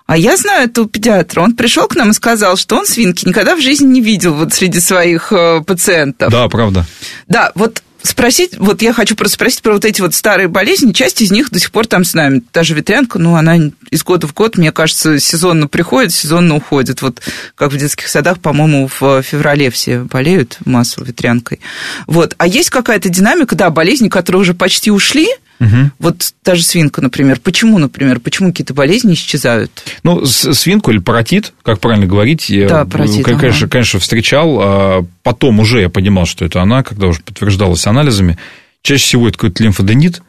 а 0.06 0.18
я 0.18 0.38
знаю 0.38 0.66
этого 0.66 0.88
педиатра. 0.88 1.42
Он 1.42 1.56
пришел 1.56 1.88
к 1.88 1.96
нам 1.96 2.12
и 2.12 2.14
сказал, 2.14 2.58
что 2.58 2.78
он 2.78 2.86
свинки 2.86 3.28
никогда 3.28 3.56
в 3.56 3.62
жизни 3.62 3.88
не 3.88 4.02
видел 4.02 4.34
вот 4.34 4.54
среди 4.54 4.80
своих 4.80 5.32
э, 5.32 5.62
пациентов. 5.66 6.32
Да, 6.32 6.48
правда. 6.50 6.86
Да, 7.28 7.52
вот 7.56 7.82
спросить, 8.04 8.58
вот 8.58 8.82
я 8.82 8.94
хочу 8.94 9.16
просто 9.16 9.36
спросить 9.36 9.62
про 9.62 9.74
вот 9.74 9.86
эти 9.86 10.02
вот 10.02 10.14
старые 10.14 10.50
болезни, 10.50 10.92
часть 10.92 11.22
из 11.22 11.32
них 11.32 11.50
до 11.50 11.60
сих 11.60 11.72
пор 11.72 11.88
там 11.88 12.04
с 12.04 12.14
нами. 12.14 12.44
Та 12.52 12.64
же 12.64 12.76
ветрянка, 12.76 13.18
ну, 13.18 13.36
она 13.36 13.58
из 13.90 14.04
года 14.04 14.28
в 14.28 14.34
год, 14.34 14.58
мне 14.58 14.72
кажется, 14.72 15.20
сезонно 15.20 15.68
приходит, 15.68 16.12
сезонно 16.12 16.56
уходит. 16.56 17.02
Вот 17.02 17.22
как 17.56 17.72
в 17.72 17.78
детских 17.78 18.10
садах, 18.10 18.40
по-моему, 18.40 18.90
в 19.00 19.22
феврале 19.24 19.72
все 19.72 20.00
болеют 20.00 20.58
массово 20.66 21.06
ветрянкой. 21.06 21.62
Вот. 22.06 22.36
А 22.38 22.46
есть 22.46 22.70
какая-то 22.70 23.10
динамика, 23.10 23.56
да, 23.56 23.70
болезни, 23.70 24.10
которые 24.10 24.42
уже 24.42 24.54
почти 24.54 24.92
ушли, 24.92 25.28
Угу. 25.64 25.92
Вот 26.00 26.34
та 26.44 26.56
же 26.56 26.64
свинка, 26.64 27.02
например. 27.02 27.40
Почему, 27.40 27.78
например, 27.78 28.20
почему 28.20 28.50
какие-то 28.50 28.74
болезни 28.74 29.14
исчезают? 29.14 29.72
Ну, 30.04 30.26
свинку 30.26 30.92
или 30.92 31.00
паротит, 31.00 31.54
как 31.64 31.80
правильно 31.80 32.06
говорить, 32.06 32.52
да, 32.68 32.86
паротит, 32.86 33.26
конечно, 33.26 33.66
ага. 33.66 33.70
конечно, 33.70 34.00
встречал. 34.00 34.60
А 34.62 35.06
потом 35.24 35.60
уже 35.60 35.82
я 35.82 35.90
понимал, 35.90 36.26
что 36.26 36.46
это 36.46 36.62
она, 36.62 36.84
когда 36.84 37.08
уже 37.08 37.22
подтверждалось 37.22 37.88
анализами. 37.88 38.38
Чаще 38.82 39.04
всего 39.04 39.28
это 39.28 39.38
какой-то 39.38 39.64
лимфоденит, 39.64 40.22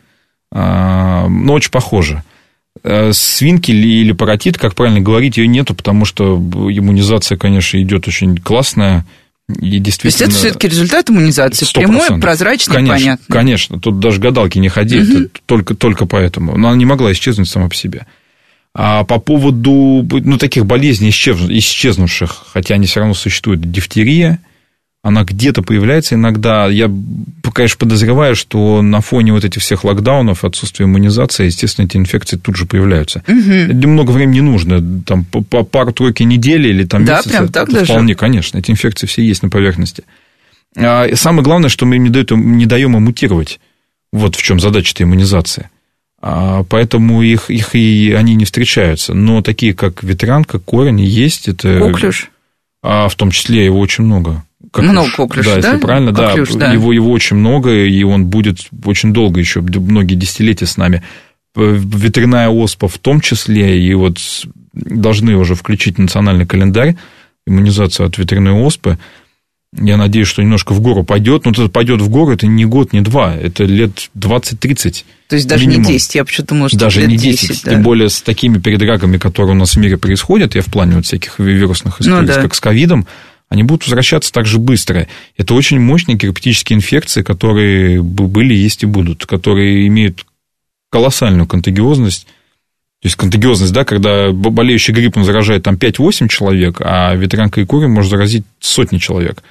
а, 0.52 1.26
но 1.28 1.54
очень 1.54 1.70
похоже. 1.70 2.22
А, 2.82 3.10
свинки 3.12 3.72
или 3.72 4.12
паротит, 4.12 4.58
как 4.58 4.74
правильно 4.74 5.00
говорить, 5.00 5.36
ее 5.36 5.48
нету, 5.48 5.74
потому 5.74 6.04
что 6.04 6.36
иммунизация, 6.36 7.36
конечно, 7.36 7.80
идет 7.82 8.06
очень 8.06 8.36
классная 8.36 9.04
и 9.48 9.78
действительно... 9.78 10.00
То 10.00 10.06
есть, 10.06 10.20
это 10.20 10.30
все-таки 10.30 10.68
результат 10.68 11.10
иммунизации, 11.10 11.66
100%. 11.66 11.74
прямой, 11.74 12.20
прозрачный, 12.20 12.74
конечно, 12.74 12.94
понятный. 12.96 13.32
Конечно, 13.32 13.80
тут 13.80 14.00
даже 14.00 14.20
гадалки 14.20 14.58
не 14.58 14.68
ходи, 14.68 15.00
угу. 15.00 15.06
это 15.06 15.28
только, 15.46 15.74
только 15.74 16.06
поэтому. 16.06 16.56
Но 16.56 16.68
она 16.68 16.76
не 16.76 16.86
могла 16.86 17.12
исчезнуть 17.12 17.48
сама 17.48 17.68
по 17.68 17.74
себе. 17.74 18.06
А 18.74 19.04
по 19.04 19.18
поводу 19.18 20.06
ну, 20.10 20.38
таких 20.38 20.66
болезней 20.66 21.10
исчезнувших, 21.10 22.46
хотя 22.52 22.74
они 22.74 22.86
все 22.86 23.00
равно 23.00 23.14
существуют, 23.14 23.70
дифтерия– 23.70 24.40
она 25.04 25.22
где-то 25.22 25.60
появляется 25.60 26.14
иногда. 26.14 26.66
Я, 26.66 26.90
конечно, 27.52 27.76
подозреваю, 27.76 28.34
что 28.34 28.80
на 28.80 29.02
фоне 29.02 29.34
вот 29.34 29.44
этих 29.44 29.60
всех 29.60 29.84
локдаунов, 29.84 30.46
отсутствия 30.46 30.86
иммунизации, 30.86 31.44
естественно, 31.44 31.84
эти 31.84 31.98
инфекции 31.98 32.38
тут 32.38 32.56
же 32.56 32.64
появляются. 32.64 33.22
Угу. 33.28 33.86
Много 33.86 34.12
времени 34.12 34.36
не 34.36 34.40
нужно, 34.40 35.02
там, 35.02 35.26
по 35.26 35.62
пару-тройки 35.62 36.22
недели 36.22 36.68
или 36.68 36.84
там 36.84 37.04
да, 37.04 37.16
месяца. 37.16 37.28
прям 37.28 37.48
так 37.48 37.70
даже? 37.70 37.92
Вполне, 37.92 38.14
конечно. 38.14 38.56
Эти 38.56 38.70
инфекции 38.70 39.06
все 39.06 39.22
есть 39.22 39.42
на 39.42 39.50
поверхности. 39.50 40.04
А 40.74 41.06
самое 41.14 41.42
главное, 41.42 41.68
что 41.68 41.84
мы 41.84 41.96
им 41.96 42.04
не, 42.04 42.08
даем, 42.08 42.56
не 42.56 42.64
даем 42.64 42.96
им 42.96 43.02
мутировать. 43.02 43.60
Вот 44.10 44.36
в 44.36 44.42
чем 44.42 44.58
задача 44.58 44.92
этой 44.92 45.02
иммунизации. 45.02 45.68
А 46.22 46.64
поэтому 46.64 47.20
их, 47.20 47.50
их 47.50 47.74
и 47.74 48.14
они 48.16 48.36
не 48.36 48.46
встречаются. 48.46 49.12
Но 49.12 49.42
такие, 49.42 49.74
как 49.74 50.02
ветрянка, 50.02 50.60
корень, 50.60 51.02
есть. 51.02 51.46
Это, 51.46 51.78
Коклюш. 51.78 52.30
А 52.82 53.08
в 53.08 53.14
том 53.16 53.30
числе 53.30 53.66
его 53.66 53.78
очень 53.78 54.04
много. 54.04 54.42
Как 54.72 54.84
много 54.84 55.10
коклюш, 55.10 55.46
да, 55.46 55.60
да? 55.60 55.68
Если 55.68 55.80
правильно, 55.80 56.14
коклюш, 56.14 56.52
да, 56.52 56.58
да. 56.58 56.72
Его, 56.72 56.92
его 56.92 57.10
очень 57.10 57.36
много, 57.36 57.72
и 57.72 58.02
он 58.02 58.26
будет 58.26 58.68
очень 58.84 59.12
долго 59.12 59.40
еще, 59.40 59.60
многие 59.60 60.14
десятилетия 60.14 60.66
с 60.66 60.76
нами. 60.76 61.02
Ветряная 61.54 62.48
оспа 62.48 62.88
в 62.88 62.98
том 62.98 63.20
числе, 63.20 63.80
и 63.80 63.94
вот 63.94 64.18
должны 64.72 65.36
уже 65.36 65.54
включить 65.54 65.98
национальный 65.98 66.46
календарь, 66.46 66.96
иммунизацию 67.46 68.06
от 68.06 68.18
ветряной 68.18 68.52
оспы. 68.52 68.98
Я 69.80 69.96
надеюсь, 69.96 70.28
что 70.28 70.40
немножко 70.40 70.72
в 70.72 70.80
гору 70.80 71.02
пойдет, 71.02 71.44
но 71.44 71.50
это 71.50 71.68
пойдет 71.68 72.00
в 72.00 72.08
гору, 72.08 72.32
это 72.32 72.46
не 72.46 72.64
год, 72.64 72.92
не 72.92 73.00
два, 73.00 73.34
это 73.34 73.64
лет 73.64 74.08
20-30. 74.16 75.04
То 75.28 75.36
есть 75.36 75.48
даже 75.48 75.66
минимум. 75.66 75.86
не 75.86 75.94
10, 75.94 76.14
я 76.14 76.24
почему-то 76.24 76.68
что 76.68 76.78
Даже 76.78 77.00
лет 77.00 77.10
не 77.10 77.16
10, 77.16 77.48
10 77.48 77.64
да. 77.64 77.70
тем 77.72 77.82
более 77.82 78.08
с 78.08 78.22
такими 78.22 78.58
передрагами, 78.58 79.16
которые 79.18 79.56
у 79.56 79.58
нас 79.58 79.74
в 79.74 79.76
мире 79.78 79.98
происходят, 79.98 80.54
я 80.54 80.62
в 80.62 80.66
плане 80.66 80.96
вот 80.96 81.06
всяких 81.06 81.40
вирусных 81.40 82.00
историй, 82.00 82.20
ну, 82.20 82.26
да. 82.26 82.40
как 82.40 82.54
с 82.54 82.60
ковидом, 82.60 83.06
они 83.48 83.62
будут 83.62 83.84
возвращаться 83.84 84.32
так 84.32 84.46
же 84.46 84.58
быстро. 84.58 85.06
Это 85.36 85.54
очень 85.54 85.78
мощные 85.80 86.16
герпетические 86.16 86.78
инфекции, 86.78 87.22
которые 87.22 88.02
были, 88.02 88.54
есть 88.54 88.82
и 88.82 88.86
будут, 88.86 89.26
которые 89.26 89.86
имеют 89.86 90.26
колоссальную 90.90 91.46
контагиозность. 91.46 92.26
То 93.02 93.06
есть 93.06 93.16
контагиозность, 93.16 93.72
да, 93.72 93.84
когда 93.84 94.32
болеющий 94.32 94.94
гриппом 94.94 95.24
заражает 95.24 95.62
там 95.62 95.74
5-8 95.74 96.28
человек, 96.28 96.80
а 96.80 97.14
ветрянка 97.14 97.60
и 97.60 97.66
курем 97.66 97.92
может 97.92 98.10
заразить 98.10 98.44
сотни 98.60 98.98
человек. 98.98 99.42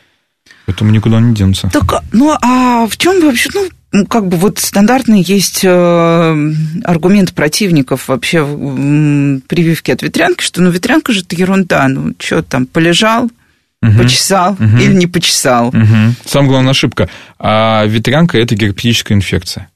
Поэтому 0.66 0.92
никуда 0.92 1.20
не 1.20 1.36
денутся. 1.36 1.70
Так, 1.72 2.04
ну 2.12 2.36
а 2.42 2.88
в 2.88 2.98
чем 2.98 3.22
вообще, 3.22 3.50
ну, 3.92 4.08
как 4.08 4.28
бы 4.28 4.38
вот 4.38 4.60
стандартный 4.60 5.22
есть 5.22 5.62
э, 5.64 6.54
аргумент 6.84 7.34
противников 7.34 8.08
вообще 8.08 8.44
прививки 9.48 9.92
от 9.92 10.02
ветрянки, 10.02 10.44
что 10.44 10.62
ну 10.62 10.72
ветрянка 10.72 11.14
же 11.14 11.22
это 11.22 11.36
ерунда, 11.36 11.88
ну 11.88 12.14
что 12.18 12.42
там, 12.42 12.66
полежал, 12.66 13.30
угу. 13.84 14.00
почесал 14.00 14.54
угу. 14.54 14.78
или 14.78 14.94
не 14.94 15.08
почесал. 15.08 15.68
Угу. 15.68 16.16
Самая 16.26 16.50
главная 16.50 16.72
ошибка. 16.72 17.10
А 17.40 17.86
ветрянка– 17.86 18.38
это 18.40 18.56
герпетическая 18.56 19.18
инфекция, 19.18 19.70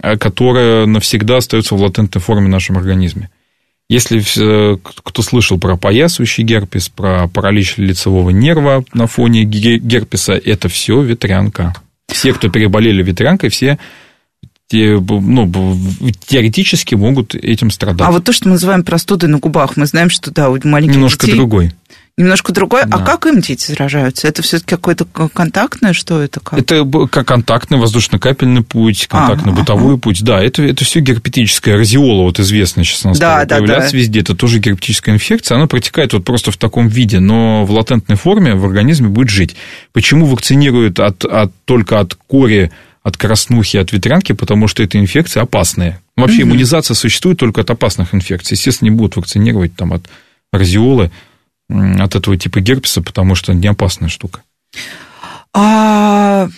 а, 0.00 0.16
которая 0.16 0.86
навсегда 0.86 1.38
остается 1.38 1.74
в 1.74 1.82
латентной 1.82 2.22
форме 2.22 2.46
в 2.46 2.50
нашем 2.50 2.76
организме. 2.76 3.30
Если 3.90 4.22
кто 4.78 5.22
слышал 5.22 5.58
про 5.58 5.78
поясывающий 5.78 6.44
герпес, 6.44 6.90
про 6.90 7.26
паралич 7.28 7.78
лицевого 7.78 8.28
нерва 8.28 8.84
на 8.92 9.06
фоне 9.06 9.44
герпеса, 9.44 10.34
это 10.34 10.68
все 10.68 11.00
ветрянка. 11.00 11.74
Все, 12.06 12.34
кто 12.34 12.50
переболели 12.50 13.02
ветрянкой, 13.02 13.48
все 13.48 13.78
те, 14.70 14.98
ну, 15.00 15.50
теоретически 16.26 16.94
могут 16.94 17.34
этим 17.34 17.70
страдать. 17.70 18.06
А 18.06 18.10
вот 18.10 18.24
то, 18.24 18.32
что 18.32 18.48
мы 18.48 18.52
называем 18.52 18.84
простудой 18.84 19.30
на 19.30 19.38
губах, 19.38 19.78
мы 19.78 19.86
знаем, 19.86 20.10
что 20.10 20.30
да, 20.30 20.50
у 20.50 20.58
маленьких 20.62 20.94
Немножко 20.94 21.24
детей... 21.24 21.38
другой 21.38 21.72
немножко 22.18 22.52
другое. 22.52 22.82
А 22.82 22.86
да. 22.86 22.96
А 22.96 23.06
как 23.06 23.26
им 23.26 23.40
дети 23.40 23.66
заражаются? 23.66 24.28
Это 24.28 24.42
все-таки 24.42 24.70
какое-то 24.70 25.04
контактное, 25.04 25.92
что 25.92 26.20
это? 26.20 26.40
Как? 26.40 26.58
Это 26.58 26.84
как 27.10 27.26
контактный 27.26 27.78
воздушно-капельный 27.78 28.62
путь, 28.62 29.06
контактно-бытовой 29.08 29.94
ага. 29.94 30.00
путь. 30.00 30.22
Да, 30.22 30.42
это, 30.42 30.62
это 30.62 30.84
все 30.84 31.00
герпетическая 31.00 31.76
разиола, 31.76 32.24
вот 32.24 32.40
известная 32.40 32.84
сейчас 32.84 33.04
у 33.04 33.08
нас 33.08 33.18
да, 33.18 33.44
да, 33.44 33.56
появляется 33.56 33.92
да. 33.92 33.98
везде. 33.98 34.20
Это 34.20 34.34
тоже 34.34 34.58
герпетическая 34.58 35.14
инфекция. 35.14 35.56
Она 35.56 35.66
протекает 35.66 36.12
вот 36.12 36.24
просто 36.24 36.50
в 36.50 36.56
таком 36.56 36.88
виде, 36.88 37.20
но 37.20 37.64
в 37.64 37.70
латентной 37.70 38.16
форме 38.16 38.54
в 38.54 38.64
организме 38.64 39.08
будет 39.08 39.30
жить. 39.30 39.56
Почему 39.92 40.26
вакцинируют 40.26 40.98
от, 40.98 41.24
от, 41.24 41.52
только 41.64 42.00
от 42.00 42.16
кори, 42.26 42.72
от 43.04 43.16
краснухи, 43.16 43.76
от 43.76 43.92
ветрянки? 43.92 44.32
Потому 44.32 44.66
что 44.66 44.82
эта 44.82 44.98
инфекция 44.98 45.44
опасная. 45.44 46.00
Вообще 46.16 46.42
угу. 46.42 46.50
иммунизация 46.50 46.94
существует 46.96 47.38
только 47.38 47.60
от 47.60 47.70
опасных 47.70 48.12
инфекций. 48.12 48.56
Естественно, 48.56 48.90
не 48.90 48.96
будут 48.96 49.14
вакцинировать 49.14 49.76
там, 49.76 49.92
от 49.92 50.02
разиолы 50.52 51.12
от 51.70 52.14
этого 52.14 52.36
типа 52.36 52.60
герпеса, 52.60 53.02
потому 53.02 53.34
что 53.34 53.52
не 53.52 53.68
опасная 53.68 54.08
штука. 54.08 54.42
А 55.54 56.48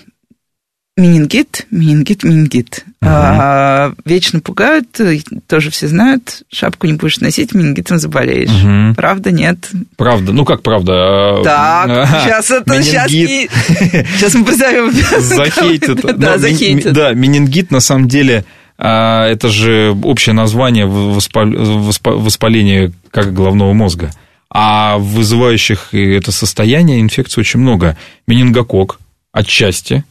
менингит, 0.96 1.66
менингит, 1.70 2.24
менингит. 2.24 2.84
Угу. 3.02 3.10
А, 3.10 3.92
вечно 4.04 4.40
пугают, 4.40 5.00
тоже 5.46 5.70
все 5.70 5.88
знают, 5.88 6.42
шапку 6.52 6.86
не 6.86 6.92
будешь 6.94 7.20
носить, 7.20 7.54
менингитом 7.54 7.98
заболеешь. 7.98 8.50
Угу. 8.50 8.96
Правда, 8.96 9.30
нет? 9.30 9.70
Правда, 9.96 10.32
ну 10.32 10.44
как 10.44 10.62
правда? 10.62 11.40
А, 11.40 11.42
так, 11.42 12.08
сейчас 12.22 12.50
это, 12.50 12.82
сейчас, 12.82 13.10
сейчас 13.10 14.34
мы 14.34 14.44
позовем. 14.44 14.92
Захейтит. 15.20 16.18
Да, 16.18 16.36
захейтит. 16.38 16.92
Да, 16.92 17.14
менингит 17.14 17.70
на 17.70 17.80
самом 17.80 18.08
деле 18.08 18.44
а, 18.76 19.26
это 19.26 19.48
же 19.48 19.96
общее 20.02 20.34
название 20.34 20.86
воспаления 20.86 22.92
как 23.10 23.32
головного 23.32 23.72
мозга. 23.72 24.10
А 24.52 24.98
вызывающих 24.98 25.94
это 25.94 26.32
состояние 26.32 27.00
инфекции 27.00 27.40
очень 27.40 27.60
много. 27.60 27.96
Менингокок 28.26 28.98
отчасти, 29.32 30.04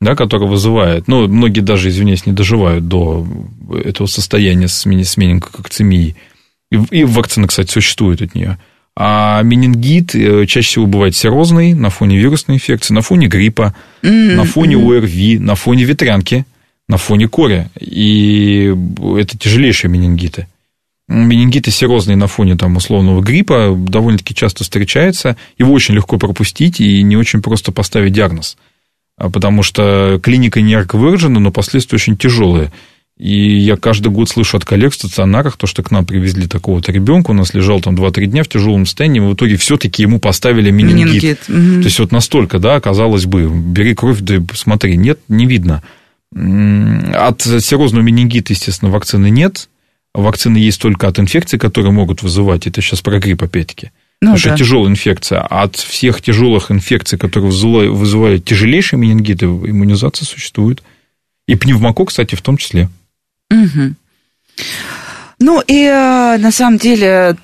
да, 0.00 0.14
который 0.14 0.48
вызывает, 0.48 1.08
ну, 1.08 1.26
многие 1.26 1.60
даже, 1.60 1.88
извиняюсь, 1.88 2.26
не 2.26 2.32
доживают 2.32 2.86
до 2.86 3.26
этого 3.84 4.06
состояния 4.06 4.68
с, 4.68 4.84
с 4.84 5.16
менингококцемией. 5.16 6.16
И, 6.70 6.76
и 6.90 7.04
вакцина, 7.04 7.48
кстати, 7.48 7.70
существует 7.70 8.22
от 8.22 8.34
нее. 8.34 8.58
А 8.94 9.42
менингит 9.42 10.14
э, 10.14 10.46
чаще 10.46 10.68
всего 10.68 10.86
бывает 10.86 11.16
серозный 11.16 11.72
на 11.72 11.90
фоне 11.90 12.18
вирусной 12.18 12.56
инфекции, 12.56 12.94
на 12.94 13.00
фоне 13.00 13.26
гриппа, 13.26 13.74
mm-hmm. 14.02 14.34
на 14.36 14.44
фоне 14.44 14.76
ОРВИ, 14.76 15.38
на 15.38 15.54
фоне 15.54 15.84
ветрянки, 15.84 16.44
на 16.88 16.98
фоне 16.98 17.26
кори. 17.26 17.68
И 17.80 18.74
это 19.16 19.38
тяжелейшие 19.38 19.90
менингиты. 19.90 20.46
Менингит 21.12 21.66
серозный 21.72 22.16
на 22.16 22.26
фоне 22.26 22.56
там, 22.56 22.76
условного 22.76 23.20
гриппа 23.20 23.74
довольно-таки 23.76 24.34
часто 24.34 24.64
встречается. 24.64 25.36
Его 25.58 25.72
очень 25.72 25.94
легко 25.94 26.18
пропустить 26.18 26.80
и 26.80 27.02
не 27.02 27.16
очень 27.16 27.42
просто 27.42 27.72
поставить 27.72 28.12
диагноз. 28.12 28.56
А 29.16 29.30
потому 29.30 29.62
что 29.62 30.18
клиника 30.22 30.60
не 30.60 30.72
ярко 30.72 30.96
выражена, 30.96 31.38
но 31.38 31.52
последствия 31.52 31.96
очень 31.96 32.16
тяжелые. 32.16 32.72
И 33.18 33.58
я 33.58 33.76
каждый 33.76 34.08
год 34.08 34.28
слышу 34.28 34.56
от 34.56 34.64
коллег 34.64 34.92
в 34.92 34.96
стационарах, 34.96 35.56
то, 35.56 35.66
что 35.66 35.82
к 35.82 35.90
нам 35.90 36.04
привезли 36.06 36.48
такого-то 36.48 36.90
ребенка, 36.92 37.30
у 37.30 37.34
нас 37.34 37.54
лежал 37.54 37.80
там 37.80 37.94
2-3 37.94 38.26
дня 38.26 38.42
в 38.42 38.48
тяжелом 38.48 38.86
состоянии, 38.86 39.20
в 39.20 39.34
итоге 39.34 39.56
все-таки 39.56 40.02
ему 40.02 40.18
поставили 40.18 40.70
менингит. 40.70 41.22
менингит. 41.22 41.38
Угу. 41.48 41.82
То 41.82 41.86
есть 41.86 41.98
вот 42.00 42.10
настолько, 42.10 42.58
да, 42.58 42.80
казалось 42.80 43.26
бы, 43.26 43.48
бери 43.48 43.94
кровь, 43.94 44.20
да 44.20 44.42
смотри, 44.54 44.96
нет, 44.96 45.20
не 45.28 45.46
видно. 45.46 45.82
От 46.34 47.42
серозного 47.42 48.02
менингита, 48.02 48.54
естественно, 48.54 48.90
вакцины 48.90 49.28
нет. 49.30 49.68
Вакцины 50.14 50.58
есть 50.58 50.80
только 50.80 51.08
от 51.08 51.18
инфекций, 51.18 51.58
которые 51.58 51.92
могут 51.92 52.22
вызывать. 52.22 52.66
Это 52.66 52.80
сейчас 52.80 53.00
про 53.00 53.18
грипп, 53.18 53.42
опять-таки. 53.42 53.92
Ну, 54.20 54.32
Потому 54.32 54.34
да. 54.34 54.38
что 54.38 54.56
тяжелая 54.56 54.90
инфекция. 54.90 55.40
А 55.40 55.62
от 55.62 55.76
всех 55.76 56.20
тяжелых 56.20 56.70
инфекций, 56.70 57.18
которые 57.18 57.50
вызывают, 57.50 57.92
вызывают 57.92 58.44
тяжелейшие 58.44 58.98
менингиты, 58.98 59.46
иммунизация 59.46 60.26
существует. 60.26 60.82
И 61.48 61.56
пневмокок, 61.56 62.08
кстати, 62.08 62.34
в 62.34 62.42
том 62.42 62.56
числе. 62.56 62.88
Угу. 63.50 63.94
Ну 65.40 65.62
и 65.66 65.84
э, 65.84 66.38
на 66.38 66.52
самом 66.52 66.78
деле 66.78 67.36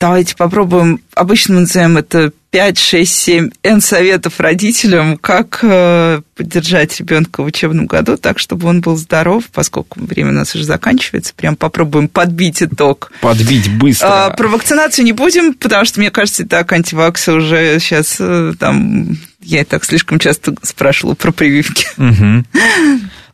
Давайте 0.00 0.36
попробуем. 0.36 1.00
Обычно 1.14 1.54
мы 1.54 1.60
называем 1.62 1.96
это 1.96 2.32
5, 2.50 2.78
6, 2.78 3.14
7 3.14 3.50
N 3.62 3.80
советов 3.82 4.40
родителям, 4.40 5.18
как 5.18 5.60
э, 5.62 6.22
поддержать 6.34 6.98
ребенка 6.98 7.42
в 7.42 7.46
учебном 7.46 7.86
году 7.86 8.16
так, 8.16 8.38
чтобы 8.38 8.68
он 8.68 8.80
был 8.80 8.96
здоров, 8.96 9.44
поскольку 9.52 10.00
время 10.00 10.30
у 10.30 10.34
нас 10.34 10.54
уже 10.54 10.64
заканчивается. 10.64 11.34
Прям 11.34 11.56
попробуем 11.56 12.08
подбить 12.08 12.62
итог. 12.62 13.12
Подбить 13.20 13.70
быстро. 13.78 14.26
А, 14.26 14.30
про 14.30 14.48
вакцинацию 14.48 15.04
не 15.04 15.12
будем, 15.12 15.52
потому 15.52 15.84
что, 15.84 16.00
мне 16.00 16.10
кажется, 16.10 16.42
и 16.42 16.46
так 16.46 16.72
антиваксы 16.72 17.32
уже 17.32 17.78
сейчас 17.80 18.16
э, 18.18 18.54
там... 18.58 19.18
Я 19.42 19.60
и 19.60 19.64
так 19.64 19.84
слишком 19.84 20.18
часто 20.18 20.54
спрашивала 20.62 21.14
про 21.14 21.32
прививки. 21.32 21.86
Угу. 21.96 22.44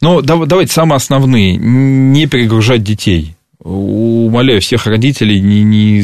Ну, 0.00 0.22
давайте 0.22 0.72
самые 0.72 0.96
основные. 0.96 1.56
Не 1.56 2.26
перегружать 2.26 2.82
детей 2.82 3.36
умоляю 3.64 4.60
всех 4.60 4.86
родителей, 4.86 5.40
не, 5.40 5.62
не, 5.62 6.02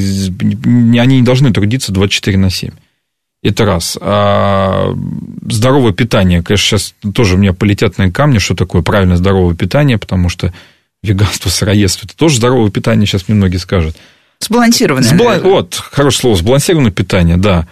не, 0.65 0.99
они 0.99 1.17
не 1.19 1.23
должны 1.23 1.53
трудиться 1.53 1.93
24 1.93 2.39
на 2.39 2.49
7. 2.49 2.71
Это 3.43 3.65
раз. 3.65 3.97
А 4.01 4.95
здоровое 5.49 5.93
питание, 5.93 6.43
конечно, 6.43 6.79
сейчас 6.79 6.95
тоже 7.15 7.37
у 7.37 7.39
меня 7.39 7.53
полетят 7.55 7.97
на 7.97 8.13
камни, 8.13 8.39
что 8.39 8.55
такое 8.55 8.83
правильное 8.83 9.17
здоровое 9.17 9.55
питание, 9.55 9.97
потому 9.97 10.29
что 10.29 10.53
веганство, 11.03 11.49
сыроедство, 11.49 12.07
это 12.07 12.17
тоже 12.17 12.37
здоровое 12.37 12.71
питание, 12.71 13.07
сейчас 13.07 13.29
мне 13.29 13.37
многие 13.37 13.57
скажут. 13.57 13.97
Сбалансированное. 14.41 15.09
Сбала... 15.09 15.39
Вот, 15.39 15.75
хорошее 15.75 16.21
слово, 16.21 16.37
сбалансированное 16.37 16.91
питание, 16.91 17.37
да. 17.39 17.67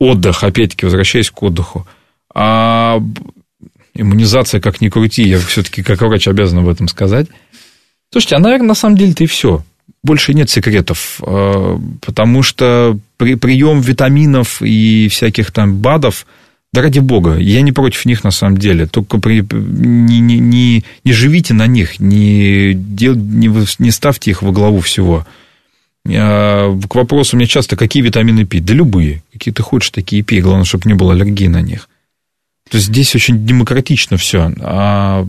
Отдых, 0.00 0.42
опять-таки, 0.42 0.86
возвращаясь 0.86 1.30
к 1.30 1.40
отдыху. 1.42 1.86
А 2.34 3.00
иммунизация, 3.94 4.60
как 4.60 4.80
ни 4.80 4.88
крути, 4.88 5.22
я 5.22 5.38
все-таки 5.38 5.82
как 5.82 6.00
врач 6.00 6.26
обязан 6.26 6.58
об 6.60 6.68
этом 6.68 6.88
сказать. 6.88 7.28
Слушайте, 8.10 8.36
а, 8.36 8.38
наверное, 8.40 8.68
на 8.68 8.74
самом 8.74 8.96
деле-то 8.96 9.24
и 9.24 9.26
все. 9.26 9.64
Больше 10.02 10.34
нет 10.34 10.50
секретов, 10.50 11.20
э, 11.24 11.78
потому 12.04 12.42
что 12.42 12.98
при, 13.16 13.36
прием 13.36 13.80
витаминов 13.80 14.60
и 14.60 15.08
всяких 15.08 15.52
там 15.52 15.76
БАДов, 15.76 16.26
да 16.72 16.82
ради 16.82 16.98
бога, 16.98 17.36
я 17.36 17.60
не 17.62 17.70
против 17.70 18.04
них 18.04 18.24
на 18.24 18.30
самом 18.30 18.56
деле, 18.56 18.86
только 18.86 19.18
при, 19.18 19.44
не, 19.52 20.20
не, 20.20 20.38
не, 20.38 20.84
не 21.04 21.12
живите 21.12 21.54
на 21.54 21.66
них, 21.66 22.00
не, 22.00 22.72
дел, 22.74 23.14
не, 23.14 23.50
не 23.78 23.90
ставьте 23.90 24.30
их 24.30 24.42
во 24.42 24.52
главу 24.52 24.80
всего. 24.80 25.26
Я, 26.04 26.76
к 26.88 26.94
вопросу 26.94 27.36
мне 27.36 27.46
часто, 27.46 27.76
какие 27.76 28.02
витамины 28.02 28.44
пить? 28.44 28.64
Да 28.64 28.74
любые, 28.74 29.22
какие 29.32 29.54
ты 29.54 29.62
хочешь, 29.62 29.90
такие 29.90 30.22
пей, 30.22 30.40
главное, 30.40 30.64
чтобы 30.64 30.88
не 30.88 30.94
было 30.94 31.12
аллергии 31.12 31.46
на 31.46 31.60
них. 31.60 31.88
То 32.68 32.78
есть 32.78 32.88
здесь 32.88 33.14
очень 33.14 33.46
демократично 33.46 34.16
все. 34.16 34.52
А 34.60 35.26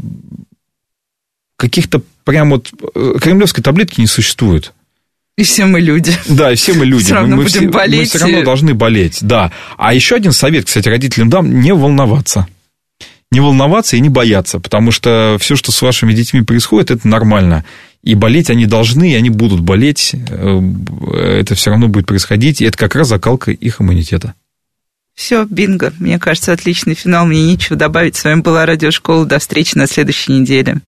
каких-то 1.64 2.01
прям 2.26 2.49
вот 2.49 2.72
э, 2.93 3.16
кремлевской 3.22 3.64
таблетки 3.64 4.01
не 4.01 4.07
существует. 4.07 4.74
И 5.38 5.43
все 5.43 5.66
мы 5.66 5.80
люди. 5.80 6.11
Да, 6.28 6.51
и 6.51 6.55
все 6.55 6.74
мы 6.74 6.86
люди. 6.86 7.03
Все 7.05 7.16
равно 7.16 7.38
мы, 7.38 7.43
будем 7.43 7.61
все, 7.61 7.70
болеть. 7.70 7.99
Мы 7.99 8.05
все 8.05 8.20
равно 8.20 8.43
должны 8.43 8.74
болеть, 8.74 9.20
да. 9.22 9.51
А 9.78 9.93
еще 9.93 10.16
один 10.16 10.34
совет, 10.34 10.66
кстати, 10.66 10.89
родителям 10.89 11.30
дам, 11.30 11.61
не 11.61 11.74
волноваться. 11.74 12.47
Не 13.32 13.39
волноваться 13.39 13.95
и 13.95 14.01
не 14.01 14.09
бояться, 14.09 14.59
потому 14.59 14.91
что 14.91 15.38
все, 15.39 15.55
что 15.55 15.72
с 15.72 15.82
вашими 15.82 16.14
детьми 16.14 16.41
происходит, 16.41 16.91
это 16.91 17.07
нормально. 17.07 17.64
И 18.03 18.14
болеть 18.14 18.49
они 18.49 18.66
должны, 18.66 19.14
и 19.14 19.16
они 19.16 19.30
будут 19.30 19.61
болеть. 19.61 20.14
Э, 20.14 21.39
это 21.39 21.55
все 21.55 21.70
равно 21.70 21.88
будет 21.88 22.07
происходить, 22.07 22.59
и 22.59 22.66
это 22.66 22.78
как 22.78 22.93
раз 22.93 23.07
закалка 23.07 23.51
их 23.51 23.80
иммунитета. 23.80 24.34
Все, 25.16 25.45
бинго. 25.45 25.93
Мне 25.99 26.20
кажется, 26.20 26.51
отличный 26.51 26.95
финал. 26.95 27.26
Мне 27.26 27.41
нечего 27.45 27.78
добавить. 27.78 28.16
С 28.16 28.24
вами 28.24 28.41
была 28.41 28.66
Радиошкола. 28.66 29.26
До 29.26 29.39
встречи 29.39 29.78
на 29.78 29.88
следующей 29.88 30.34
неделе. 30.34 30.82